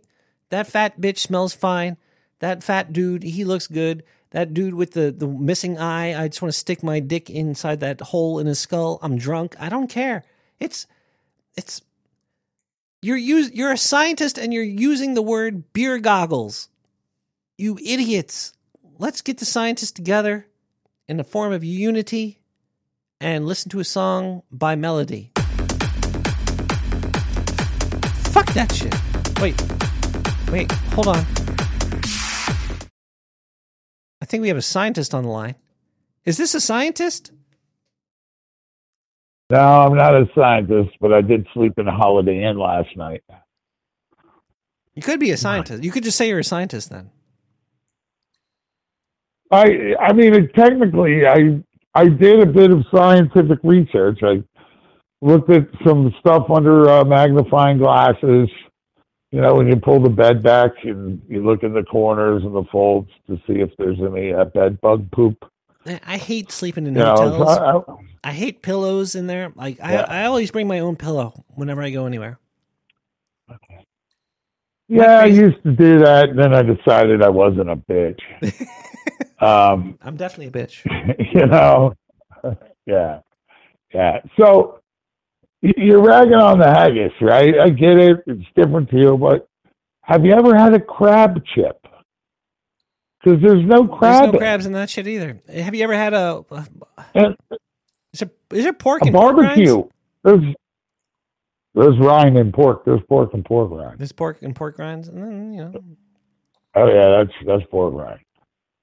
[0.50, 1.98] that fat bitch smells fine.
[2.40, 4.04] That fat dude, he looks good.
[4.32, 7.80] That dude with the the missing eye, I just want to stick my dick inside
[7.80, 9.00] that hole in his skull.
[9.02, 9.56] I'm drunk.
[9.60, 10.26] I don't care.
[10.60, 10.86] It's
[11.56, 11.82] it's
[13.02, 16.68] you're you're a scientist and you're using the word beer goggles.
[17.58, 18.54] You idiots.
[18.98, 20.46] Let's get the scientists together
[21.08, 22.39] in a form of unity
[23.22, 25.32] and listen to a song by Melody.
[28.32, 28.96] Fuck that shit.
[29.42, 29.62] Wait.
[30.52, 31.26] Wait, hold on.
[34.22, 35.56] I think we have a scientist on the line.
[36.26, 37.32] Is this a scientist?
[39.50, 43.24] No, I'm not a scientist, but I did sleep in a Holiday Inn last night.
[44.94, 45.84] You could be a scientist.
[45.84, 47.10] You could just say you're a scientist then.
[49.52, 51.64] I I mean, technically, I
[51.96, 54.20] I did a bit of scientific research.
[54.24, 54.44] I
[55.22, 58.50] looked at some stuff under uh, magnifying glasses.
[59.32, 62.56] You know, when you pull the bed back and you look in the corners and
[62.56, 65.44] the folds to see if there's any uh, bed bug poop.
[65.86, 67.58] I hate sleeping in You know, hotels.
[67.58, 69.54] I- I hate pillows in there.
[69.56, 70.06] Like Yeah.
[70.10, 72.38] I, I always bring my own pillow whenever I go anywhere.
[74.90, 78.20] yeah, I used to do that, and then I decided I wasn't a bitch.
[79.40, 80.86] um, I'm definitely a bitch.
[81.34, 81.94] you know,
[82.86, 83.20] yeah,
[83.94, 84.22] yeah.
[84.38, 84.80] So
[85.62, 87.60] you're ragging on the haggis, right?
[87.60, 89.48] I get it; it's different to you, but
[90.02, 91.86] have you ever had a crab chip?
[93.24, 94.24] Because there's no crab.
[94.24, 95.42] There's no crabs in that shit either.
[95.54, 96.44] Have you ever had a?
[97.14, 97.36] And
[98.14, 99.84] Is there, is there pork pork barbecue.
[100.24, 100.56] There's
[101.76, 102.86] there's rind and pork.
[102.86, 104.00] There's pork and pork rind.
[104.00, 105.74] There's pork and pork rinds, and then you know.
[106.76, 108.20] Oh yeah, that's that's pork rind.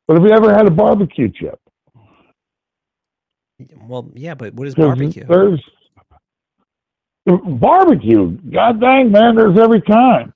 [0.07, 1.59] But have you ever had a barbecue chip?
[3.89, 5.25] Well, yeah, but what is barbecue?
[5.27, 5.63] There's
[7.27, 8.31] barbecue.
[8.53, 10.33] God dang, man, there's every kind.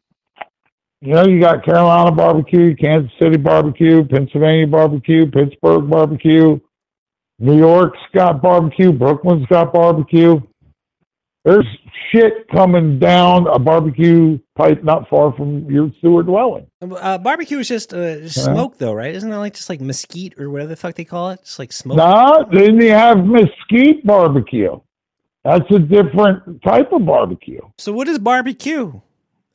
[1.02, 6.60] You know, you got Carolina barbecue, Kansas City barbecue, Pennsylvania barbecue, Pittsburgh barbecue,
[7.38, 10.38] New York's got barbecue, Brooklyn's got barbecue.
[11.44, 11.66] There's
[12.12, 16.66] shit coming down a barbecue pipe not far from your sewer dwelling.
[16.82, 19.14] Uh, barbecue is just uh, smoke, though, right?
[19.14, 21.40] Isn't that like just like mesquite or whatever the fuck they call it?
[21.42, 21.96] Just like smoke.
[21.96, 24.78] No, then you have mesquite barbecue.
[25.44, 27.62] That's a different type of barbecue.
[27.78, 29.00] So what is barbecue?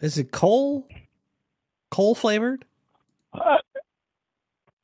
[0.02, 0.88] Is it coal?
[1.91, 2.66] Coal flavored?
[3.32, 3.57] Uh,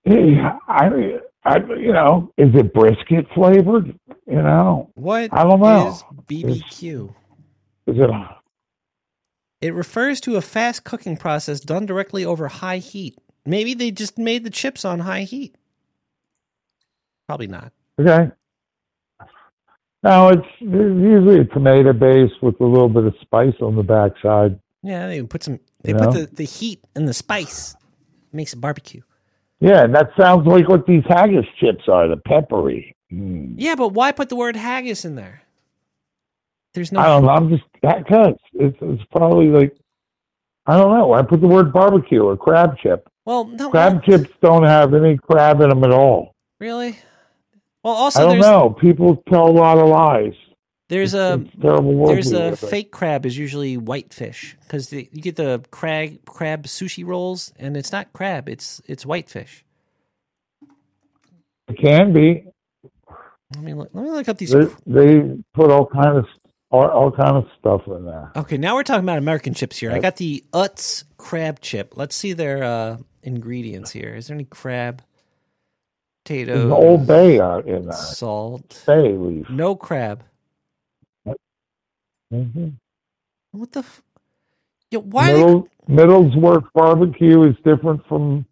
[0.05, 3.97] yeah, I, I, you know, is it brisket flavored?
[4.27, 5.87] You know, What I don't know.
[5.89, 7.09] is BBQ?
[7.87, 8.09] is it?
[9.59, 13.17] It refers to a fast cooking process done directly over high heat.
[13.45, 15.55] Maybe they just made the chips on high heat.
[17.27, 17.71] Probably not.
[17.99, 18.31] Okay.
[20.03, 24.59] No, it's usually a tomato base with a little bit of spice on the backside.
[24.83, 25.59] Yeah, they put some.
[25.83, 26.21] They You put know?
[26.21, 27.75] the, the heat and the spice.
[28.33, 29.01] Makes it barbecue.
[29.61, 32.95] Yeah, and that sounds like what these haggis chips are, the peppery.
[33.13, 33.53] Mm.
[33.57, 35.43] Yeah, but why put the word haggis in there?
[36.73, 36.99] There's no.
[36.99, 37.29] I don't know.
[37.29, 38.41] I'm just that cuts.
[38.53, 39.75] It's, it's probably like
[40.65, 41.13] I don't know.
[41.13, 43.07] I put the word barbecue or crab chip.
[43.25, 43.69] Well, no.
[43.69, 46.35] Crab chips don't have any crab in them at all.
[46.59, 46.97] Really?
[47.83, 48.69] Well, also I don't know.
[48.69, 50.33] People tell a lot of lies.
[50.91, 55.37] There's a it's terrible word there's a fake crab is usually whitefish because you get
[55.37, 59.63] the crab crab sushi rolls and it's not crab it's it's whitefish.
[61.69, 62.43] It can be.
[63.55, 64.51] Let me look, let me look up these.
[64.51, 66.25] They, they put all kind of
[66.69, 68.31] all, all kind of stuff in there.
[68.35, 69.91] Okay, now we're talking about American chips here.
[69.91, 71.93] I got the Utz crab chip.
[71.95, 74.15] Let's see their uh, ingredients here.
[74.15, 75.01] Is there any crab?
[76.25, 77.93] There's an Old Bay out in there.
[77.93, 79.49] salt, Bay leaf.
[79.49, 80.23] no crab.
[82.31, 82.69] Hmm
[83.51, 83.79] What the?
[83.79, 84.01] F-
[84.89, 85.31] Yo, why?
[85.31, 88.45] Middle, Middleswarth barbecue is different from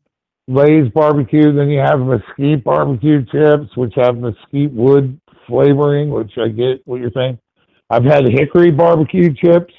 [0.48, 1.54] Lay's barbecue.
[1.54, 7.02] Then you have mesquite barbecue chips, which have mesquite wood flavoring, which I get what
[7.02, 7.40] you're saying.
[7.90, 9.74] I've had hickory barbecue chips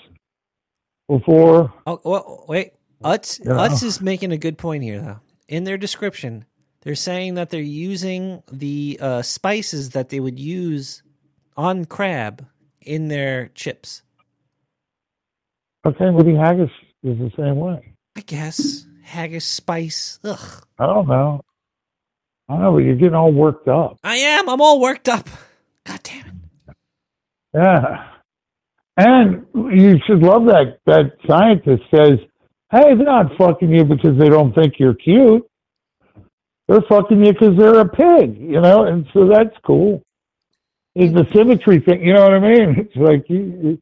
[1.08, 1.72] before.
[1.86, 2.72] Oh, well, wait.
[3.02, 3.52] Utz, Yeah.
[3.52, 5.20] Utz is making a good point here, though.
[5.48, 6.44] In their description,
[6.82, 11.02] they're saying that they're using the uh, spices that they would use
[11.56, 12.46] on crab
[12.82, 14.02] in their chips.
[15.86, 16.70] Okay, Woody Haggis
[17.02, 17.94] is the same way.
[18.16, 20.18] I guess haggis spice.
[20.24, 20.64] Ugh.
[20.78, 21.40] I don't know.
[22.48, 23.98] I don't know, but you're getting all worked up.
[24.04, 24.48] I am.
[24.48, 25.28] I'm all worked up.
[25.84, 26.76] God damn it.
[27.54, 28.06] Yeah.
[28.96, 32.18] And you should love that that scientist says,
[32.70, 35.44] Hey, they're not fucking you because they don't think you're cute.
[36.68, 40.02] They're fucking you because they're a pig, you know, and so that's cool.
[40.94, 42.76] It's the symmetry thing, you know what I mean?
[42.78, 43.80] It's like you,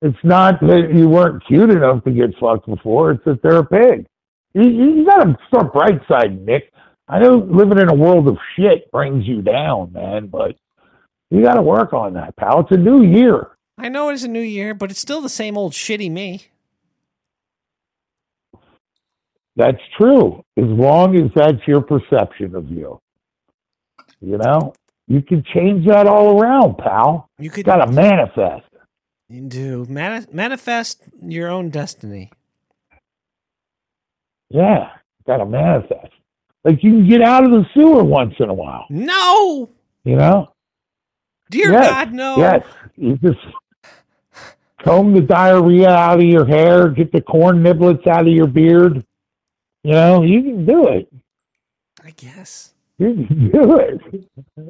[0.00, 3.66] it's not that you weren't cute enough to get fucked before, it's that they're a
[3.66, 4.06] pig.
[4.54, 6.72] You, you gotta start bright side, Nick.
[7.08, 10.56] I know living in a world of shit brings you down, man, but
[11.30, 12.60] you gotta work on that, pal.
[12.60, 13.48] It's a new year.
[13.76, 16.46] I know it's a new year, but it's still the same old shitty me.
[19.56, 23.00] That's true, as long as that's your perception of you.
[24.20, 24.72] You know,
[25.08, 27.28] you can change that all around, pal.
[27.38, 28.66] You could got to manifest.
[29.28, 32.30] You do mani- manifest your own destiny.
[34.50, 34.90] Yeah,
[35.26, 36.12] got to manifest.
[36.64, 38.86] Like you can get out of the sewer once in a while.
[38.90, 39.70] No,
[40.04, 40.52] You know?
[41.50, 42.36] dear Yes, God, no.
[42.38, 42.66] Yes,
[42.96, 43.38] you just
[44.82, 49.04] comb the diarrhea out of your hair, get the corn niblets out of your beard.
[49.84, 51.08] You know, you can do it.
[52.04, 52.74] I guess.
[52.98, 54.00] You do it.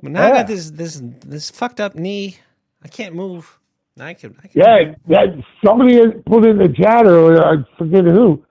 [0.02, 2.36] But now I got this this this fucked up knee.
[2.82, 3.58] I can't move.
[3.98, 4.36] I can.
[4.44, 7.42] I can Yeah, that somebody put in the chat earlier.
[7.42, 8.44] I forget who,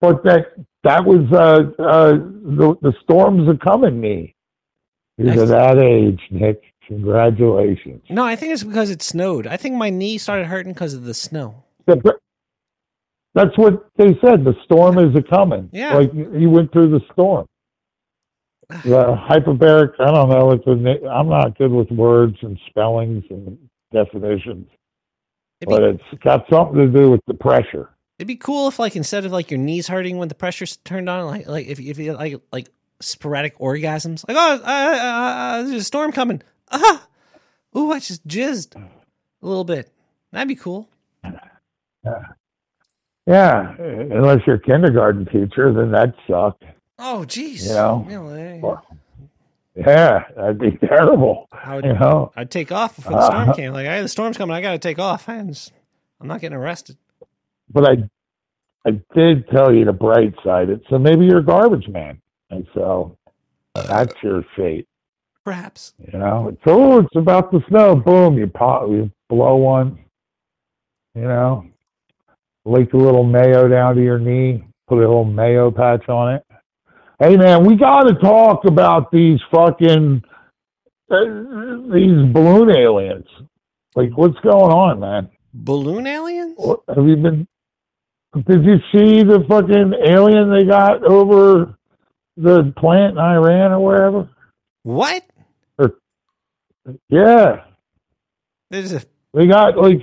[0.00, 0.46] but that
[0.84, 4.00] that was uh, uh, the the storms are coming.
[4.00, 4.34] Me,
[5.16, 5.38] he's Nice.
[5.40, 6.62] at that age, Nick.
[6.86, 8.02] Congratulations.
[8.10, 9.46] No, I think it's because it snowed.
[9.46, 11.64] I think my knee started hurting because of the snow.
[11.86, 12.18] The-
[13.34, 14.44] That's what they said.
[14.44, 15.70] The storm is a coming.
[15.72, 15.94] Yeah.
[15.94, 17.46] like you went through the storm.
[18.68, 19.94] The hyperbaric.
[20.00, 20.50] I don't know.
[20.52, 23.58] It's a, I'm not good with words and spellings and
[23.92, 24.66] definitions,
[25.60, 27.90] be, but it's got something to do with the pressure.
[28.18, 31.08] it'd be cool if, like, instead of like your knees hurting when the pressure's turned
[31.08, 32.68] on, like, like if if you like like
[33.00, 36.42] sporadic orgasms, like, oh, uh, uh, uh, there's a storm coming.
[36.72, 37.06] Ah,
[37.76, 39.92] ooh, I just jizzed a little bit.
[40.32, 40.88] That'd be cool.
[43.26, 46.64] Yeah, unless you're a kindergarten teacher, then that sucked.
[46.98, 47.66] Oh, jeez.
[47.66, 48.60] You know?
[48.62, 48.86] Well,
[49.76, 51.48] Yeah, that'd be terrible.
[51.52, 53.72] I would, You know, I'd take off before the storm Uh, came.
[53.72, 54.54] Like, hey, the storm's coming.
[54.54, 55.28] I got to take off.
[55.28, 55.72] I'm, just,
[56.20, 56.96] I'm not getting arrested.
[57.70, 58.08] but I,
[58.86, 60.68] I did tell you the bright side.
[60.70, 63.16] It so maybe you're a garbage man, and so
[63.74, 64.86] that's your fate.
[65.44, 65.94] Perhaps.
[66.12, 67.96] You know, it's oh, it's about the snow.
[67.96, 69.98] Boom, you pop, you blow one.
[71.14, 71.66] You know,
[72.64, 74.64] leak a little mayo down to your knee.
[74.86, 76.44] Put a little mayo patch on it.
[77.18, 80.22] Hey man, we got to talk about these fucking
[81.10, 81.16] uh,
[81.92, 83.26] these balloon aliens.
[83.94, 85.28] Like, what's going on, man?
[85.52, 86.54] Balloon aliens?
[86.56, 87.46] What- Have you been
[88.48, 91.78] did you see the fucking alien they got over
[92.36, 94.28] the plant in Iran or wherever?
[94.82, 95.24] What?
[97.08, 97.64] Yeah,
[98.70, 100.00] There's a they got like,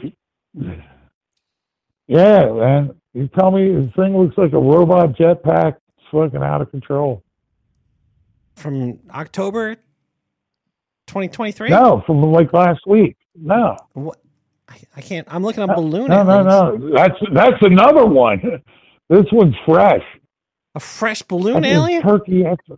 [2.08, 2.96] yeah, man.
[3.14, 5.76] You tell me the thing looks like a robot jetpack.
[6.12, 7.24] Fucking out of control.
[8.56, 9.76] from October
[11.08, 11.70] 2023.
[11.70, 13.18] No, from like last week.
[13.36, 14.18] No, What?
[14.96, 15.28] I, can't.
[15.30, 16.08] I'm looking up balloon.
[16.08, 16.94] no, no, no.
[16.96, 18.42] That's that's another one.
[19.10, 20.04] This one's fresh.
[20.74, 22.02] A fresh balloon alien.
[22.02, 22.78] Turkey extra.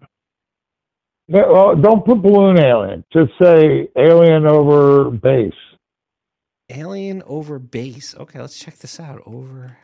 [1.27, 3.05] Yeah, well, don't put balloon alien.
[3.13, 5.53] Just say alien over base.
[6.71, 8.15] Alien over base.
[8.17, 9.21] Okay, let's check this out.
[9.27, 9.77] Over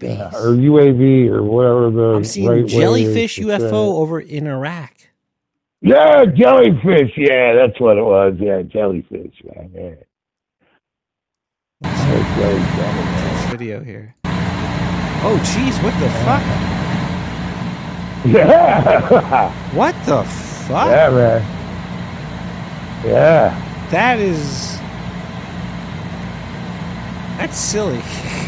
[0.00, 4.92] Yeah, or UAV or whatever the I'm seeing right jellyfish UFO over in Iraq.
[5.80, 7.12] Yeah, jellyfish.
[7.16, 8.34] Yeah, that's what it was.
[8.38, 9.34] Yeah, jellyfish.
[9.44, 9.70] Man.
[9.74, 9.94] Yeah.
[11.82, 14.14] Yeah, This video here.
[14.24, 16.42] Oh, jeez, what the fuck?
[18.26, 20.88] Yeah, What the fuck?
[20.88, 21.42] yeah, man.
[23.04, 23.88] Yeah.
[23.90, 24.78] That is.
[27.38, 28.02] That's silly.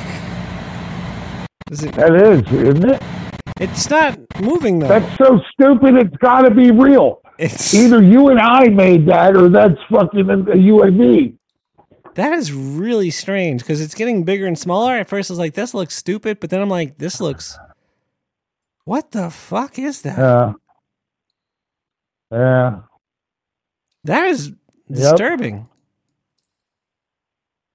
[1.71, 1.93] Is it?
[1.95, 3.03] That is, isn't it?
[3.61, 4.89] It's not moving though.
[4.89, 5.97] That's so stupid.
[5.97, 7.21] It's got to be real.
[7.39, 11.35] It's Either you and I made that, or that's fucking a UAV.
[12.15, 14.95] that is really strange because it's getting bigger and smaller.
[14.95, 17.59] At first, I was like, "This looks stupid," but then I'm like, "This looks."
[18.85, 20.19] What the fuck is that?
[20.19, 20.53] Yeah.
[22.33, 22.81] Yeah.
[24.05, 24.57] that is Yep.
[24.99, 25.69] disturbing.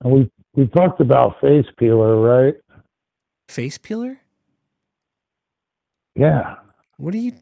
[0.01, 2.55] And we we talked about face peeler, right?
[3.47, 4.19] Face peeler?
[6.15, 6.55] Yeah.
[6.97, 7.33] What do you?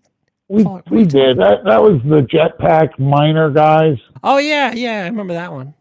[0.47, 1.37] We we did.
[1.37, 3.97] That that was the jetpack miner guys.
[4.21, 5.73] Oh yeah, yeah, I remember that one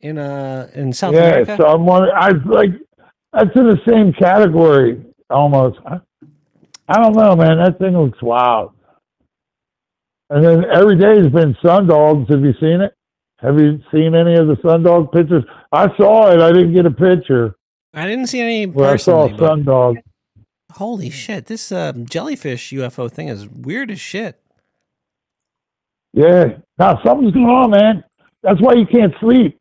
[0.00, 1.56] in uh in South yeah, America.
[1.58, 2.70] so I'm wondering I like
[3.32, 5.78] that's in the same category almost.
[5.86, 6.00] I,
[6.88, 7.58] I don't know, man.
[7.58, 8.72] That thing looks wild.
[10.28, 12.30] And then every day has been sundogs.
[12.30, 12.94] Have you seen it?
[13.38, 15.44] Have you seen any of the sundog pictures?
[15.72, 16.40] I saw it.
[16.40, 17.56] I didn't get a picture.
[17.94, 19.38] I didn't see any Well, I saw personally.
[19.38, 19.96] but- sundog.
[20.76, 21.46] Holy shit!
[21.46, 24.40] This um, jellyfish UFO thing is weird as shit.
[26.14, 26.56] Yeah.
[26.78, 28.04] Now something's going on, man.
[28.42, 29.58] That's why you can't sleep.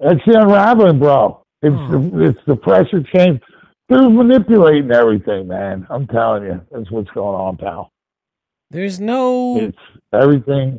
[0.00, 1.42] That's the unraveling, bro.
[1.62, 2.10] It's Hmm.
[2.18, 3.40] the, it's the pressure change.
[3.88, 5.86] They're manipulating everything, man.
[5.90, 7.90] I'm telling you, that's what's going on, pal.
[8.70, 9.78] There's no, It's
[10.12, 10.78] everything.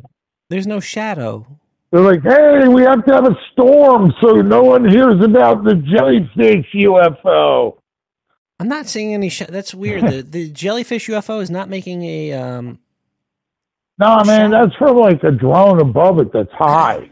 [0.50, 1.46] there's no shadow.
[1.94, 5.76] They're like, hey, we have to have a storm so no one hears about the
[5.76, 7.76] jellyfish UFO.
[8.58, 9.28] I'm not seeing any.
[9.28, 10.02] Sh- that's weird.
[10.02, 12.32] the The jellyfish UFO is not making a.
[12.32, 12.80] Um,
[14.00, 17.10] No, man, that's from like a drone above it that's high.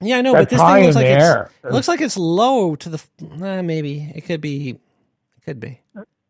[0.00, 1.50] yeah, I know, that's but this thing looks like it's air.
[1.64, 3.02] it looks like it's low to the.
[3.42, 4.70] Uh, maybe it could be.
[4.70, 5.80] It could be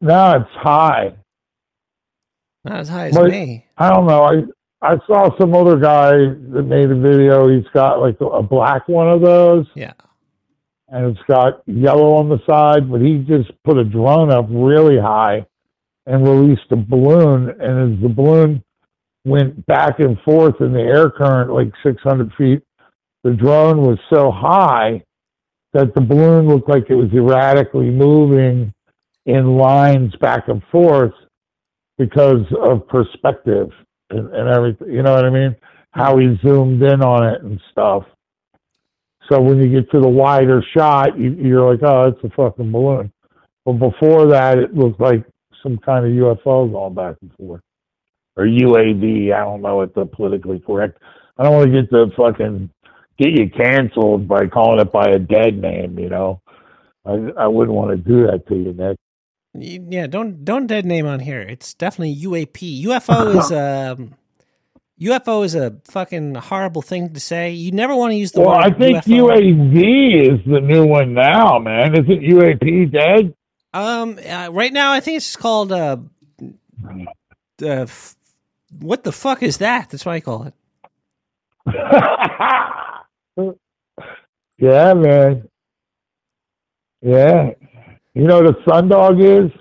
[0.01, 1.12] No, it's high.
[2.65, 3.66] not as high as But- me.
[3.77, 4.47] I don't know.
[4.81, 7.49] I saw some other guy that made a video.
[7.49, 9.93] He's got like a, a black one of those, Yeah.
[10.89, 12.91] and it's got yellow on the side.
[12.91, 15.47] But he just put a drone up really high
[16.07, 17.51] and released a balloon.
[17.61, 18.63] And as the balloon
[19.25, 22.63] went back and forth in the air current, like 600 feet,
[23.25, 25.03] the drone was so high
[25.73, 28.73] that the balloon looked like it was erratically moving
[29.27, 31.13] in lines back and forth
[31.99, 33.71] because of perspective
[34.11, 34.91] and, and everything.
[34.91, 35.57] You know what I mean?
[35.93, 38.05] How he zoomed in on it and stuff.
[39.31, 42.73] So when you get to the wider shot, you, you're like, oh, it's a fucking
[42.73, 43.13] balloon.
[43.65, 45.25] But before that, it looked like
[45.63, 47.61] some kind of UFO going back and forth.
[48.37, 49.35] Or UAV.
[49.35, 50.99] I don't know what the politically correct.
[51.37, 52.71] I don't want to get the fucking
[53.19, 55.99] get you canceled by calling it by a dead name.
[55.99, 56.41] You know,
[57.05, 58.97] I I wouldn't want to do that to you, Nick.
[59.63, 61.41] Yeah, don't don't dead name on here.
[61.41, 62.85] It's definitely UAP.
[62.85, 64.15] UFO is um
[65.01, 67.51] UFO is a fucking horrible thing to say.
[67.53, 69.07] You never want to use the Well, word I think UFO.
[69.07, 71.95] UAV is the new one now, man.
[71.95, 73.35] Isn't UAP dead?
[73.75, 75.99] Um, uh, right now I think it's called uh,
[77.63, 78.17] uh, f-
[78.81, 79.91] what the fuck is that?
[79.91, 80.55] That's what I call it.
[84.59, 85.49] yeah, man.
[87.03, 87.51] Yeah.
[88.19, 89.53] You know what a sundog is?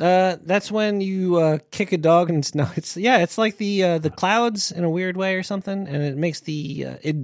[0.00, 3.58] Uh, that's when you uh kick a dog and it's no, it's yeah, it's like
[3.58, 6.96] the uh, the clouds in a weird way or something, and it makes the uh,
[7.02, 7.16] it.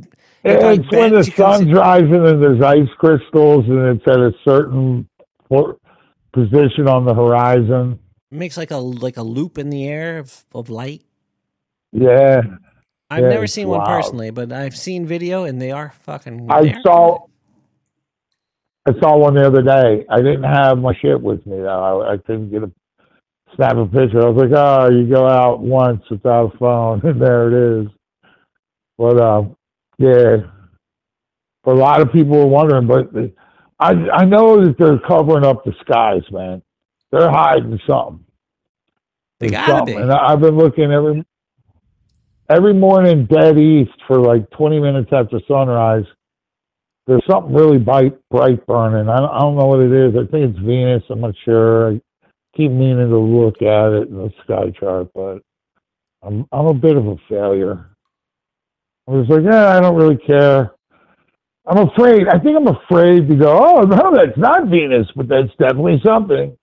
[0.44, 3.96] it like It's when the bends, you can sun's rising and there's ice crystals and
[4.00, 5.08] it's at a certain
[5.50, 5.78] po-
[6.32, 7.98] position on the horizon.
[8.30, 11.02] It makes like a like a loop in the air of, of light.
[11.92, 12.42] Yeah.
[13.10, 13.84] I've Yeah, never seen one wild.
[13.84, 16.50] personally, but I've seen video and they are fucking.
[16.50, 17.25] I saw
[18.86, 20.04] I saw one the other day.
[20.08, 22.02] I didn't have my shit with me though.
[22.02, 22.70] I, I couldn't get a
[23.56, 24.22] snap a picture.
[24.22, 27.88] I was like, oh, you go out once without a phone, and there it is.
[28.98, 29.42] But uh,
[29.98, 30.36] yeah,
[31.64, 33.10] a lot of people were wondering, but
[33.80, 36.62] I I know that they're covering up the skies, man.
[37.10, 38.24] They're hiding something.
[39.40, 39.96] They gotta something.
[39.96, 40.02] be.
[40.02, 41.24] And I- I've been looking every
[42.48, 46.04] every morning dead east for like 20 minutes after sunrise.
[47.06, 49.08] There's something really bright, bright burning.
[49.08, 50.14] I don't, I don't know what it is.
[50.16, 51.04] I think it's Venus.
[51.08, 51.92] I'm not sure.
[51.92, 52.00] I
[52.56, 55.38] keep meaning to look at it in the sky chart, but
[56.22, 57.86] I'm I'm a bit of a failure.
[59.08, 60.72] I was like, yeah, I don't really care.
[61.66, 62.28] I'm afraid.
[62.28, 63.56] I think I'm afraid to go.
[63.56, 66.56] Oh no, that's not Venus, but that's definitely something.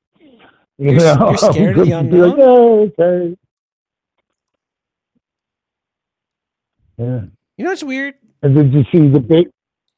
[0.78, 2.92] You You're know, you're scared of the be like, unknown?
[2.98, 3.38] "Yeah, okay.
[6.98, 7.22] Yeah.
[7.58, 8.16] You know what's weird?
[8.42, 9.50] And did you see the big?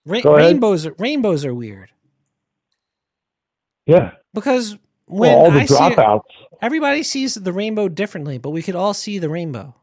[0.06, 0.52] Ra- Go ahead.
[0.52, 0.88] rainbows.
[1.00, 1.90] Rainbows are weird
[3.88, 4.12] Yeah.
[4.34, 4.78] because
[5.08, 6.22] Well, when all the I see it,
[6.62, 9.74] everybody sees the rainbow differently, but we could all see the rainbow.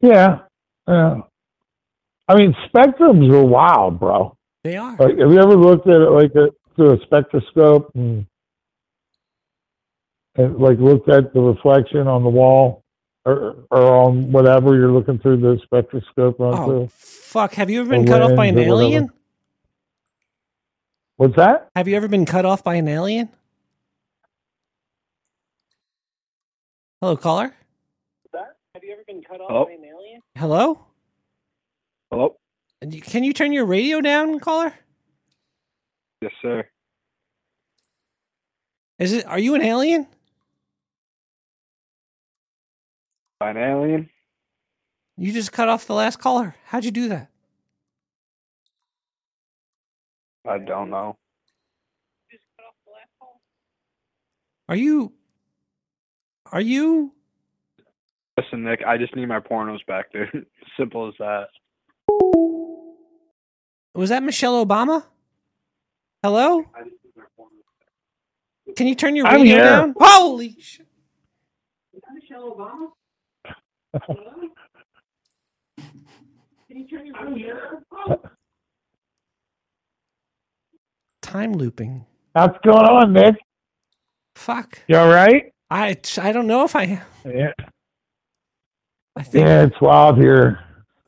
[0.00, 0.40] Yeah.
[0.86, 1.20] Yeah.
[2.28, 4.36] I mean, spectrums are wild, bro.
[4.64, 4.96] They are.
[4.98, 8.26] Like, have you ever looked at it like a, through a spectroscope and,
[10.36, 12.82] and like looked at the reflection on the wall
[13.24, 16.72] or or on whatever you're looking through the spectroscope onto?
[16.72, 16.88] Oh
[17.28, 17.54] fuck!
[17.54, 18.88] Have you ever been cut off by an lens or whatever.
[18.88, 19.12] alien?
[21.16, 21.68] What's that?
[21.76, 23.28] Have you ever been cut off by an alien?
[27.00, 27.54] Hello, caller.
[28.32, 28.56] That?
[28.74, 29.64] Have you ever been cut off Hello?
[29.66, 30.20] by an alien?
[30.36, 30.86] Hello.
[32.10, 32.36] Hello?
[33.02, 34.72] Can you turn your radio down, caller?
[36.22, 36.64] Yes, sir.
[38.98, 39.26] Is it?
[39.26, 40.06] Are you an alien?
[43.38, 44.10] By an alien?
[45.18, 46.54] You just cut off the last caller.
[46.66, 47.28] How'd you do that?
[50.48, 51.16] I don't know.
[54.68, 55.12] Are you?
[56.52, 57.12] Are you?
[58.36, 60.46] Listen, Nick, I just need my pornos back, dude.
[60.78, 61.48] Simple as that.
[63.96, 65.04] Was that Michelle Obama?
[66.22, 66.64] Hello.
[68.76, 69.64] Can you turn your I'm radio here.
[69.64, 69.94] down?
[69.98, 70.86] Holy shit!
[81.22, 82.06] Time looping.
[82.32, 83.34] What's going on, Nick?
[84.34, 84.80] Fuck.
[84.86, 85.52] You all right?
[85.70, 87.00] I I don't know if I am.
[87.24, 87.52] Yeah.
[89.16, 90.60] I think Yeah, it's wild here.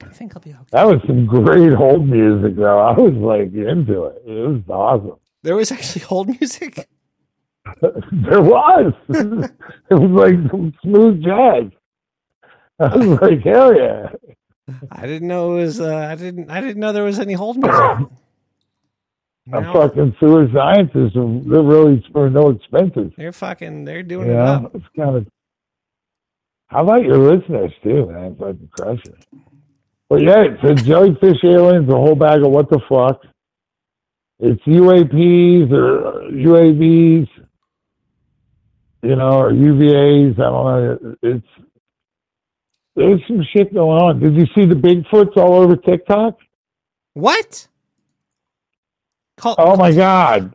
[0.02, 0.64] I think I'll be okay.
[0.72, 2.78] That was some great hold music, though.
[2.78, 4.22] I was like into it.
[4.26, 5.18] It was awesome.
[5.42, 6.88] There was actually hold music.
[7.80, 8.92] there was.
[9.08, 11.64] it was like some smooth jazz.
[12.80, 14.08] I was like, hell yeah.
[14.90, 15.80] I didn't know it was.
[15.80, 16.50] Uh, I didn't.
[16.50, 17.74] I didn't know there was any hold music.
[19.52, 21.16] I'm fucking sewer scientists.
[21.16, 23.12] and They're really for no expenses.
[23.16, 23.84] they're fucking.
[23.84, 24.74] They're doing it Yeah, up.
[24.74, 25.26] it's kind of.
[26.68, 28.36] How about your listeners too, man?
[28.36, 29.14] Fucking crushing.
[30.08, 33.22] But yeah, it's a jellyfish aliens, a whole bag of what the fuck.
[34.38, 37.28] It's UAPs or UAVs,
[39.02, 40.32] you know, or UVAs.
[40.38, 41.16] I don't know.
[41.22, 41.46] It's
[43.00, 44.20] there's some shit going on.
[44.20, 46.36] Did you see the Bigfoots all over TikTok?
[47.14, 47.66] What?
[49.38, 50.54] Call Oh my god,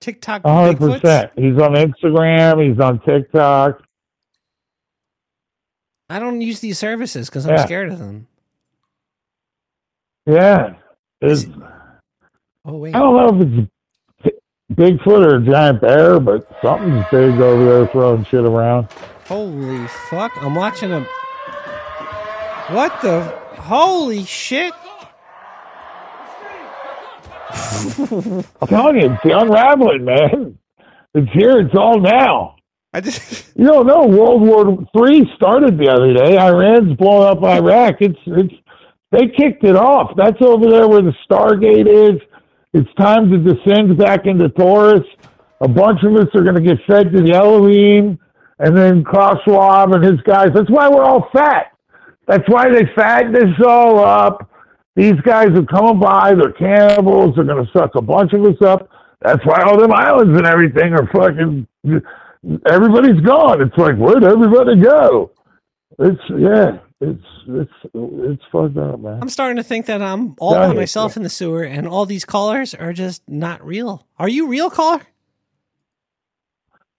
[0.00, 1.00] TikTok a hundred Bigfoots?
[1.02, 1.30] percent.
[1.36, 2.68] He's on Instagram.
[2.68, 3.80] He's on TikTok.
[6.10, 7.64] I don't use these services because I'm Yeah.
[7.64, 8.26] scared of them.
[10.26, 10.74] Yeah,
[11.20, 11.46] it's,
[12.64, 12.96] Oh wait.
[12.96, 13.68] I don't know if
[14.24, 14.34] it's
[14.72, 18.88] Bigfoot or a giant bear, but something's big over there throwing shit around.
[19.28, 20.32] Holy fuck!
[20.40, 21.00] I'm watching a.
[22.72, 23.22] What the?
[23.58, 24.72] Holy shit!
[27.52, 30.58] I'm telling you, it's the unraveling, man.
[31.14, 31.58] It's here.
[31.58, 32.56] It's all now.
[32.92, 33.44] I just.
[33.56, 34.06] You don't know.
[34.06, 36.36] World War Three started the other day.
[36.38, 37.96] Iran's blowing up Iraq.
[38.00, 38.54] It's it's
[39.12, 40.12] they kicked it off.
[40.16, 42.20] That's over there where the Stargate is.
[42.74, 45.06] It's time to descend back into Taurus.
[45.62, 48.18] A bunch of us are going to get fed to the Elohim,
[48.58, 50.48] and then Klaus Schwab and his guys.
[50.54, 51.72] That's why we're all fat.
[52.26, 54.50] That's why they fattened us all up.
[54.96, 56.34] These guys are coming by.
[56.34, 57.36] They're cannibals.
[57.36, 58.88] They're going to suck a bunch of us up.
[59.20, 61.66] That's why all them islands and everything are fucking.
[62.66, 63.60] Everybody's gone.
[63.60, 65.32] It's like where'd everybody go?
[65.98, 66.78] It's yeah.
[67.00, 69.18] It's it's it's fucked up, man.
[69.20, 72.24] I'm starting to think that I'm all by myself in the sewer, and all these
[72.24, 74.06] callers are just not real.
[74.18, 75.02] Are you real caller?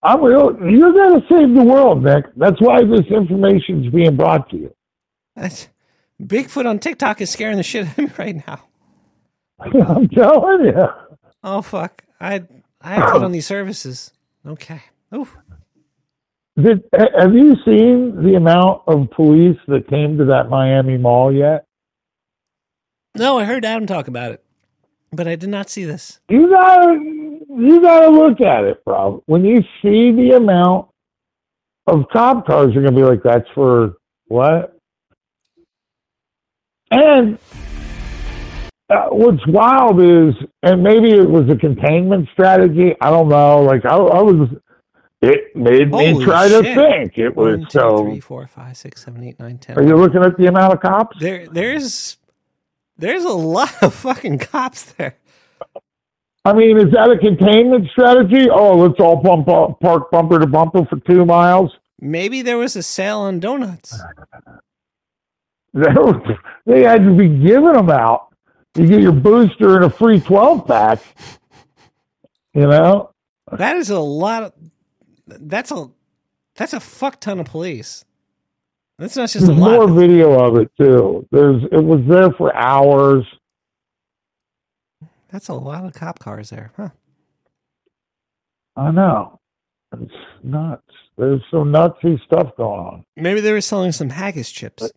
[0.03, 0.55] I'm real.
[0.61, 2.25] You're going to save the world, Nick.
[2.35, 4.75] That's why this information is being brought to you.
[5.35, 5.67] That's,
[6.21, 8.63] Bigfoot on TikTok is scaring the shit out of me right now.
[9.59, 10.87] I'm telling you.
[11.43, 12.03] Oh fuck!
[12.19, 12.43] I
[12.81, 14.11] I have to get on these services.
[14.45, 14.81] Okay.
[15.15, 15.27] Ooh.
[16.61, 21.65] Did, have you seen the amount of police that came to that Miami mall yet?
[23.15, 24.43] No, I heard Adam talk about it,
[25.11, 26.19] but I did not see this.
[26.29, 26.93] You gotta,
[27.49, 29.23] you gotta look at it, bro.
[29.25, 30.89] When you see the amount
[31.87, 33.93] of cop cars, you're gonna be like, "That's for
[34.27, 34.77] what?"
[36.91, 37.37] And
[38.89, 40.33] uh, what's wild is,
[40.63, 42.95] and maybe it was a containment strategy.
[43.01, 43.61] I don't know.
[43.61, 44.49] Like I, I was,
[45.21, 47.17] it made me Holy try to think.
[47.17, 48.03] It was One, two, so.
[48.05, 49.77] three, four, five, six, seven, eight, nine, ten.
[49.77, 51.17] Are you looking at the amount of cops?
[51.19, 52.17] There, there's,
[52.97, 55.17] there's a lot of fucking cops there.
[56.47, 58.49] I mean, is that a containment strategy?
[58.49, 61.73] Oh, let's all pump up, park bumper to bumper for two miles.
[61.99, 63.93] Maybe there was a sale on donuts.
[65.73, 65.91] They
[66.65, 68.29] they had to be giving them out.
[68.75, 70.99] You get your booster and a free twelve pack.
[72.53, 73.11] You know,
[73.51, 74.53] That is a lot of.
[75.27, 75.91] That's a,
[76.55, 78.05] that's a fuck ton of police.
[78.97, 81.27] That's not just a there's more video of it too.
[81.31, 83.23] There's it was there for hours.
[85.29, 86.89] That's a lot of cop cars there, huh?
[88.75, 89.39] I know.
[89.99, 90.13] It's
[90.43, 90.81] nuts.
[91.17, 93.03] There's some Nazi stuff going on.
[93.15, 94.91] Maybe they were selling some haggis chips.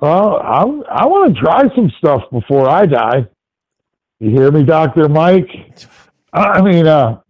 [0.00, 3.28] Well, I I want to try some stuff before I die.
[4.18, 5.48] You hear me, Doctor Mike?
[6.32, 7.20] I mean, uh,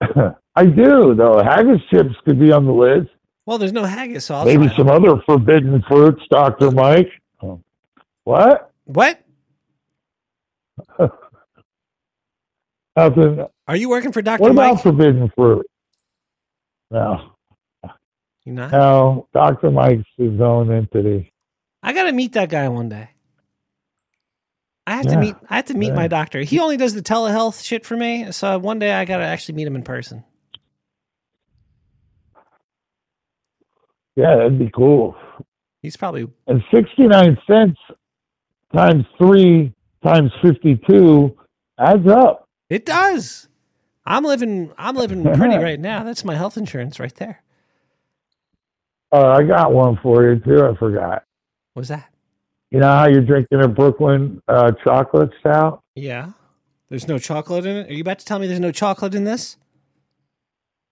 [0.56, 1.42] I do though.
[1.42, 3.08] Haggis chips could be on the list.
[3.46, 5.02] Well, there's no haggis, so I'll Maybe some them.
[5.04, 7.08] other forbidden fruits, Doctor Mike.
[8.30, 8.70] What?
[8.84, 9.20] What?
[12.96, 13.44] Nothing.
[13.66, 14.82] Are you working for Doctor What about Mike?
[14.84, 15.66] forbidden fruit?
[16.92, 17.32] No,
[18.44, 18.70] You not?
[18.70, 19.26] no.
[19.34, 21.32] Doctor Mike's his own entity.
[21.82, 23.10] I gotta meet that guy one day.
[24.86, 25.34] I have to meet.
[25.48, 25.94] I have to meet Yeah.
[25.94, 26.40] my doctor.
[26.42, 28.30] He only does the telehealth shit for me.
[28.30, 30.22] So one day I gotta actually meet him in person.
[34.14, 35.16] Yeah, that'd be cool.
[35.82, 37.78] He's probably And sixty-nine cents
[38.72, 39.72] times three
[40.02, 41.36] times fifty-two
[41.78, 42.48] adds up.
[42.68, 43.48] It does.
[44.06, 44.72] I'm living.
[44.78, 46.04] I'm living pretty right now.
[46.04, 47.42] That's my health insurance right there.
[49.12, 50.64] Uh, I got one for you too.
[50.64, 51.24] I forgot.
[51.74, 52.08] What's that?
[52.70, 55.82] You know how you're drinking a Brooklyn uh, chocolate stout?
[55.96, 56.30] Yeah.
[56.88, 57.90] There's no chocolate in it.
[57.90, 59.56] Are you about to tell me there's no chocolate in this?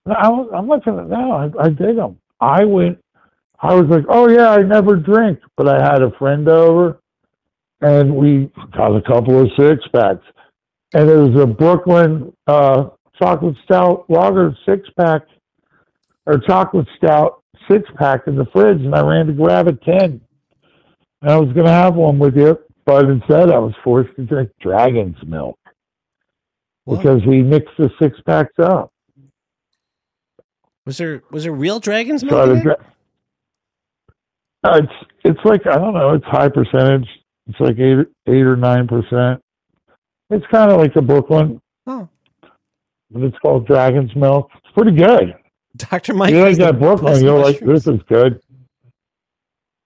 [0.06, 1.32] No, I was, I'm looking at now.
[1.32, 2.18] I, I dig them.
[2.40, 2.98] I went.
[3.60, 7.00] I was like, oh yeah, I never drink, but I had a friend over,
[7.80, 10.24] and we got a couple of six packs,
[10.94, 12.88] and it was a Brooklyn uh,
[13.20, 15.22] chocolate stout lager six pack,
[16.26, 20.20] or chocolate stout six pack in the fridge, and I ran to grab a ten.
[21.20, 24.24] And I was going to have one with you, but instead I was forced to
[24.24, 25.59] drink Dragon's milk
[26.84, 26.96] Whoa.
[26.96, 28.92] because we mixed the six packs up.
[30.86, 32.46] Was there was there real dragon's milk?
[32.46, 32.80] the in it?
[34.64, 36.14] uh, it's it's like I don't know.
[36.14, 37.06] It's high percentage.
[37.48, 39.40] It's like eight eight or nine percent.
[40.30, 42.08] It's kind of like the Brooklyn, Oh,
[43.10, 44.50] but it's called Dragon's Milk.
[44.56, 45.34] It's pretty good.
[45.76, 46.32] Doctor Mike.
[46.34, 47.22] you like that Brooklyn?
[47.24, 48.40] You're like this is good.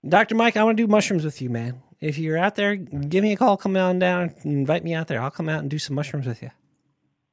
[0.09, 1.81] Doctor Mike, I want to do mushrooms with you, man.
[2.01, 3.57] If you're out there, give me a call.
[3.57, 5.21] Come on down invite me out there.
[5.23, 6.51] I'll come out and do some mushrooms with you.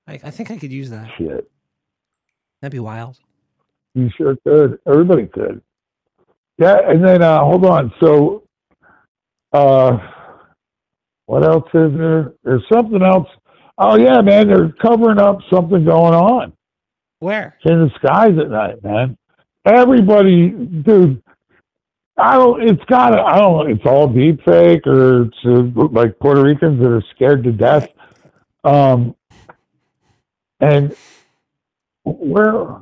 [0.08, 1.08] I, I think I could use that.
[1.18, 1.50] Shit,
[2.62, 3.18] That'd be wild.
[3.96, 4.80] you sure could.
[4.88, 5.62] Everybody could.
[6.60, 7.92] Yeah, and then uh, hold on.
[8.00, 8.44] So,
[9.54, 9.98] uh,
[11.30, 12.34] what else is there?
[12.44, 13.28] There's something else.
[13.78, 16.54] Oh yeah, man, they're covering up something going on.
[17.20, 17.56] Where?
[17.66, 19.16] in the skies at night, man.
[19.64, 21.22] Everybody, dude.
[22.18, 22.68] I don't.
[22.68, 23.14] It's got.
[23.14, 23.68] I don't.
[23.68, 23.72] know.
[23.72, 27.90] It's all deep fake, or it's uh, like Puerto Ricans that are scared to death.
[28.64, 29.16] Um,
[30.60, 30.96] and
[32.06, 32.76] where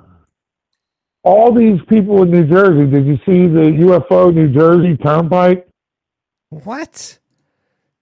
[1.23, 2.89] all these people in New Jersey?
[2.89, 5.67] Did you see the UFO New Jersey Turnpike?
[6.49, 7.16] What?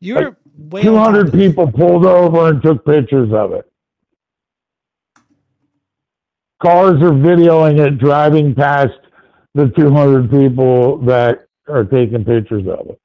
[0.06, 1.42] You're way Two on top hundred of this.
[1.50, 3.66] people pulled over and took pictures of it.
[6.62, 8.94] Cars are videoing it driving past
[9.54, 13.00] the 200 people that are taking pictures of it.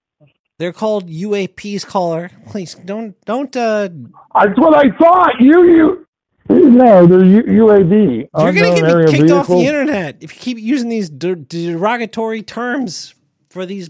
[0.59, 1.87] They're called UAPs.
[1.87, 3.55] Caller, please don't don't.
[3.57, 3.89] uh
[4.35, 5.41] That's what I thought.
[5.41, 6.07] You, you,
[6.51, 8.29] no, they're U- UAV.
[8.39, 12.43] You're gonna get me kicked off the internet if you keep using these de- derogatory
[12.43, 13.15] terms
[13.49, 13.89] for these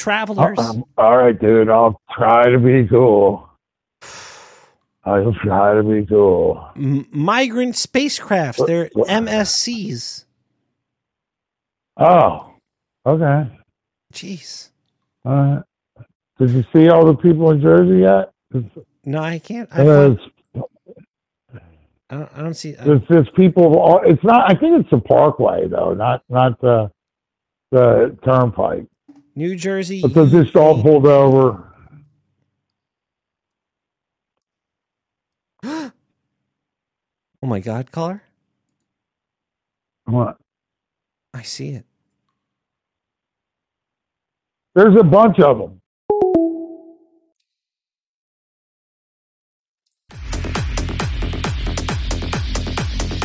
[0.00, 0.58] travelers.
[0.58, 1.68] Um, all right, dude.
[1.68, 3.48] I'll try to be cool.
[5.04, 6.68] I'll try to be cool.
[6.76, 8.66] M- migrant spacecrafts.
[8.66, 10.24] They're What- MSCs.
[11.96, 12.54] Oh,
[13.06, 13.46] okay.
[14.12, 14.70] Jeez.
[15.24, 15.62] Right.
[16.38, 18.32] Did you see all the people in Jersey yet?
[19.04, 19.68] No, I can't.
[19.72, 20.18] I, there's,
[22.10, 22.76] I, don't, I don't see.
[22.76, 23.78] I, there's, there's people.
[23.78, 24.50] all- It's not.
[24.50, 26.90] I think it's the Parkway though, not not the
[27.70, 28.86] the Turnpike.
[29.34, 30.02] New Jersey.
[30.02, 31.64] But they're just all pulled over.
[35.64, 35.92] oh
[37.42, 38.22] my God, caller!
[40.04, 40.36] What?
[41.32, 41.84] I see it.
[44.74, 45.80] There's a bunch of them.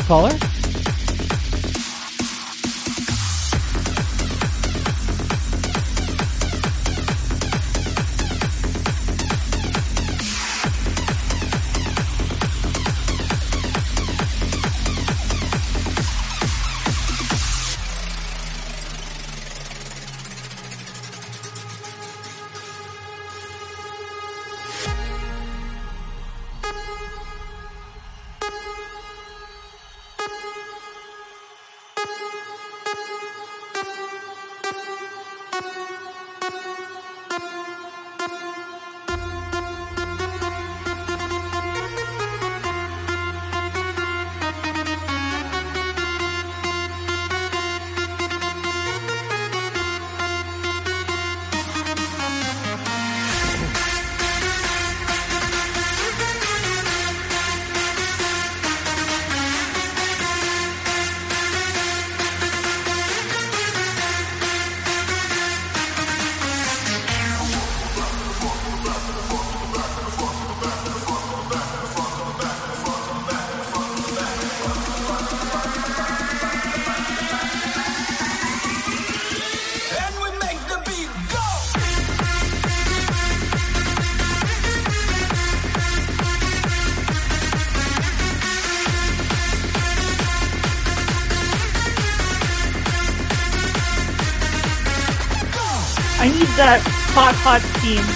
[0.08, 0.55] Caller.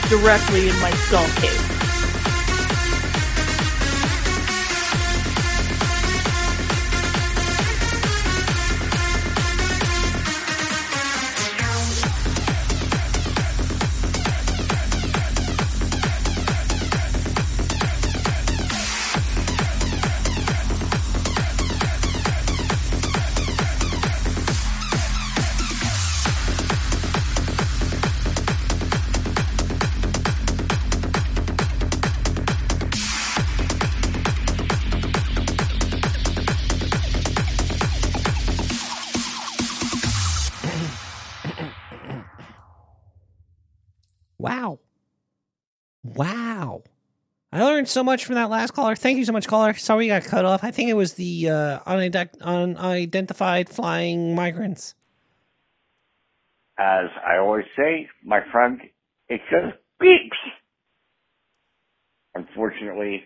[0.10, 1.69] Directly in my skull cave.
[47.90, 48.96] So much from that last caller.
[48.96, 49.74] Thank you so much, caller.
[49.74, 50.64] Sorry you got cut off.
[50.64, 54.96] I think it was the uh, unident- unidentified flying migrants.
[56.78, 58.80] As I always say, my friend,
[59.28, 60.30] it just beeps.
[62.36, 63.24] Unfortunately,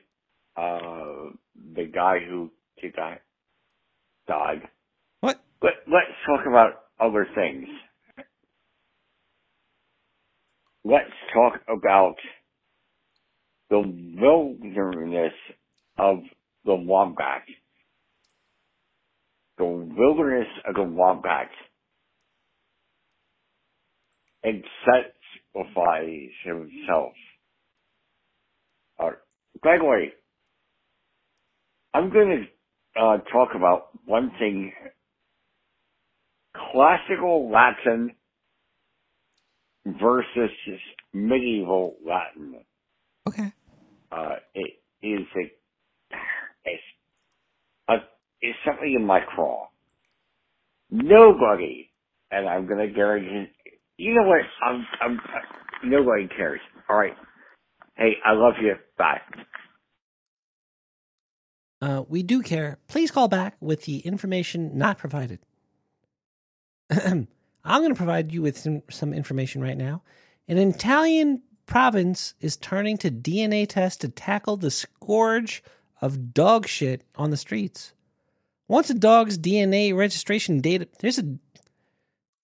[0.58, 1.32] uh,
[1.76, 2.50] the guy who
[2.98, 3.22] that
[4.28, 4.62] died.
[5.22, 5.40] What?
[5.62, 7.68] Let, let's talk about other things.
[10.84, 12.16] Let's talk about
[13.74, 13.80] the
[14.22, 15.34] wilderness
[15.98, 16.18] of
[16.64, 17.42] the wombat.
[19.58, 21.50] The wilderness of the wombat
[24.44, 27.14] exemplifies himself.
[29.00, 29.10] Uh,
[29.62, 30.14] Gregory,
[31.96, 32.46] I'm going
[32.96, 34.72] to uh, talk about one thing.
[36.56, 38.12] Classical Latin
[39.84, 40.52] versus
[41.12, 42.64] medieval Latin.
[43.28, 43.52] Okay.
[44.14, 46.72] Uh, it is a,
[47.94, 47.96] a,
[48.66, 49.68] something in my craw.
[50.92, 51.90] Nobody,
[52.32, 53.52] and I'm to guarantee,
[53.98, 55.20] you know what, I'm, I'm,
[55.84, 56.62] nobody cares.
[56.90, 57.16] All right.
[57.96, 58.76] Hey, I love you.
[58.98, 59.22] Bye.
[61.82, 62.78] Uh, we do care.
[62.88, 65.40] Please call back with the information not provided.
[66.92, 67.28] I'm
[67.66, 70.04] going to provide you with some, some information right now.
[70.48, 75.64] An Italian province is turning to DNA tests to tackle the scourge
[76.02, 77.94] of dog shit on the streets.
[78.68, 81.38] Once a dog's DNA registration data, there's a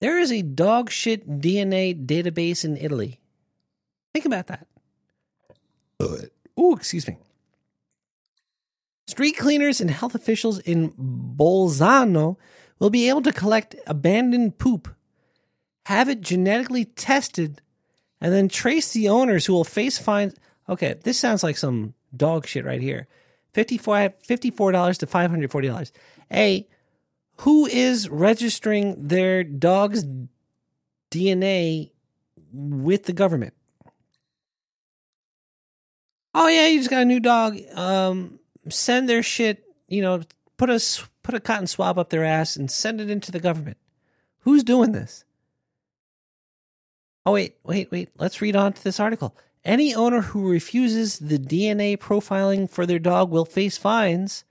[0.00, 3.20] there is a dog shit DNA database in Italy.
[4.14, 4.66] Think about that.
[6.56, 7.18] Oh, excuse me.
[9.06, 12.36] Street cleaners and health officials in Bolzano
[12.78, 14.94] will be able to collect abandoned poop,
[15.86, 17.60] have it genetically tested,
[18.20, 20.34] and then trace the owners who will face fines.
[20.68, 23.06] Okay, this sounds like some dog shit right here.
[23.54, 25.92] $54, $54 to $540.
[26.32, 26.68] A,
[27.38, 30.04] who is registering their dog's
[31.10, 31.90] DNA
[32.52, 33.54] with the government?
[36.34, 37.58] Oh yeah, you just got a new dog.
[37.74, 38.38] Um,
[38.68, 39.64] send their shit.
[39.88, 40.22] You know,
[40.56, 40.80] put a
[41.22, 43.78] put a cotton swab up their ass and send it into the government.
[44.40, 45.24] Who's doing this?
[47.30, 48.08] Oh wait, wait, wait.
[48.18, 49.36] Let's read on to this article.
[49.64, 54.42] Any owner who refuses the DNA profiling for their dog will face fines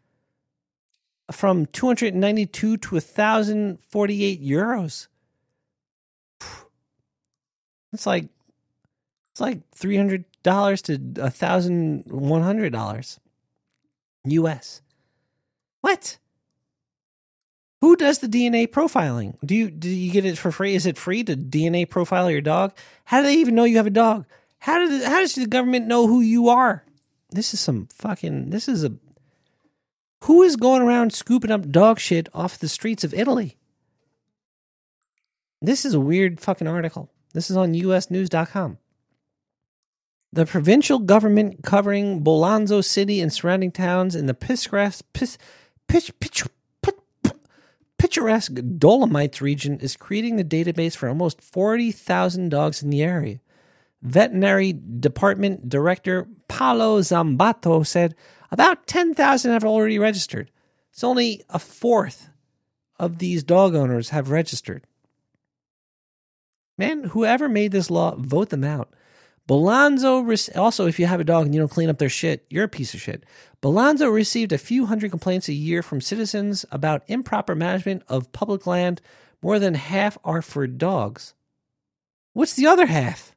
[1.30, 5.08] from 292 to 1048 euros.
[7.92, 8.30] It's like
[9.32, 10.24] it's like $300
[10.84, 13.20] to $1100
[14.24, 14.82] US.
[15.82, 16.18] What?
[17.82, 19.36] Who does the DNA profiling?
[19.46, 20.76] Do you do you get it for free?
[20.76, 22.74] Is it free to DNA profile your dog?
[23.06, 24.26] How do they even know you have a dog?
[24.60, 26.84] How did how does the government know who you are?
[27.30, 28.94] This is some fucking this is a
[30.26, 33.56] who is going around scooping up dog shit off the streets of Italy?
[35.62, 37.10] This is a weird fucking article.
[37.34, 38.78] This is on usnews.com.
[40.32, 45.38] The provincial government covering Bolzano City and surrounding towns in the picturesque, pitch,
[45.88, 46.44] pitch, pitch,
[48.00, 53.40] picturesque Dolomites region is creating the database for almost 40,000 dogs in the area.
[54.02, 58.16] Veterinary Department Director Paolo Zambotti said
[58.50, 60.50] about 10,000 have already registered.
[60.92, 62.30] It's only a fourth
[62.98, 64.88] of these dog owners have registered.
[66.78, 68.94] Man, whoever made this law, vote them out.
[69.50, 72.66] Bolzano, also, if you have a dog and you don't clean up their shit, you're
[72.66, 73.24] a piece of shit.
[73.64, 78.68] Bolzano received a few hundred complaints a year from citizens about improper management of public
[78.68, 79.02] land.
[79.42, 81.34] More than half are for dogs.
[82.34, 83.36] What's the other half?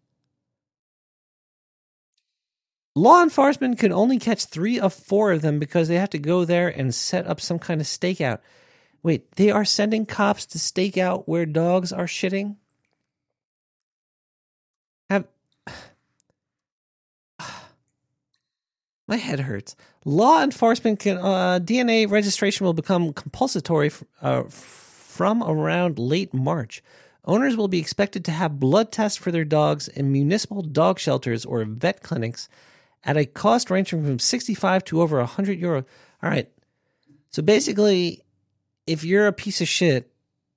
[2.95, 6.45] Law enforcement can only catch three of four of them because they have to go
[6.45, 8.41] there and set up some kind of stakeout.
[9.03, 12.57] Wait, they are sending cops to stake out where dogs are shitting?
[19.07, 19.77] My head hurts.
[20.05, 26.83] Law enforcement can uh, DNA registration will become compulsory uh, from around late March.
[27.25, 31.45] Owners will be expected to have blood tests for their dogs in municipal dog shelters
[31.45, 32.49] or vet clinics
[33.05, 35.85] at a cost ranging from 65 to over 100 euro.
[36.23, 36.51] All right.
[37.31, 38.23] So basically,
[38.87, 40.13] if you're a piece of shit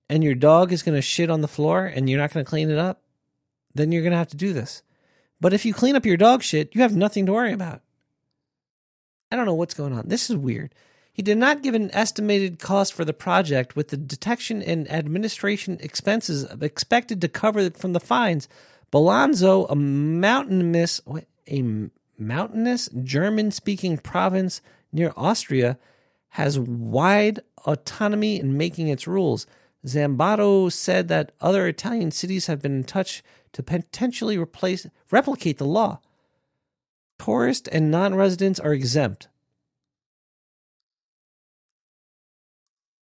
[0.09, 2.49] and your dog is going to shit on the floor and you're not going to
[2.49, 3.01] clean it up,
[3.73, 4.81] then you're going to have to do this.
[5.39, 7.81] But if you clean up your dog shit, you have nothing to worry about.
[9.31, 10.07] I don't know what's going on.
[10.07, 10.73] This is weird.
[11.11, 15.77] He did not give an estimated cost for the project, with the detection and administration
[15.79, 18.49] expenses expected to cover from the fines.
[18.91, 21.01] Bolzano, a mountainous,
[21.49, 21.63] a
[22.17, 24.61] mountainous German-speaking province
[24.91, 25.77] near Austria,
[26.29, 29.47] has wide autonomy in making its rules.
[29.85, 33.23] Zambotti said that other Italian cities have been in touch
[33.53, 35.99] to potentially replace replicate the law.
[37.17, 39.27] Tourists and non-residents are exempt.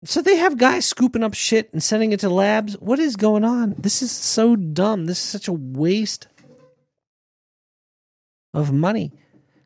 [0.06, 2.74] So they have guys scooping up shit and sending it to labs.
[2.76, 3.76] What is going on?
[3.78, 5.06] This is so dumb.
[5.06, 6.28] This is such a waste
[8.54, 9.12] of money.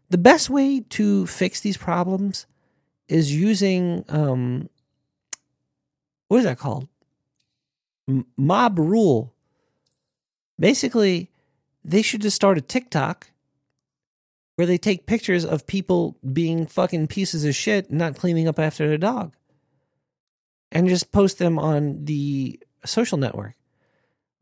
[0.10, 2.48] The best way to fix these problems
[3.08, 4.70] is using um
[6.30, 6.88] what is that called?
[8.08, 9.34] M- mob rule.
[10.60, 11.32] Basically,
[11.84, 13.32] they should just start a TikTok
[14.60, 18.90] where they take pictures of people being fucking pieces of shit, not cleaning up after
[18.90, 19.34] their dog,
[20.70, 23.56] and just post them on the social network.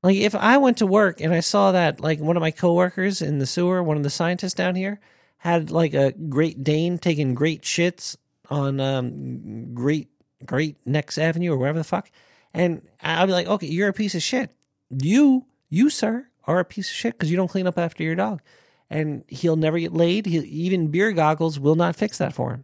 [0.02, 3.22] Like if I went to work and I saw that like one of my coworkers
[3.22, 5.00] in the sewer, one of the scientists down here,
[5.38, 8.18] had like a Great Dane taking great shits
[8.50, 10.08] on um, Great
[10.44, 12.10] Great Next Avenue or wherever the fuck,
[12.56, 14.50] and I'd be like, okay, you're a piece of shit.
[14.90, 18.16] You, you, sir, are a piece of shit because you don't clean up after your
[18.16, 18.42] dog
[18.90, 20.26] and he'll never get laid.
[20.26, 22.64] He, even beer goggles will not fix that for him.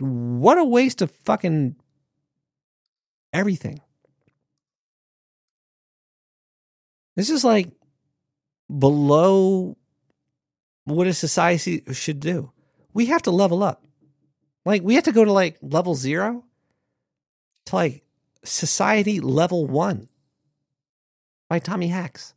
[0.00, 1.76] What a waste of fucking
[3.32, 3.80] everything.
[7.14, 7.70] This is like
[8.78, 9.76] below
[10.84, 12.50] what a society should do.
[12.94, 13.84] We have to level up.
[14.64, 16.44] Like we have to go to like level 0
[17.66, 18.02] to like
[18.44, 20.08] society level 1
[21.52, 22.32] by Tommy Hacks.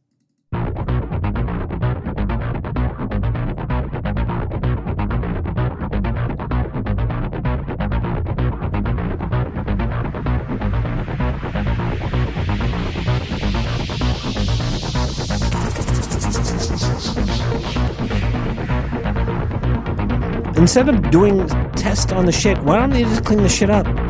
[20.57, 21.47] Instead of doing
[21.77, 24.04] tests on the shit, why don't they just clean the shit up?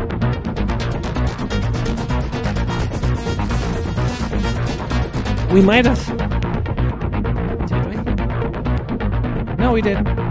[5.56, 6.06] We might have.
[7.69, 7.95] Did we?
[9.56, 10.24] No, we didn't.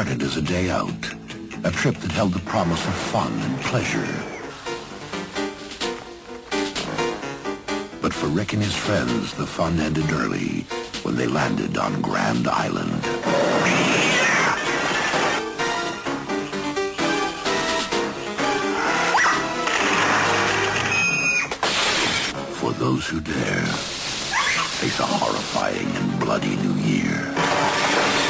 [0.00, 1.14] Started as a day out,
[1.62, 4.08] a trip that held the promise of fun and pleasure.
[8.00, 10.62] But for Rick and his friends, the fun ended early
[11.02, 13.04] when they landed on Grand Island.
[22.56, 23.66] For those who dare
[24.80, 28.29] face a horrifying and bloody new year.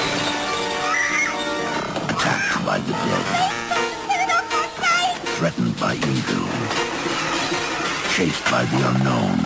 [8.20, 9.38] Chased by the unknown,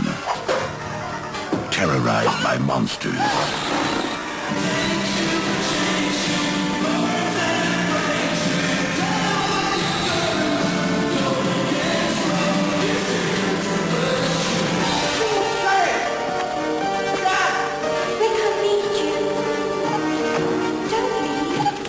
[1.71, 3.15] terrorized by monsters.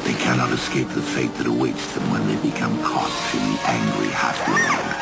[0.04, 4.10] They cannot escape the fate that awaits them when they become caught in the angry
[4.10, 4.95] half-world.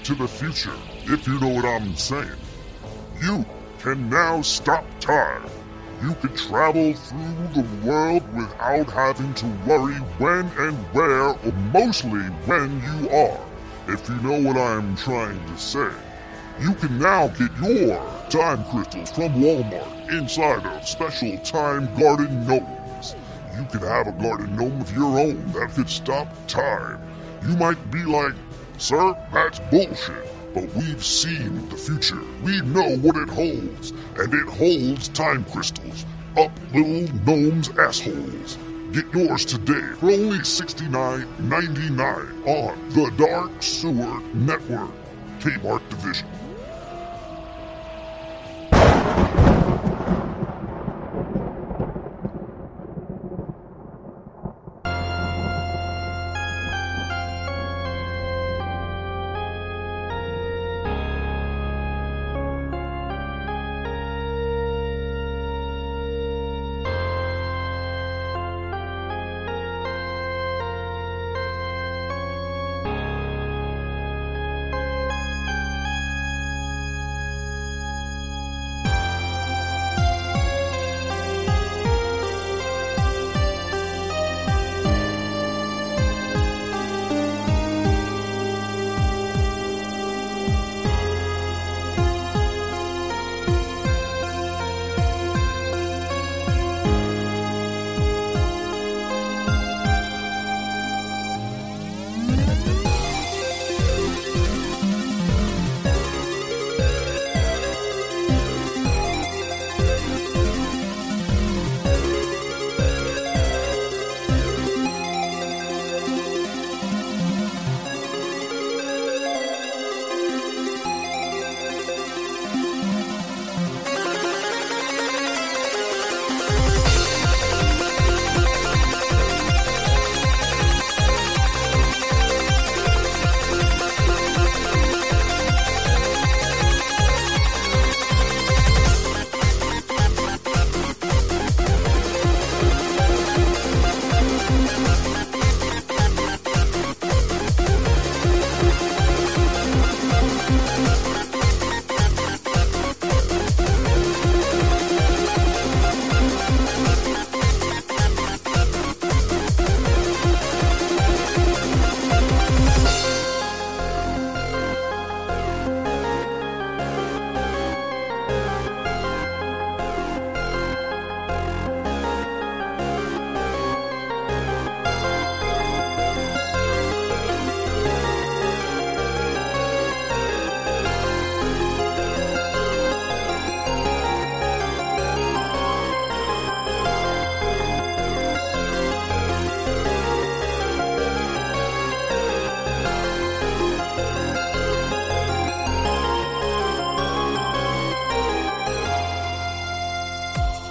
[0.00, 2.38] Into the future, if you know what I'm saying.
[3.22, 3.44] You
[3.80, 5.44] can now stop time.
[6.02, 12.20] You can travel through the world without having to worry when and where, or mostly
[12.48, 13.40] when you are.
[13.88, 15.90] if you know what I'm trying to say.
[16.60, 17.98] You can now get your
[18.30, 23.16] time crystals from Walmart inside of special time garden gnomes.
[23.56, 27.00] You can have a garden gnome of your own that could stop time.
[27.42, 28.34] You might be like,
[28.80, 30.26] Sir, that's bullshit.
[30.54, 32.22] But we've seen the future.
[32.42, 33.90] We know what it holds.
[34.16, 36.06] And it holds time crystals
[36.38, 38.56] up little gnomes' assholes.
[38.92, 44.94] Get yours today for only $69.99 on the Dark Sewer Network,
[45.40, 46.26] Kmart Division.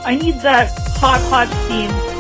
[0.10, 2.19] I need that hot, hot steam.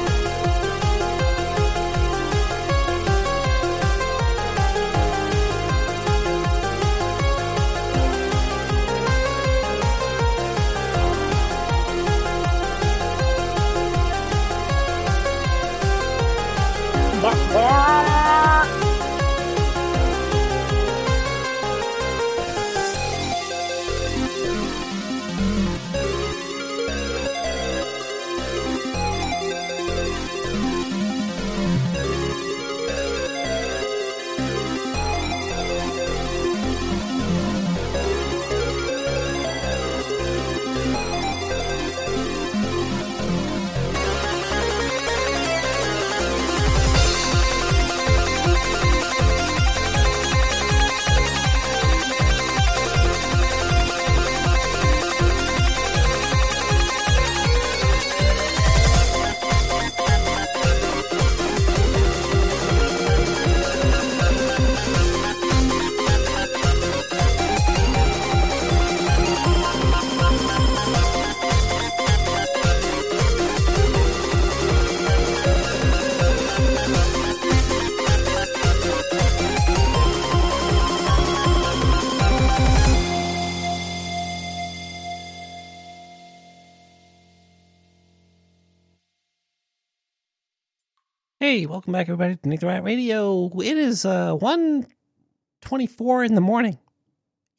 [91.89, 93.49] Welcome back, everybody, to Nick the Rat Radio.
[93.61, 96.77] It is uh, 1.24 in the morning,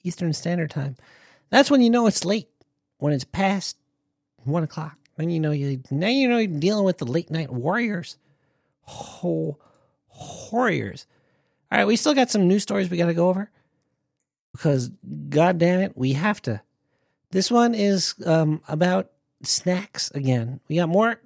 [0.04, 0.94] Eastern Standard Time.
[1.48, 2.48] That's when you know it's late,
[2.98, 3.76] when it's past
[4.44, 4.96] 1 o'clock.
[5.16, 8.18] Then you know you now you know you're dealing with the late night warriors.
[8.88, 9.56] Oh,
[10.52, 11.06] warriors.
[11.72, 13.50] All right, we still got some news stories we got to go over
[14.52, 14.90] because,
[15.28, 16.62] god damn it, we have to.
[17.32, 19.10] This one is um, about
[19.42, 20.60] snacks again.
[20.68, 21.20] We got more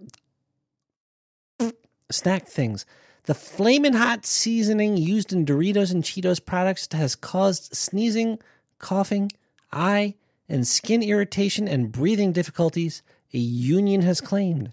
[2.15, 2.86] snack things.
[3.25, 8.39] The flaming hot seasoning used in Doritos and Cheetos products has caused sneezing,
[8.78, 9.33] coughing,
[9.73, 10.15] eye
[10.49, 13.02] and skin irritation and breathing difficulties,
[13.33, 14.73] a union has claimed.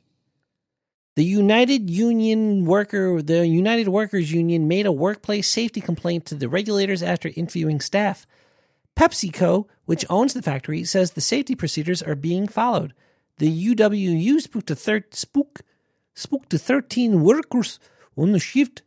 [1.15, 6.47] The United Union Worker, the United Workers Union made a workplace safety complaint to the
[6.47, 8.25] regulators after interviewing staff.
[8.97, 12.93] PepsiCo, which owns the factory, says the safety procedures are being followed.
[13.37, 15.61] The UWU spoke to thir- spook
[16.13, 17.79] spoke to 13 workers
[18.17, 18.81] on the shift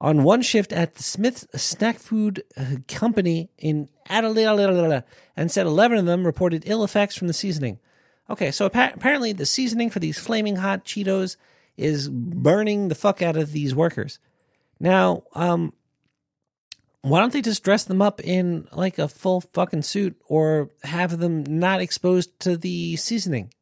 [0.00, 5.02] on one shift at the Smith Snack Food uh, Company in Adelaide
[5.36, 7.78] and said 11 of them reported ill effects from the seasoning.
[8.30, 11.36] Okay, so appa- apparently the seasoning for these flaming hot Cheetos
[11.76, 14.18] is burning the fuck out of these workers.
[14.78, 15.72] Now, um,
[17.02, 21.18] why don't they just dress them up in like a full fucking suit or have
[21.18, 23.52] them not exposed to the seasoning?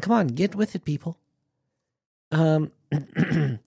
[0.00, 1.18] Come on, get with it, people.
[2.30, 3.58] Um, and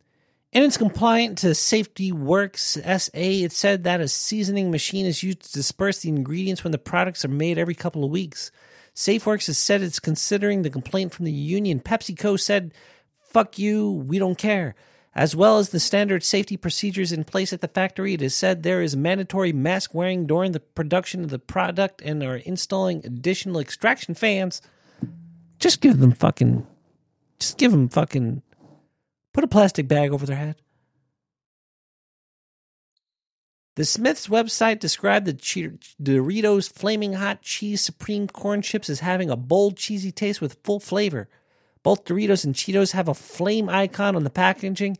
[0.53, 3.09] it's compliant to Safety Works SA.
[3.13, 7.23] It said that a seasoning machine is used to disperse the ingredients when the products
[7.23, 8.51] are made every couple of weeks.
[8.95, 11.81] SafeWorks has said it's considering the complaint from the union.
[11.81, 12.73] PepsiCo said,
[13.21, 14.73] fuck you, we don't care.
[15.13, 18.63] As well as the standard safety procedures in place at the factory, it is said
[18.63, 23.59] there is mandatory mask wearing during the production of the product and are installing additional
[23.59, 24.61] extraction fans.
[25.59, 26.65] Just give them fucking,
[27.39, 28.41] just give them fucking,
[29.33, 30.55] put a plastic bag over their head.
[33.75, 39.35] The Smiths website described the Doritos Flaming Hot Cheese Supreme Corn Chips as having a
[39.35, 41.27] bold, cheesy taste with full flavor.
[41.83, 44.97] Both Doritos and Cheetos have a flame icon on the packaging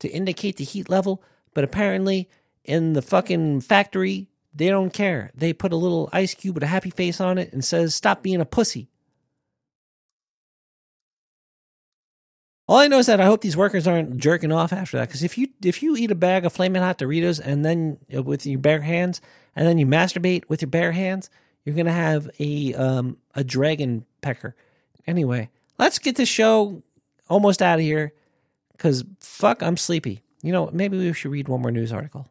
[0.00, 1.22] to indicate the heat level,
[1.54, 2.28] but apparently
[2.64, 5.30] in the fucking factory, they don't care.
[5.34, 8.22] They put a little ice cube with a happy face on it and says, Stop
[8.22, 8.90] being a pussy.
[12.68, 15.08] All I know is that I hope these workers aren't jerking off after that.
[15.08, 18.22] Because if you if you eat a bag of flaming hot Doritos and then uh,
[18.22, 19.22] with your bare hands,
[19.56, 21.30] and then you masturbate with your bare hands,
[21.64, 24.54] you're gonna have a um a dragon pecker.
[25.06, 25.48] Anyway,
[25.78, 26.82] let's get this show
[27.30, 28.12] almost out of here.
[28.72, 30.22] Because fuck, I'm sleepy.
[30.42, 32.28] You know, maybe we should read one more news article.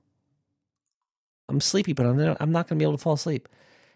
[1.50, 3.50] I'm sleepy, but I'm I'm not gonna be able to fall asleep.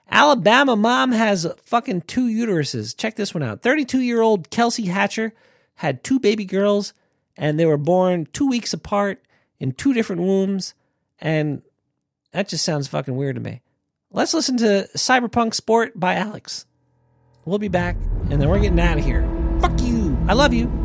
[0.10, 2.98] Alabama mom has fucking two uteruses.
[2.98, 3.62] Check this one out.
[3.62, 5.34] 32 year old Kelsey Hatcher
[5.76, 6.94] had two baby girls,
[7.38, 9.24] and they were born two weeks apart
[9.60, 10.74] in two different wombs,
[11.20, 11.62] and
[12.32, 13.62] that just sounds fucking weird to me.
[14.12, 16.66] Let's listen to Cyberpunk Sport by Alex.
[17.46, 17.96] We'll be back,
[18.30, 19.22] and then we're getting out of here.
[19.62, 20.18] Fuck you.
[20.28, 20.81] I love you.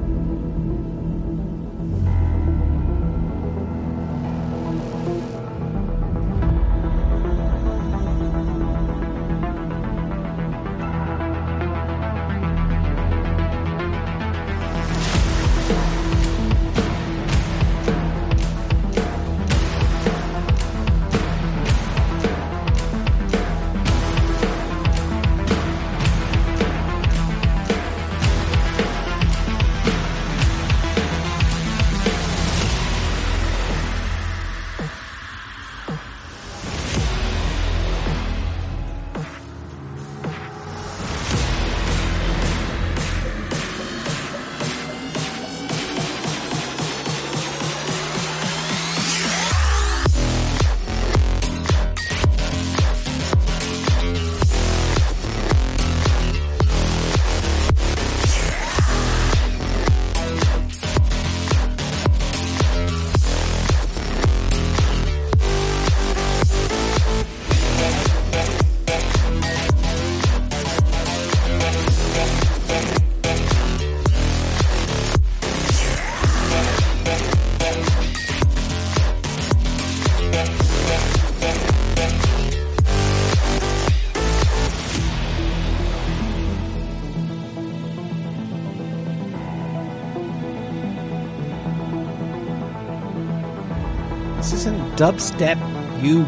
[94.97, 95.59] Dubstep,
[96.03, 96.27] you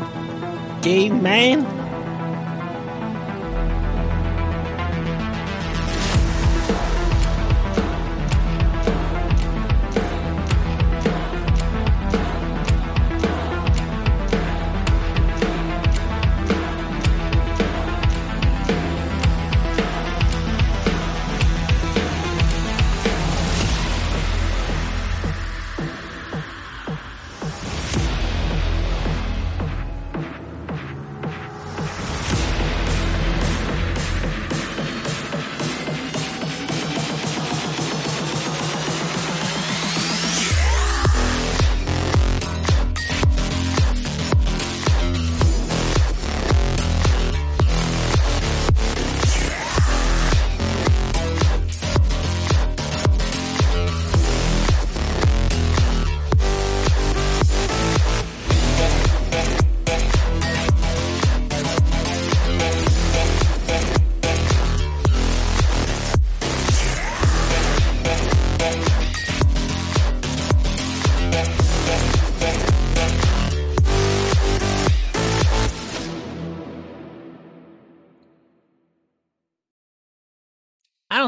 [0.83, 1.78] gay man.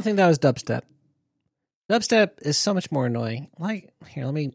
[0.01, 0.83] Don't think that was dubstep.
[1.91, 3.49] Dubstep is so much more annoying.
[3.59, 4.53] Like, here, let me.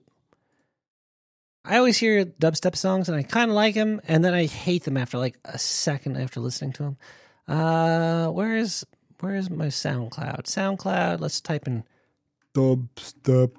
[1.63, 4.83] I always hear dubstep songs and I kind of like them, and then I hate
[4.83, 6.97] them after like a second after listening to them.
[7.47, 8.85] Uh, where is
[9.19, 10.43] where is my SoundCloud?
[10.43, 11.19] SoundCloud.
[11.19, 11.83] Let's type in
[12.53, 13.51] dubstep.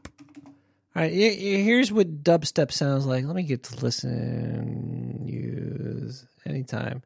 [0.94, 3.24] All right, he- he- here's what dubstep sounds like.
[3.24, 7.02] Let me get to listen, use anytime.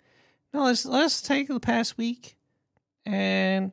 [0.55, 2.36] No, let's let's take the past week
[3.07, 3.73] and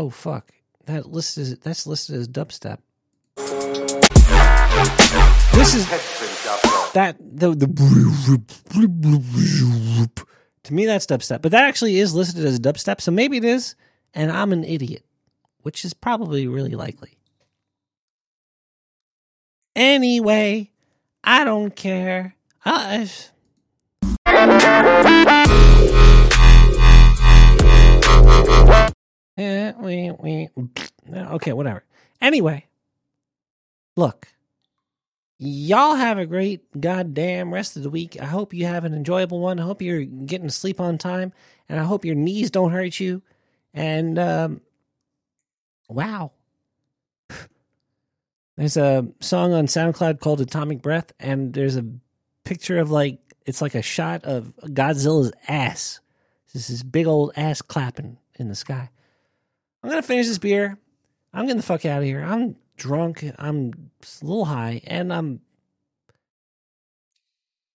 [0.00, 0.50] oh fuck,
[0.86, 2.78] that list is that's listed as dubstep.
[5.52, 5.86] This is
[6.94, 7.66] that the the
[10.64, 13.74] to me that's dubstep, but that actually is listed as dubstep, so maybe it is,
[14.14, 15.04] and I'm an idiot,
[15.60, 17.18] which is probably really likely.
[19.76, 20.70] Anyway,
[21.22, 22.36] I don't care.
[22.64, 23.10] I,
[31.14, 31.84] okay, whatever.
[32.20, 32.66] Anyway,
[33.96, 34.28] look,
[35.38, 38.20] y'all have a great goddamn rest of the week.
[38.20, 39.58] I hope you have an enjoyable one.
[39.58, 41.32] I hope you're getting to sleep on time,
[41.68, 43.22] and I hope your knees don't hurt you.
[43.72, 44.60] And um,
[45.88, 46.32] wow,
[48.56, 51.86] there's a song on SoundCloud called Atomic Breath, and there's a
[52.44, 56.00] picture of like it's like a shot of Godzilla's ass.
[56.52, 58.90] This is big old ass clapping in the sky.
[59.82, 60.78] I'm gonna finish this beer.
[61.32, 62.22] I'm getting the fuck out of here.
[62.22, 63.24] I'm drunk.
[63.38, 65.40] I'm a little high, and I'm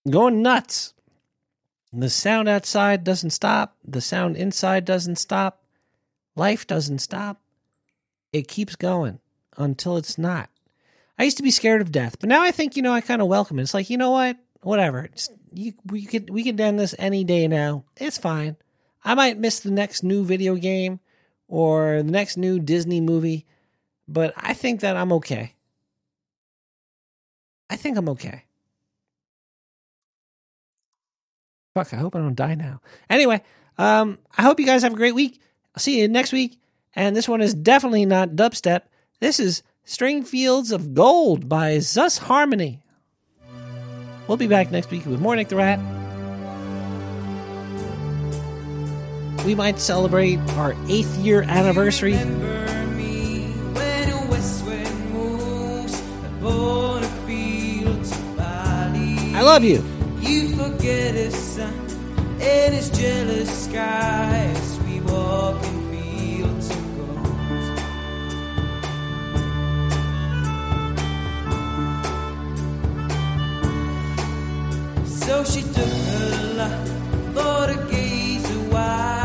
[0.09, 0.93] going nuts.
[1.93, 3.77] The sound outside doesn't stop.
[3.85, 5.63] The sound inside doesn't stop.
[6.35, 7.41] Life doesn't stop.
[8.33, 9.19] It keeps going
[9.57, 10.49] until it's not.
[11.17, 13.21] I used to be scared of death, but now I think you know I kind
[13.21, 13.63] of welcome it.
[13.63, 15.07] It's like you know what, whatever.
[15.07, 17.85] Just, you, we could we could end this any day now.
[17.95, 18.57] It's fine.
[19.03, 20.99] I might miss the next new video game
[21.47, 23.45] or the next new Disney movie,
[24.07, 25.53] but I think that I'm okay.
[27.69, 28.43] I think I'm okay.
[31.73, 32.81] Fuck, I hope I don't die now.
[33.09, 33.41] Anyway,
[33.77, 35.41] um, I hope you guys have a great week.
[35.75, 36.59] I'll see you next week.
[36.95, 38.83] And this one is definitely not dubstep.
[39.19, 42.81] This is String Fields of Gold by Zus Harmony.
[44.27, 45.79] We'll be back next week with more Nick the Rat.
[49.45, 52.17] We might celebrate our eighth year anniversary.
[59.35, 59.83] I love you.
[60.21, 61.73] You forget his sun
[62.39, 64.79] and his jealous skies.
[64.87, 67.77] We walk in fields of gold.
[75.05, 76.89] So she took her life
[77.33, 79.24] for to gaze a while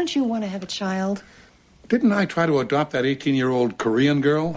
[0.00, 1.22] don't you want to have a child?
[1.88, 4.56] Didn't I try to adopt that 18 year old Korean girl?